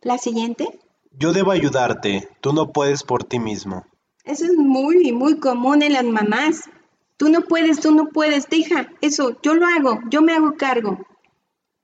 La 0.01 0.17
siguiente, 0.17 0.81
Yo 1.11 1.35
debo 1.35 1.51
ayudarte, 1.51 2.31
tú 2.41 2.55
no 2.55 2.73
puedes 2.73 3.03
por 3.03 3.23
ti 3.23 3.39
mismo. 3.39 3.85
Eso 4.25 4.45
es 4.45 4.55
muy, 4.55 5.13
muy 5.13 5.39
común 5.39 5.83
en 5.83 5.95
las 5.95 6.05
mamás. 6.05 6.71
Tú 7.17 7.29
no 7.29 7.43
puedes, 7.43 7.81
tú 7.81 7.93
no 7.93 8.09
puedes, 8.09 8.49
deja, 8.49 8.91
eso, 9.01 9.37
yo 9.43 9.55
lo 9.55 9.67
hago, 9.67 10.01
yo 10.11 10.23
me 10.23 10.33
hago 10.33 10.57
cargo. 10.57 10.99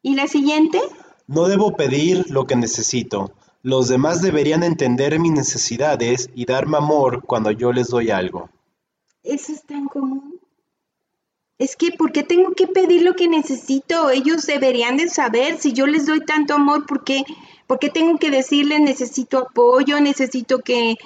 ¿Y 0.02 0.14
la 0.14 0.26
siguiente? 0.26 0.80
No 1.26 1.48
debo 1.48 1.76
pedir 1.76 2.30
lo 2.30 2.46
que 2.46 2.56
necesito. 2.56 3.32
Los 3.62 3.88
demás 3.88 4.22
deberían 4.22 4.62
entender 4.62 5.18
mis 5.18 5.32
necesidades 5.32 6.30
y 6.34 6.44
darme 6.44 6.78
amor 6.78 7.22
cuando 7.24 7.50
yo 7.50 7.72
les 7.72 7.88
doy 7.88 8.10
algo. 8.10 8.48
Eso 9.22 9.52
es 9.52 9.64
tan 9.64 9.86
común. 9.86 10.40
Es 11.58 11.74
que, 11.74 11.90
¿por 11.90 12.12
qué 12.12 12.22
tengo 12.22 12.52
que 12.52 12.68
pedir 12.68 13.02
lo 13.02 13.14
que 13.14 13.26
necesito? 13.28 14.10
Ellos 14.10 14.46
deberían 14.46 14.96
de 14.96 15.08
saber, 15.08 15.58
si 15.58 15.72
yo 15.72 15.88
les 15.88 16.06
doy 16.06 16.20
tanto 16.24 16.54
amor, 16.54 16.86
¿por 16.86 17.02
qué, 17.02 17.24
por 17.66 17.80
qué 17.80 17.90
tengo 17.90 18.16
que 18.18 18.30
decirles 18.30 18.80
necesito 18.80 19.38
apoyo, 19.38 20.00
necesito 20.00 20.60
que, 20.60 20.96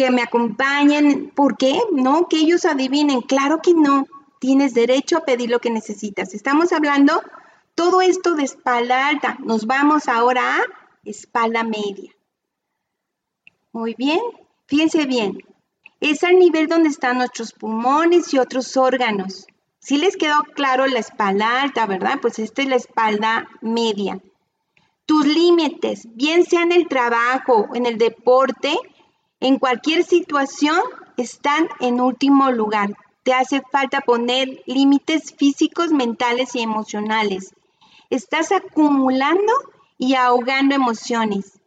que 0.00 0.10
me 0.10 0.22
acompañen? 0.22 1.30
¿Por 1.36 1.58
qué? 1.58 1.78
No, 1.92 2.26
que 2.26 2.38
ellos 2.38 2.64
adivinen. 2.64 3.20
Claro 3.20 3.60
que 3.60 3.74
no. 3.74 4.06
Tienes 4.38 4.72
derecho 4.72 5.18
a 5.18 5.26
pedir 5.26 5.50
lo 5.50 5.58
que 5.58 5.68
necesitas. 5.68 6.32
Estamos 6.32 6.72
hablando 6.72 7.22
todo 7.74 8.00
esto 8.00 8.34
de 8.34 8.44
espalda 8.44 9.08
alta. 9.08 9.36
Nos 9.40 9.66
vamos 9.66 10.08
ahora 10.08 10.56
a 10.56 10.62
espalda 11.04 11.64
media. 11.64 12.12
Muy 13.72 13.94
bien. 13.94 14.20
Fíjense 14.68 15.04
bien. 15.04 15.36
Es 16.00 16.24
al 16.24 16.38
nivel 16.38 16.66
donde 16.66 16.88
están 16.88 17.18
nuestros 17.18 17.52
pulmones 17.52 18.32
y 18.32 18.38
otros 18.38 18.78
órganos. 18.78 19.48
Si 19.80 19.98
les 19.98 20.16
quedó 20.16 20.44
claro 20.54 20.86
la 20.86 21.00
espalda 21.00 21.60
alta, 21.60 21.84
¿verdad? 21.84 22.20
Pues 22.22 22.38
esta 22.38 22.62
es 22.62 22.68
la 22.68 22.76
espalda 22.76 23.50
media. 23.60 24.18
Tus 25.04 25.26
límites, 25.26 26.08
bien 26.14 26.46
sea 26.46 26.62
en 26.62 26.72
el 26.72 26.88
trabajo, 26.88 27.68
en 27.74 27.84
el 27.84 27.98
deporte, 27.98 28.78
en 29.40 29.58
cualquier 29.58 30.04
situación, 30.04 30.78
están 31.16 31.68
en 31.80 32.00
último 32.00 32.50
lugar. 32.50 32.94
Te 33.22 33.32
hace 33.32 33.62
falta 33.72 34.02
poner 34.02 34.62
límites 34.66 35.34
físicos, 35.34 35.92
mentales 35.92 36.54
y 36.54 36.60
emocionales. 36.60 37.54
Estás 38.10 38.52
acumulando 38.52 39.52
y 39.96 40.14
ahogando 40.14 40.74
emociones. 40.74 41.58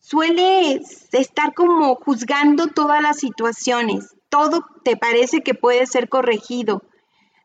Sueles 0.00 1.08
estar 1.12 1.52
como 1.54 1.94
juzgando 1.96 2.68
todas 2.68 3.02
las 3.02 3.18
situaciones. 3.18 4.14
Todo 4.30 4.64
te 4.82 4.96
parece 4.96 5.42
que 5.42 5.54
puede 5.54 5.86
ser 5.86 6.08
corregido. 6.08 6.82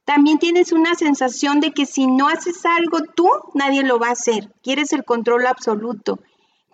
También 0.05 0.39
tienes 0.39 0.71
una 0.71 0.95
sensación 0.95 1.59
de 1.59 1.71
que 1.71 1.85
si 1.85 2.07
no 2.07 2.29
haces 2.29 2.65
algo 2.65 2.99
tú, 3.15 3.29
nadie 3.53 3.83
lo 3.83 3.99
va 3.99 4.09
a 4.09 4.11
hacer. 4.11 4.53
Quieres 4.61 4.93
el 4.93 5.03
control 5.03 5.47
absoluto. 5.47 6.19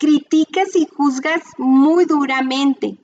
Criticas 0.01 0.75
y 0.75 0.87
juzgas 0.87 1.43
muy 1.59 2.05
duramente 2.05 2.97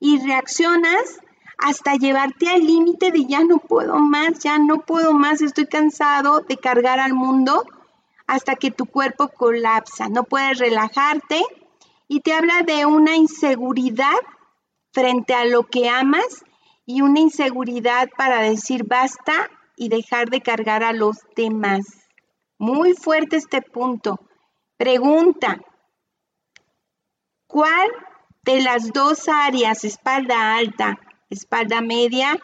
y 0.00 0.18
reaccionas 0.26 1.20
hasta 1.58 1.96
llevarte 1.96 2.48
al 2.48 2.66
límite 2.66 3.10
de 3.10 3.26
ya 3.26 3.44
no 3.44 3.58
puedo 3.58 3.98
más, 3.98 4.38
ya 4.38 4.58
no 4.58 4.78
puedo 4.78 5.12
más, 5.12 5.42
estoy 5.42 5.66
cansado 5.66 6.40
de 6.40 6.56
cargar 6.56 7.00
al 7.00 7.12
mundo 7.12 7.66
hasta 8.26 8.56
que 8.56 8.70
tu 8.70 8.86
cuerpo 8.86 9.28
colapsa. 9.28 10.08
No 10.08 10.24
puedes 10.24 10.58
relajarte 10.58 11.44
y 12.08 12.20
te 12.20 12.32
habla 12.32 12.62
de 12.62 12.86
una 12.86 13.14
inseguridad 13.14 14.16
frente 14.90 15.34
a 15.34 15.44
lo 15.44 15.64
que 15.64 15.90
amas 15.90 16.46
y 16.86 17.02
una 17.02 17.20
inseguridad 17.20 18.08
para 18.16 18.40
decir 18.40 18.84
basta 18.84 19.50
y 19.76 19.90
dejar 19.90 20.30
de 20.30 20.40
cargar 20.40 20.82
a 20.82 20.94
los 20.94 21.18
demás. 21.36 22.08
Muy 22.56 22.94
fuerte 22.94 23.36
este 23.36 23.60
punto. 23.60 24.18
Pregunta, 24.78 25.60
¿cuál 27.48 27.88
de 28.44 28.60
las 28.60 28.92
dos 28.92 29.28
áreas, 29.28 29.82
espalda 29.82 30.54
alta, 30.54 31.00
espalda 31.28 31.80
media, 31.80 32.38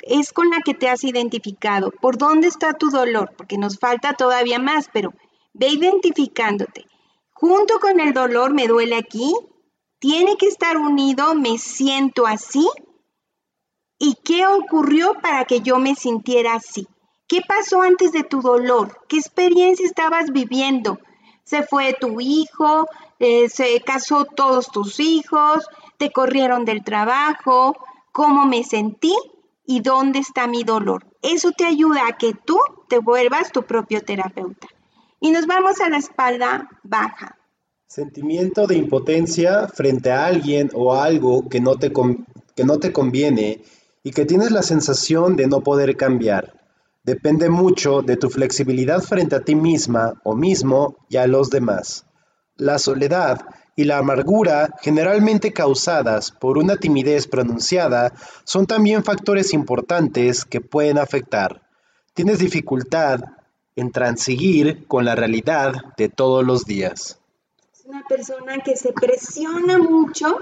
es 0.00 0.32
con 0.32 0.48
la 0.48 0.60
que 0.64 0.72
te 0.72 0.88
has 0.88 1.04
identificado? 1.04 1.90
¿Por 1.90 2.16
dónde 2.16 2.48
está 2.48 2.72
tu 2.72 2.88
dolor? 2.88 3.34
Porque 3.36 3.58
nos 3.58 3.78
falta 3.78 4.14
todavía 4.14 4.58
más, 4.58 4.88
pero 4.90 5.12
ve 5.52 5.68
identificándote. 5.68 6.86
Junto 7.34 7.78
con 7.80 8.00
el 8.00 8.14
dolor 8.14 8.54
me 8.54 8.66
duele 8.66 8.96
aquí, 8.96 9.34
tiene 9.98 10.36
que 10.36 10.46
estar 10.46 10.78
unido, 10.78 11.34
me 11.34 11.58
siento 11.58 12.26
así. 12.26 12.66
¿Y 13.98 14.14
qué 14.24 14.46
ocurrió 14.46 15.14
para 15.20 15.44
que 15.44 15.60
yo 15.60 15.78
me 15.78 15.94
sintiera 15.94 16.54
así? 16.54 16.86
¿Qué 17.28 17.40
pasó 17.46 17.82
antes 17.82 18.12
de 18.12 18.22
tu 18.22 18.40
dolor? 18.40 19.00
¿Qué 19.08 19.16
experiencia 19.16 19.84
estabas 19.84 20.30
viviendo? 20.30 20.98
¿Se 21.44 21.62
fue 21.62 21.94
tu 21.94 22.20
hijo? 22.20 22.86
Eh, 23.18 23.48
¿Se 23.48 23.80
casó 23.80 24.24
todos 24.24 24.70
tus 24.70 25.00
hijos? 25.00 25.66
¿Te 25.96 26.12
corrieron 26.12 26.64
del 26.64 26.84
trabajo? 26.84 27.76
¿Cómo 28.12 28.46
me 28.46 28.64
sentí? 28.64 29.14
¿Y 29.64 29.80
dónde 29.80 30.20
está 30.20 30.46
mi 30.46 30.64
dolor? 30.64 31.06
Eso 31.22 31.50
te 31.52 31.64
ayuda 31.64 32.06
a 32.08 32.16
que 32.16 32.34
tú 32.34 32.58
te 32.88 32.98
vuelvas 32.98 33.52
tu 33.52 33.62
propio 33.62 34.02
terapeuta. 34.02 34.68
Y 35.20 35.30
nos 35.30 35.46
vamos 35.46 35.80
a 35.80 35.88
la 35.88 35.96
espalda 35.96 36.68
baja. 36.82 37.36
Sentimiento 37.86 38.66
de 38.66 38.76
impotencia 38.76 39.68
frente 39.68 40.10
a 40.10 40.26
alguien 40.26 40.70
o 40.74 40.94
algo 40.94 41.48
que 41.48 41.60
no 41.60 41.76
te, 41.76 41.92
que 42.54 42.64
no 42.64 42.78
te 42.78 42.92
conviene 42.92 43.62
y 44.02 44.10
que 44.10 44.26
tienes 44.26 44.50
la 44.50 44.62
sensación 44.62 45.36
de 45.36 45.46
no 45.46 45.62
poder 45.62 45.96
cambiar. 45.96 46.54
Depende 47.02 47.48
mucho 47.48 48.02
de 48.02 48.16
tu 48.16 48.30
flexibilidad 48.30 49.00
frente 49.00 49.36
a 49.36 49.40
ti 49.40 49.54
misma 49.54 50.20
o 50.24 50.34
mismo 50.34 50.96
y 51.08 51.16
a 51.16 51.26
los 51.26 51.50
demás. 51.50 52.04
La 52.56 52.78
soledad 52.78 53.46
y 53.76 53.84
la 53.84 53.98
amargura, 53.98 54.74
generalmente 54.80 55.52
causadas 55.52 56.30
por 56.30 56.56
una 56.56 56.76
timidez 56.76 57.26
pronunciada, 57.26 58.14
son 58.44 58.66
también 58.66 59.04
factores 59.04 59.52
importantes 59.52 60.44
que 60.44 60.62
pueden 60.62 60.98
afectar. 60.98 61.62
Tienes 62.14 62.38
dificultad 62.38 63.20
en 63.76 63.92
transigir 63.92 64.86
con 64.86 65.04
la 65.04 65.14
realidad 65.14 65.94
de 65.98 66.08
todos 66.08 66.44
los 66.44 66.64
días. 66.64 67.20
Es 67.74 67.84
una 67.84 68.02
persona 68.08 68.58
que 68.64 68.74
se 68.74 68.94
presiona 68.94 69.76
mucho. 69.76 70.38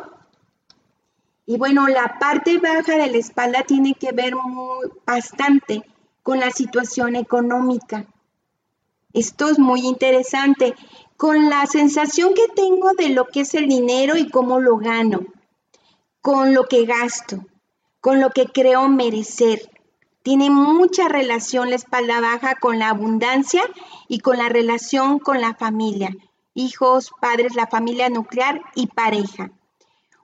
Y 1.45 1.59
bueno, 1.59 1.89
la 1.89 2.17
parte 2.21 2.59
baja 2.59 2.97
de 2.97 3.09
la 3.11 3.19
espalda 3.19 3.65
tiene 3.67 3.95
que 3.95 4.13
ver 4.13 4.35
bastante 5.05 5.83
con 6.23 6.39
la 6.39 6.53
situación 6.53 7.17
económica. 7.17 8.07
Esto 9.13 9.49
es 9.49 9.59
muy 9.59 9.87
interesante, 9.87 10.75
con 11.17 11.49
la 11.49 11.67
sensación 11.67 12.35
que 12.35 12.49
tengo 12.49 12.93
de 12.95 13.11
lo 13.11 13.27
que 13.27 13.41
es 13.41 13.55
el 13.55 13.69
dinero 13.69 14.17
y 14.17 14.29
cómo 14.29 14.61
lo 14.61 14.77
gano, 14.77 15.21
con 16.21 16.55
lo 16.55 16.65
que 16.65 16.85
gasto, 16.87 17.45
con 18.01 18.21
lo 18.21 18.31
que 18.31 18.47
creo 18.47 18.89
merecer. 18.89 19.71
Tiene 20.23 20.51
mucha 20.51 21.09
relación 21.09 21.71
la 21.71 21.77
espalda 21.77 22.21
baja 22.21 22.57
con 22.57 22.79
la 22.79 22.89
abundancia 22.89 23.63
y 24.09 24.21
con 24.21 24.39
la 24.39 24.49
relación 24.49 25.19
con 25.19 25.41
la 25.41 25.55
familia, 25.55 26.11
hijos, 26.55 27.13
padres, 27.21 27.55
la 27.55 27.67
familia 27.67 28.09
nuclear 28.09 28.61
y 28.75 28.87
pareja. 28.87 29.51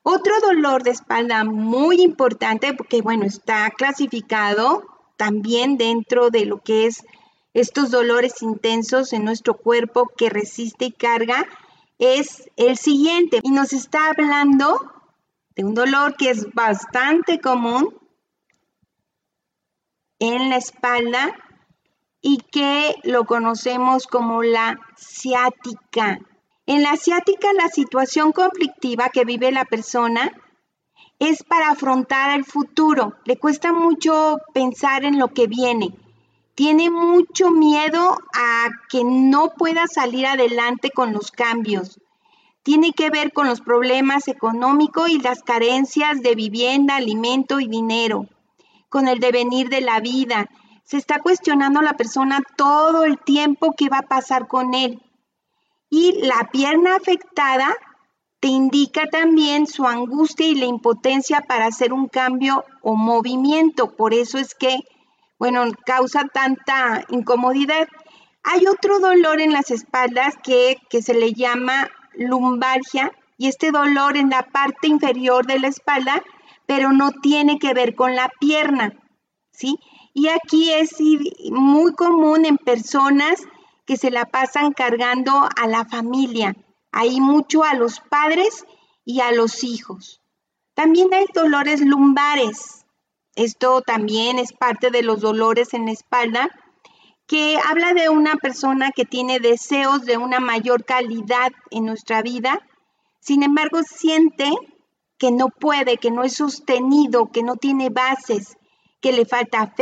Otro 0.02 0.40
dolor 0.40 0.82
de 0.82 0.90
espalda 0.90 1.44
muy 1.44 2.00
importante, 2.00 2.72
porque 2.72 3.02
bueno, 3.02 3.26
está 3.26 3.70
clasificado 3.70 4.84
también 5.16 5.76
dentro 5.76 6.30
de 6.30 6.46
lo 6.46 6.62
que 6.62 6.86
es 6.86 7.04
estos 7.54 7.90
dolores 7.90 8.42
intensos 8.42 9.12
en 9.12 9.24
nuestro 9.24 9.56
cuerpo 9.56 10.10
que 10.16 10.30
resiste 10.30 10.86
y 10.86 10.92
carga, 10.92 11.46
es 11.98 12.48
el 12.56 12.76
siguiente. 12.76 13.40
Y 13.42 13.50
nos 13.50 13.72
está 13.72 14.10
hablando 14.10 14.78
de 15.54 15.64
un 15.64 15.74
dolor 15.74 16.16
que 16.16 16.30
es 16.30 16.52
bastante 16.54 17.40
común 17.40 17.94
en 20.18 20.50
la 20.50 20.56
espalda 20.56 21.36
y 22.20 22.38
que 22.38 22.94
lo 23.02 23.24
conocemos 23.24 24.06
como 24.06 24.42
la 24.42 24.78
ciática. 24.96 26.20
En 26.66 26.82
la 26.82 26.96
ciática 26.96 27.52
la 27.54 27.68
situación 27.68 28.32
conflictiva 28.32 29.08
que 29.08 29.24
vive 29.24 29.50
la 29.50 29.64
persona 29.64 30.30
es 31.18 31.42
para 31.42 31.70
afrontar 31.70 32.38
el 32.38 32.44
futuro. 32.44 33.14
Le 33.24 33.36
cuesta 33.36 33.72
mucho 33.72 34.38
pensar 34.54 35.04
en 35.04 35.18
lo 35.18 35.28
que 35.28 35.46
viene. 35.46 35.94
Tiene 36.54 36.90
mucho 36.90 37.50
miedo 37.50 38.18
a 38.34 38.68
que 38.88 39.02
no 39.04 39.50
pueda 39.50 39.86
salir 39.86 40.26
adelante 40.26 40.90
con 40.90 41.12
los 41.12 41.30
cambios. 41.30 42.00
Tiene 42.62 42.92
que 42.92 43.08
ver 43.08 43.32
con 43.32 43.46
los 43.46 43.60
problemas 43.60 44.28
económicos 44.28 45.08
y 45.08 45.18
las 45.18 45.42
carencias 45.42 46.22
de 46.22 46.34
vivienda, 46.34 46.96
alimento 46.96 47.60
y 47.60 47.68
dinero, 47.68 48.26
con 48.88 49.08
el 49.08 49.18
devenir 49.20 49.70
de 49.70 49.80
la 49.80 50.00
vida. 50.00 50.50
Se 50.84 50.98
está 50.98 51.20
cuestionando 51.20 51.80
a 51.80 51.84
la 51.84 51.94
persona 51.94 52.40
todo 52.56 53.04
el 53.04 53.18
tiempo 53.18 53.74
que 53.76 53.88
va 53.88 53.98
a 53.98 54.08
pasar 54.08 54.46
con 54.46 54.74
él. 54.74 55.02
Y 55.88 56.20
la 56.26 56.50
pierna 56.52 56.96
afectada 56.96 57.74
te 58.40 58.48
indica 58.48 59.06
también 59.06 59.66
su 59.66 59.86
angustia 59.86 60.46
y 60.46 60.54
la 60.54 60.64
impotencia 60.64 61.42
para 61.42 61.66
hacer 61.66 61.92
un 61.92 62.08
cambio 62.08 62.64
o 62.80 62.96
movimiento. 62.96 63.94
Por 63.96 64.14
eso 64.14 64.38
es 64.38 64.54
que, 64.54 64.78
bueno, 65.40 65.64
causa 65.84 66.26
tanta 66.32 67.04
incomodidad. 67.08 67.88
Hay 68.44 68.68
otro 68.68 69.00
dolor 69.00 69.40
en 69.40 69.52
las 69.52 69.72
espaldas 69.72 70.36
que, 70.44 70.78
que 70.88 71.02
se 71.02 71.14
le 71.14 71.32
llama 71.32 71.90
lumbalgia 72.14 73.10
y 73.36 73.48
este 73.48 73.72
dolor 73.72 74.16
en 74.16 74.30
la 74.30 74.42
parte 74.42 74.86
inferior 74.86 75.44
de 75.44 75.58
la 75.58 75.66
espalda, 75.66 76.22
pero 76.66 76.92
no 76.92 77.10
tiene 77.10 77.58
que 77.58 77.74
ver 77.74 77.96
con 77.96 78.14
la 78.14 78.30
pierna, 78.38 78.92
¿sí? 79.50 79.80
Y 80.14 80.28
aquí 80.28 80.72
es 80.72 80.96
muy 81.50 81.92
común 81.94 82.44
en 82.44 82.56
personas 82.56 83.42
que 83.84 83.96
se 83.96 84.12
la 84.12 84.26
pasan 84.26 84.72
cargando 84.72 85.48
a 85.56 85.66
la 85.66 85.84
familia 85.84 86.54
hay 86.92 87.20
mucho 87.20 87.64
a 87.64 87.74
los 87.74 88.00
padres 88.00 88.64
y 89.04 89.20
a 89.20 89.32
los 89.32 89.64
hijos. 89.64 90.20
También 90.74 91.12
hay 91.12 91.26
dolores 91.34 91.80
lumbares. 91.80 92.79
Esto 93.36 93.80
también 93.82 94.38
es 94.38 94.52
parte 94.52 94.90
de 94.90 95.02
los 95.02 95.20
dolores 95.20 95.72
en 95.74 95.86
la 95.86 95.92
espalda, 95.92 96.50
que 97.26 97.58
habla 97.64 97.94
de 97.94 98.08
una 98.08 98.34
persona 98.36 98.90
que 98.90 99.04
tiene 99.04 99.38
deseos 99.38 100.04
de 100.04 100.16
una 100.16 100.40
mayor 100.40 100.84
calidad 100.84 101.52
en 101.70 101.86
nuestra 101.86 102.22
vida, 102.22 102.60
sin 103.20 103.44
embargo 103.44 103.82
siente 103.84 104.50
que 105.16 105.30
no 105.30 105.48
puede, 105.48 105.98
que 105.98 106.10
no 106.10 106.24
es 106.24 106.34
sostenido, 106.34 107.30
que 107.30 107.42
no 107.42 107.54
tiene 107.54 107.88
bases, 107.90 108.56
que 109.00 109.12
le 109.12 109.26
falta 109.26 109.72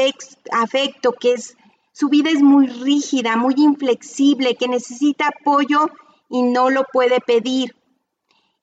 afecto, 0.52 1.12
que 1.12 1.32
es, 1.32 1.56
su 1.92 2.08
vida 2.08 2.28
es 2.28 2.42
muy 2.42 2.66
rígida, 2.66 3.36
muy 3.36 3.54
inflexible, 3.56 4.56
que 4.56 4.68
necesita 4.68 5.28
apoyo 5.28 5.88
y 6.28 6.42
no 6.42 6.68
lo 6.68 6.84
puede 6.92 7.20
pedir. 7.20 7.77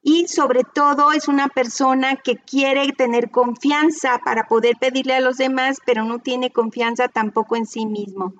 Y 0.08 0.28
sobre 0.28 0.62
todo 0.64 1.14
es 1.14 1.28
una 1.28 1.48
persona 1.48 2.16
que 2.16 2.36
quiere 2.36 2.92
tener 2.92 3.32
confianza 3.32 4.20
para 4.24 4.48
poder 4.48 4.76
pedirle 4.80 5.16
a 5.16 5.20
los 5.20 5.38
demás, 5.38 5.80
pero 5.84 6.04
no 6.04 6.20
tiene 6.20 6.52
confianza 6.52 7.08
tampoco 7.08 7.56
en 7.56 7.66
sí 7.66 7.88
mismo. 7.88 8.36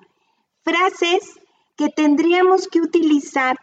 Frases 0.62 1.40
que 1.76 1.88
tendríamos 1.88 2.68
que 2.68 2.80
utilizar 2.80 3.58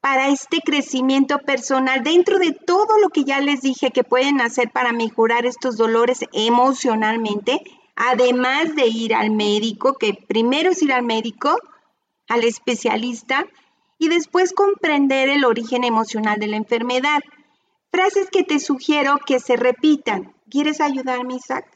para 0.00 0.30
este 0.30 0.58
crecimiento 0.58 1.38
personal 1.38 2.02
dentro 2.02 2.40
de 2.40 2.50
todo 2.50 2.98
lo 3.00 3.10
que 3.10 3.22
ya 3.22 3.38
les 3.38 3.60
dije 3.60 3.92
que 3.92 4.02
pueden 4.02 4.40
hacer 4.40 4.72
para 4.72 4.90
mejorar 4.92 5.46
estos 5.46 5.76
dolores 5.76 6.24
emocionalmente, 6.32 7.60
además 7.94 8.74
de 8.74 8.88
ir 8.88 9.14
al 9.14 9.30
médico, 9.30 9.98
que 9.98 10.14
primero 10.14 10.70
es 10.70 10.82
ir 10.82 10.92
al 10.92 11.04
médico, 11.04 11.56
al 12.28 12.42
especialista, 12.42 13.46
y 14.00 14.08
después 14.08 14.54
comprender 14.54 15.28
el 15.28 15.44
origen 15.44 15.84
emocional 15.84 16.40
de 16.40 16.48
la 16.48 16.56
enfermedad. 16.56 17.20
Frases 17.92 18.30
que 18.30 18.42
te 18.42 18.58
sugiero 18.58 19.18
que 19.26 19.38
se 19.38 19.56
repitan. 19.56 20.34
¿Quieres 20.48 20.80
ayudarme, 20.80 21.34
Isaac? 21.34 21.66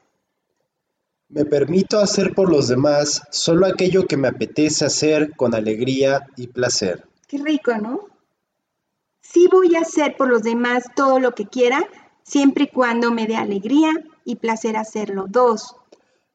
Me 1.28 1.44
permito 1.44 1.98
hacer 1.98 2.34
por 2.34 2.50
los 2.50 2.68
demás 2.68 3.22
solo 3.30 3.66
aquello 3.66 4.06
que 4.06 4.16
me 4.16 4.28
apetece 4.28 4.86
hacer 4.86 5.36
con 5.36 5.54
alegría 5.54 6.26
y 6.36 6.46
placer. 6.46 7.06
Qué 7.28 7.36
rico, 7.38 7.76
¿no? 7.76 8.06
Sí 9.20 9.46
voy 9.52 9.76
a 9.76 9.80
hacer 9.80 10.16
por 10.16 10.28
los 10.28 10.42
demás 10.42 10.84
todo 10.96 11.20
lo 11.20 11.34
que 11.34 11.46
quiera, 11.46 11.86
siempre 12.22 12.64
y 12.64 12.68
cuando 12.68 13.10
me 13.10 13.26
dé 13.26 13.36
alegría 13.36 13.90
y 14.24 14.36
placer 14.36 14.78
hacerlo. 14.78 15.26
Dos, 15.28 15.76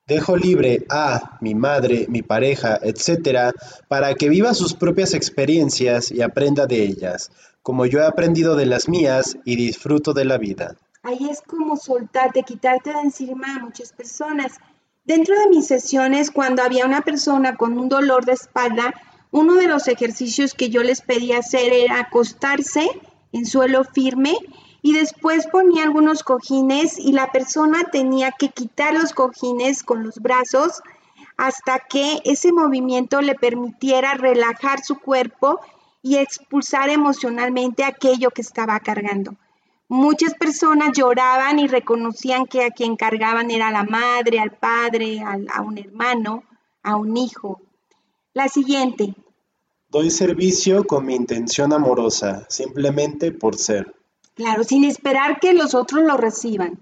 Dejo 0.09 0.35
libre 0.35 0.87
a 0.89 1.37
mi 1.39 1.53
madre, 1.53 2.07
mi 2.09 2.23
pareja, 2.23 2.79
etcétera, 2.81 3.53
para 3.87 4.15
que 4.15 4.27
viva 4.27 4.55
sus 4.55 4.73
propias 4.73 5.13
experiencias 5.13 6.11
y 6.11 6.23
aprenda 6.23 6.65
de 6.65 6.81
ellas, 6.81 7.31
como 7.61 7.85
yo 7.85 7.99
he 7.99 8.05
aprendido 8.07 8.55
de 8.55 8.65
las 8.65 8.89
mías 8.89 9.37
y 9.45 9.55
disfruto 9.55 10.13
de 10.13 10.25
la 10.25 10.39
vida. 10.39 10.75
Ahí 11.03 11.29
es 11.29 11.41
como 11.41 11.77
soltarte, 11.77 12.41
quitarte 12.41 12.91
de 12.91 13.01
encima 13.01 13.55
a 13.55 13.59
muchas 13.59 13.93
personas. 13.93 14.57
Dentro 15.05 15.39
de 15.39 15.47
mis 15.49 15.67
sesiones, 15.67 16.31
cuando 16.31 16.63
había 16.63 16.87
una 16.87 17.01
persona 17.01 17.55
con 17.55 17.77
un 17.77 17.87
dolor 17.87 18.25
de 18.25 18.33
espalda, 18.33 18.95
uno 19.29 19.53
de 19.53 19.67
los 19.67 19.87
ejercicios 19.87 20.55
que 20.55 20.69
yo 20.69 20.81
les 20.81 21.01
pedía 21.01 21.37
hacer 21.37 21.71
era 21.71 21.99
acostarse 21.99 22.89
en 23.31 23.45
suelo 23.45 23.83
firme 23.83 24.35
y 24.81 24.93
después 24.93 25.47
ponía 25.47 25.83
algunos 25.83 26.23
cojines 26.23 26.97
y 26.97 27.11
la 27.11 27.31
persona 27.31 27.83
tenía 27.91 28.31
que 28.31 28.49
quitar 28.49 28.93
los 28.93 29.13
cojines 29.13 29.83
con 29.83 30.03
los 30.03 30.19
brazos 30.19 30.81
hasta 31.37 31.79
que 31.79 32.19
ese 32.25 32.51
movimiento 32.51 33.21
le 33.21 33.35
permitiera 33.35 34.13
relajar 34.13 34.83
su 34.83 34.99
cuerpo 34.99 35.59
y 36.01 36.17
expulsar 36.17 36.89
emocionalmente 36.89 37.83
aquello 37.83 38.29
que 38.31 38.41
estaba 38.41 38.79
cargando. 38.79 39.35
Muchas 39.87 40.33
personas 40.35 40.91
lloraban 40.95 41.59
y 41.59 41.67
reconocían 41.67 42.45
que 42.45 42.63
a 42.63 42.71
quien 42.71 42.95
cargaban 42.95 43.51
era 43.51 43.71
la 43.71 43.83
madre, 43.83 44.39
al 44.39 44.51
padre, 44.51 45.21
a 45.21 45.61
un 45.61 45.77
hermano, 45.77 46.43
a 46.83 46.95
un 46.95 47.17
hijo. 47.17 47.61
La 48.33 48.47
siguiente. 48.47 49.15
Doy 49.89 50.11
servicio 50.11 50.85
con 50.85 51.05
mi 51.05 51.15
intención 51.15 51.73
amorosa, 51.73 52.45
simplemente 52.49 53.31
por 53.31 53.55
ser. 53.55 53.98
Claro, 54.39 54.63
sin 54.63 54.85
esperar 54.85 55.41
que 55.41 55.53
los 55.53 55.75
otros 55.75 56.01
lo 56.01 56.15
reciban. 56.15 56.79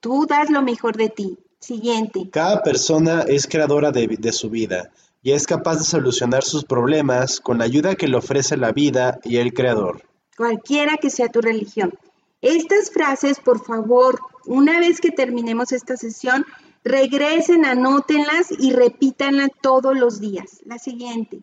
Tú 0.00 0.26
das 0.26 0.50
lo 0.50 0.60
mejor 0.60 0.98
de 0.98 1.08
ti. 1.08 1.38
Siguiente. 1.58 2.28
Cada 2.30 2.62
persona 2.62 3.22
es 3.22 3.46
creadora 3.46 3.90
de, 3.90 4.06
de, 4.06 4.32
su 4.32 4.50
vida 4.50 4.90
y 5.22 5.32
es 5.32 5.46
capaz 5.46 5.76
de 5.76 5.84
solucionar 5.84 6.42
sus 6.42 6.62
problemas 6.66 7.40
con 7.40 7.56
la 7.56 7.64
ayuda 7.64 7.94
que 7.94 8.06
le 8.06 8.18
ofrece 8.18 8.58
la 8.58 8.72
vida 8.72 9.18
y 9.24 9.38
el 9.38 9.54
creador. 9.54 10.02
Cualquiera 10.36 10.98
que 10.98 11.08
sea 11.08 11.28
tu 11.28 11.40
religión. 11.40 11.94
Estas 12.42 12.90
frases, 12.90 13.40
por 13.40 13.64
favor, 13.64 14.20
una 14.44 14.78
vez 14.78 15.00
que 15.00 15.10
terminemos 15.10 15.72
esta 15.72 15.96
sesión, 15.96 16.44
regresen, 16.84 17.64
anótenlas 17.64 18.50
y 18.58 18.72
repítanlas 18.72 19.48
todos 19.62 19.98
los 19.98 20.20
días. 20.20 20.60
La 20.66 20.78
siguiente. 20.78 21.40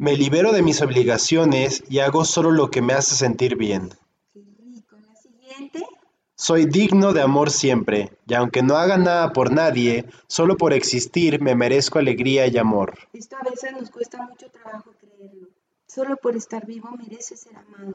Me 0.00 0.16
libero 0.16 0.52
de 0.52 0.62
mis 0.62 0.80
obligaciones 0.80 1.84
y 1.90 1.98
hago 1.98 2.24
solo 2.24 2.52
lo 2.52 2.70
que 2.70 2.80
me 2.80 2.94
hace 2.94 3.14
sentir 3.14 3.56
bien. 3.56 3.90
Qué 4.32 4.40
rico. 4.58 4.96
La 4.96 5.14
siguiente. 5.14 5.86
Soy 6.34 6.64
digno 6.64 7.12
de 7.12 7.20
amor 7.20 7.50
siempre, 7.50 8.10
y 8.26 8.32
aunque 8.32 8.62
no 8.62 8.76
haga 8.76 8.96
nada 8.96 9.34
por 9.34 9.52
nadie, 9.52 10.06
solo 10.26 10.56
por 10.56 10.72
existir 10.72 11.42
me 11.42 11.54
merezco 11.54 11.98
alegría 11.98 12.46
y 12.46 12.56
amor. 12.56 12.94
Esto 13.12 13.36
a 13.36 13.50
veces 13.50 13.72
nos 13.78 13.90
cuesta 13.90 14.22
mucho 14.22 14.48
trabajo 14.48 14.90
creerlo. 14.98 15.48
Solo 15.86 16.16
por 16.16 16.34
estar 16.34 16.64
vivo 16.64 16.88
merece 16.96 17.36
ser 17.36 17.58
amado. 17.58 17.92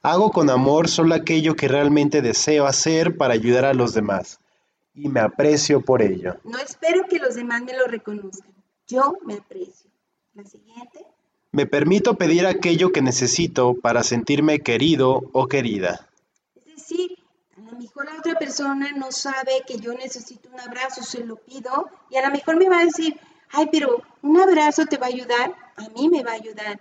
Hago 0.00 0.30
con 0.30 0.48
amor 0.48 0.88
solo 0.88 1.14
aquello 1.14 1.56
que 1.56 1.68
realmente 1.68 2.22
deseo 2.22 2.64
hacer 2.64 3.18
para 3.18 3.34
ayudar 3.34 3.66
a 3.66 3.74
los 3.74 3.92
demás, 3.92 4.40
y 4.94 5.10
me 5.10 5.20
aprecio 5.20 5.82
por 5.82 6.00
ello. 6.00 6.38
No 6.42 6.56
espero 6.56 7.06
que 7.06 7.18
los 7.18 7.34
demás 7.34 7.60
me 7.64 7.76
lo 7.76 7.86
reconozcan. 7.86 8.54
Yo 8.86 9.18
me 9.26 9.34
aprecio. 9.34 9.90
La 10.36 10.44
siguiente. 10.44 11.06
Me 11.50 11.64
permito 11.64 12.18
pedir 12.18 12.44
aquello 12.46 12.92
que 12.92 13.00
necesito 13.00 13.72
para 13.72 14.02
sentirme 14.02 14.60
querido 14.60 15.22
o 15.32 15.46
querida. 15.46 16.10
Es 16.54 16.76
decir, 16.76 17.16
a 17.56 17.60
lo 17.62 17.78
mejor 17.78 18.04
la 18.04 18.18
otra 18.18 18.38
persona 18.38 18.92
no 18.92 19.10
sabe 19.12 19.62
que 19.66 19.78
yo 19.78 19.94
necesito 19.94 20.50
un 20.52 20.60
abrazo, 20.60 21.02
se 21.02 21.24
lo 21.24 21.36
pido, 21.36 21.88
y 22.10 22.16
a 22.16 22.26
lo 22.26 22.30
mejor 22.30 22.58
me 22.58 22.68
va 22.68 22.80
a 22.80 22.84
decir, 22.84 23.18
ay, 23.50 23.70
pero 23.72 24.02
un 24.20 24.38
abrazo 24.38 24.84
te 24.84 24.98
va 24.98 25.06
a 25.06 25.08
ayudar, 25.08 25.54
a 25.76 25.88
mí 25.88 26.10
me 26.10 26.22
va 26.22 26.32
a 26.32 26.34
ayudar. 26.34 26.80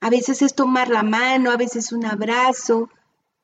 A 0.00 0.08
veces 0.08 0.40
es 0.40 0.54
tomar 0.54 0.88
la 0.88 1.02
mano, 1.02 1.50
a 1.50 1.58
veces 1.58 1.92
un 1.92 2.06
abrazo, 2.06 2.88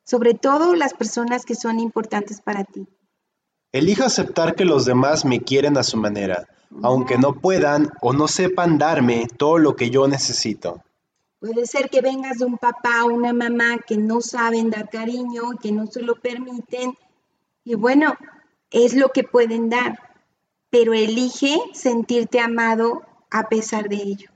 sobre 0.03 0.33
todo 0.33 0.73
las 0.73 0.95
personas 0.95 1.45
que 1.45 1.53
son 1.53 1.79
importantes 1.79 2.41
para 2.41 2.63
ti. 2.63 2.87
Elijo 3.71 4.03
aceptar 4.03 4.55
que 4.55 4.65
los 4.65 4.85
demás 4.85 5.25
me 5.25 5.41
quieren 5.41 5.77
a 5.77 5.83
su 5.83 5.97
manera 5.97 6.47
aunque 6.83 7.17
no 7.17 7.33
puedan 7.33 7.89
o 8.01 8.13
no 8.13 8.27
sepan 8.27 8.77
darme 8.77 9.27
todo 9.37 9.57
lo 9.57 9.75
que 9.75 9.89
yo 9.89 10.07
necesito. 10.07 10.81
Puede 11.39 11.65
ser 11.67 11.89
que 11.89 12.01
vengas 12.01 12.39
de 12.39 12.45
un 12.45 12.57
papá 12.57 13.03
o 13.03 13.13
una 13.13 13.31
mamá 13.31 13.77
que 13.85 13.97
no 13.97 14.21
saben 14.21 14.69
dar 14.69 14.89
cariño, 14.89 15.51
que 15.61 15.71
no 15.71 15.87
se 15.87 16.01
lo 16.01 16.15
permiten. 16.15 16.97
Y 17.63 17.75
bueno, 17.75 18.15
es 18.71 18.95
lo 18.95 19.09
que 19.09 19.23
pueden 19.23 19.69
dar, 19.69 19.99
pero 20.69 20.93
elige 20.93 21.59
sentirte 21.73 22.39
amado 22.39 23.03
a 23.29 23.49
pesar 23.49 23.87
de 23.87 23.97
ello. 23.97 24.29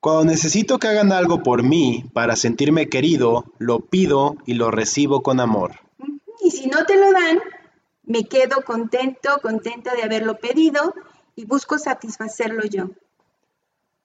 Cuando 0.00 0.24
necesito 0.24 0.80
que 0.80 0.88
hagan 0.88 1.12
algo 1.12 1.44
por 1.44 1.62
mí 1.62 2.04
para 2.12 2.34
sentirme 2.34 2.88
querido, 2.88 3.44
lo 3.58 3.78
pido 3.78 4.36
y 4.46 4.54
lo 4.54 4.72
recibo 4.72 5.22
con 5.22 5.38
amor. 5.38 5.76
Y 6.42 6.50
si 6.50 6.66
no 6.66 6.84
te 6.84 6.96
lo 6.96 7.12
dan, 7.12 7.38
Me 8.04 8.24
quedo 8.24 8.64
contento, 8.64 9.38
contenta 9.40 9.94
de 9.94 10.02
haberlo 10.02 10.36
pedido 10.36 10.92
y 11.36 11.44
busco 11.44 11.78
satisfacerlo 11.78 12.64
yo. 12.64 12.90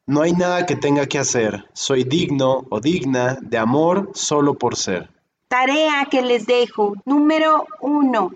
No 0.05 0.21
hay 0.21 0.31
nada 0.31 0.65
que 0.65 0.77
tenga 0.77 1.05
que 1.05 1.19
hacer. 1.19 1.65
Soy 1.73 2.05
digno 2.05 2.65
o 2.69 2.79
digna 2.79 3.37
de 3.41 3.57
amor 3.57 4.11
solo 4.13 4.53
por 4.53 4.77
ser. 4.77 5.09
Tarea 5.49 6.07
que 6.09 6.21
les 6.21 6.45
dejo. 6.45 6.93
Número 7.05 7.65
uno. 7.81 8.31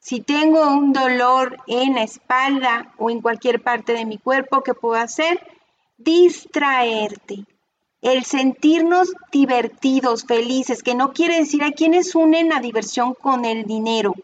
Si 0.00 0.20
tengo 0.20 0.68
un 0.68 0.92
dolor 0.92 1.58
en 1.66 1.94
la 1.94 2.02
espalda 2.02 2.92
o 2.98 3.10
en 3.10 3.20
cualquier 3.20 3.62
parte 3.62 3.92
de 3.92 4.06
mi 4.06 4.18
cuerpo, 4.18 4.62
¿qué 4.62 4.74
puedo 4.74 4.96
hacer? 4.96 5.40
Distraerte. 5.98 7.44
El 8.00 8.24
sentirnos 8.24 9.12
divertidos, 9.32 10.24
felices, 10.24 10.82
que 10.82 10.94
no 10.94 11.12
quiere 11.12 11.36
decir 11.38 11.62
a 11.62 11.72
quienes 11.72 12.14
unen 12.14 12.48
la 12.48 12.60
diversión 12.60 13.14
con 13.14 13.44
el 13.44 13.64
dinero. 13.66 14.14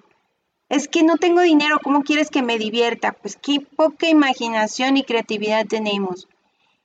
Es 0.75 0.89
que 0.89 1.05
no 1.05 1.19
tengo 1.19 1.41
dinero, 1.41 1.79
¿cómo 1.79 2.03
quieres 2.03 2.31
que 2.31 2.43
me 2.43 2.59
divierta? 2.59 3.13
Pues 3.13 3.39
qué 3.41 3.61
poca 3.61 4.09
imaginación 4.09 4.97
y 4.97 5.05
creatividad 5.05 5.67
tenemos. 5.67 6.27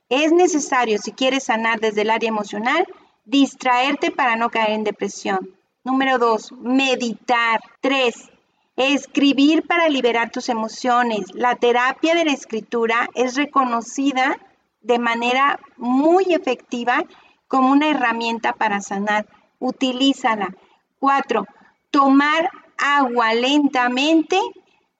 Es 0.09 0.31
necesario, 0.31 0.99
si 0.99 1.11
quieres 1.11 1.45
sanar 1.45 1.79
desde 1.79 2.03
el 2.03 2.11
área 2.11 2.29
emocional, 2.29 2.85
distraerte 3.25 4.11
para 4.11 4.35
no 4.35 4.51
caer 4.51 4.73
en 4.73 4.83
depresión. 4.83 5.55
Número 5.83 6.19
dos, 6.19 6.51
meditar. 6.51 7.61
Tres, 7.81 8.29
escribir 8.75 9.65
para 9.65 9.89
liberar 9.89 10.29
tus 10.29 10.49
emociones. 10.49 11.25
La 11.33 11.55
terapia 11.55 12.13
de 12.13 12.25
la 12.25 12.33
escritura 12.33 13.09
es 13.15 13.35
reconocida 13.35 14.37
de 14.81 14.99
manera 14.99 15.59
muy 15.77 16.31
efectiva 16.35 17.05
como 17.47 17.71
una 17.71 17.89
herramienta 17.89 18.53
para 18.53 18.81
sanar. 18.81 19.25
Utilízala. 19.57 20.55
Cuatro, 20.99 21.47
tomar 21.89 22.51
agua 22.79 23.33
lentamente, 23.33 24.39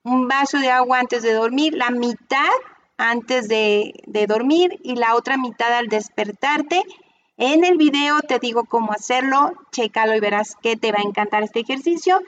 un 0.04 0.28
vaso 0.28 0.60
de 0.60 0.70
agua 0.70 1.00
antes 1.00 1.24
de 1.24 1.34
dormir, 1.34 1.74
la 1.74 1.90
mitad 1.90 2.50
antes 3.00 3.48
de, 3.48 3.94
dormir 4.28 4.80
y 4.84 4.96
la 4.96 5.16
otra 5.16 5.38
mitad 5.38 5.74
al 5.74 5.88
despertarte. 5.88 6.84
En 7.38 7.64
el 7.64 7.78
video 7.78 8.20
te 8.20 8.40
digo 8.40 8.66
cómo 8.66 8.92
hacerlo, 8.92 9.54
chécalo 9.72 10.16
y 10.16 10.20
verás 10.20 10.56
que 10.62 10.76
te 10.76 10.92
va 10.92 11.00
a 11.00 11.08
encantar 11.08 11.44
este 11.44 11.62
ejercicio. 11.62 12.22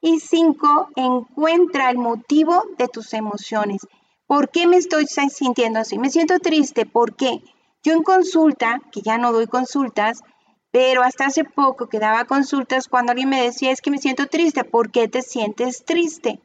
Y 0.00 0.20
cinco, 0.20 0.90
encuentra 0.94 1.90
el 1.90 1.96
motivo 1.96 2.62
de 2.76 2.88
tus 2.88 3.14
emociones. 3.14 3.80
¿Por 4.26 4.50
qué 4.50 4.66
me 4.66 4.76
estoy 4.76 5.06
sintiendo 5.06 5.80
así? 5.80 5.98
Me 5.98 6.10
siento 6.10 6.38
triste. 6.38 6.84
¿Por 6.84 7.16
qué? 7.16 7.42
Yo 7.82 7.94
en 7.94 8.02
consulta, 8.02 8.80
que 8.92 9.00
ya 9.00 9.16
no 9.16 9.32
doy 9.32 9.46
consultas, 9.46 10.20
pero 10.70 11.02
hasta 11.02 11.26
hace 11.26 11.44
poco 11.44 11.88
que 11.88 11.98
daba 11.98 12.24
consultas 12.24 12.88
cuando 12.88 13.12
alguien 13.12 13.30
me 13.30 13.42
decía, 13.42 13.70
es 13.70 13.80
que 13.80 13.90
me 13.90 13.98
siento 13.98 14.26
triste. 14.26 14.64
¿Por 14.64 14.90
qué 14.90 15.08
te 15.08 15.22
sientes 15.22 15.84
triste? 15.84 16.40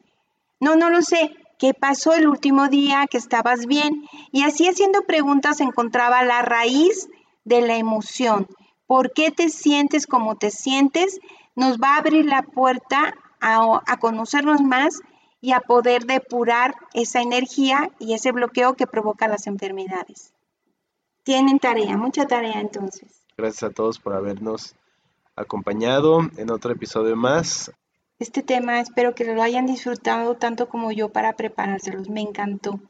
No, 0.60 0.76
no 0.76 0.90
lo 0.90 1.02
sé 1.02 1.36
qué 1.58 1.74
pasó 1.74 2.14
el 2.14 2.26
último 2.26 2.68
día, 2.68 3.06
que 3.10 3.18
estabas 3.18 3.66
bien. 3.66 4.04
Y 4.32 4.44
así 4.44 4.66
haciendo 4.66 5.02
preguntas 5.02 5.60
encontraba 5.60 6.22
la 6.24 6.42
raíz 6.42 7.08
de 7.44 7.60
la 7.60 7.76
emoción. 7.76 8.46
¿Por 8.86 9.12
qué 9.12 9.30
te 9.30 9.50
sientes 9.50 10.06
como 10.06 10.36
te 10.36 10.50
sientes? 10.50 11.20
Nos 11.54 11.78
va 11.78 11.94
a 11.94 11.98
abrir 11.98 12.26
la 12.26 12.42
puerta 12.42 13.14
a, 13.40 13.82
a 13.86 13.96
conocernos 13.98 14.62
más 14.62 15.00
y 15.40 15.52
a 15.52 15.60
poder 15.60 16.06
depurar 16.06 16.74
esa 16.94 17.20
energía 17.20 17.90
y 17.98 18.14
ese 18.14 18.32
bloqueo 18.32 18.74
que 18.74 18.86
provoca 18.86 19.28
las 19.28 19.46
enfermedades. 19.46 20.32
Tienen 21.22 21.58
tarea, 21.58 21.98
mucha 21.98 22.26
tarea 22.26 22.60
entonces. 22.60 23.23
Gracias 23.36 23.62
a 23.64 23.70
todos 23.70 23.98
por 23.98 24.14
habernos 24.14 24.76
acompañado 25.36 26.20
en 26.36 26.50
otro 26.50 26.72
episodio 26.72 27.16
más. 27.16 27.72
Este 28.18 28.42
tema 28.42 28.80
espero 28.80 29.14
que 29.14 29.24
lo 29.24 29.42
hayan 29.42 29.66
disfrutado 29.66 30.36
tanto 30.36 30.68
como 30.68 30.92
yo 30.92 31.08
para 31.08 31.34
preparárselos. 31.34 32.08
Me 32.08 32.20
encantó. 32.20 32.80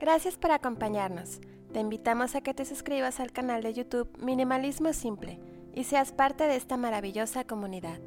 Gracias 0.00 0.36
por 0.36 0.52
acompañarnos. 0.52 1.40
Te 1.72 1.80
invitamos 1.80 2.36
a 2.36 2.40
que 2.40 2.54
te 2.54 2.64
suscribas 2.64 3.18
al 3.18 3.32
canal 3.32 3.62
de 3.62 3.74
YouTube 3.74 4.08
Minimalismo 4.18 4.92
Simple 4.92 5.40
y 5.74 5.84
seas 5.84 6.12
parte 6.12 6.44
de 6.44 6.56
esta 6.56 6.76
maravillosa 6.76 7.44
comunidad. 7.44 7.98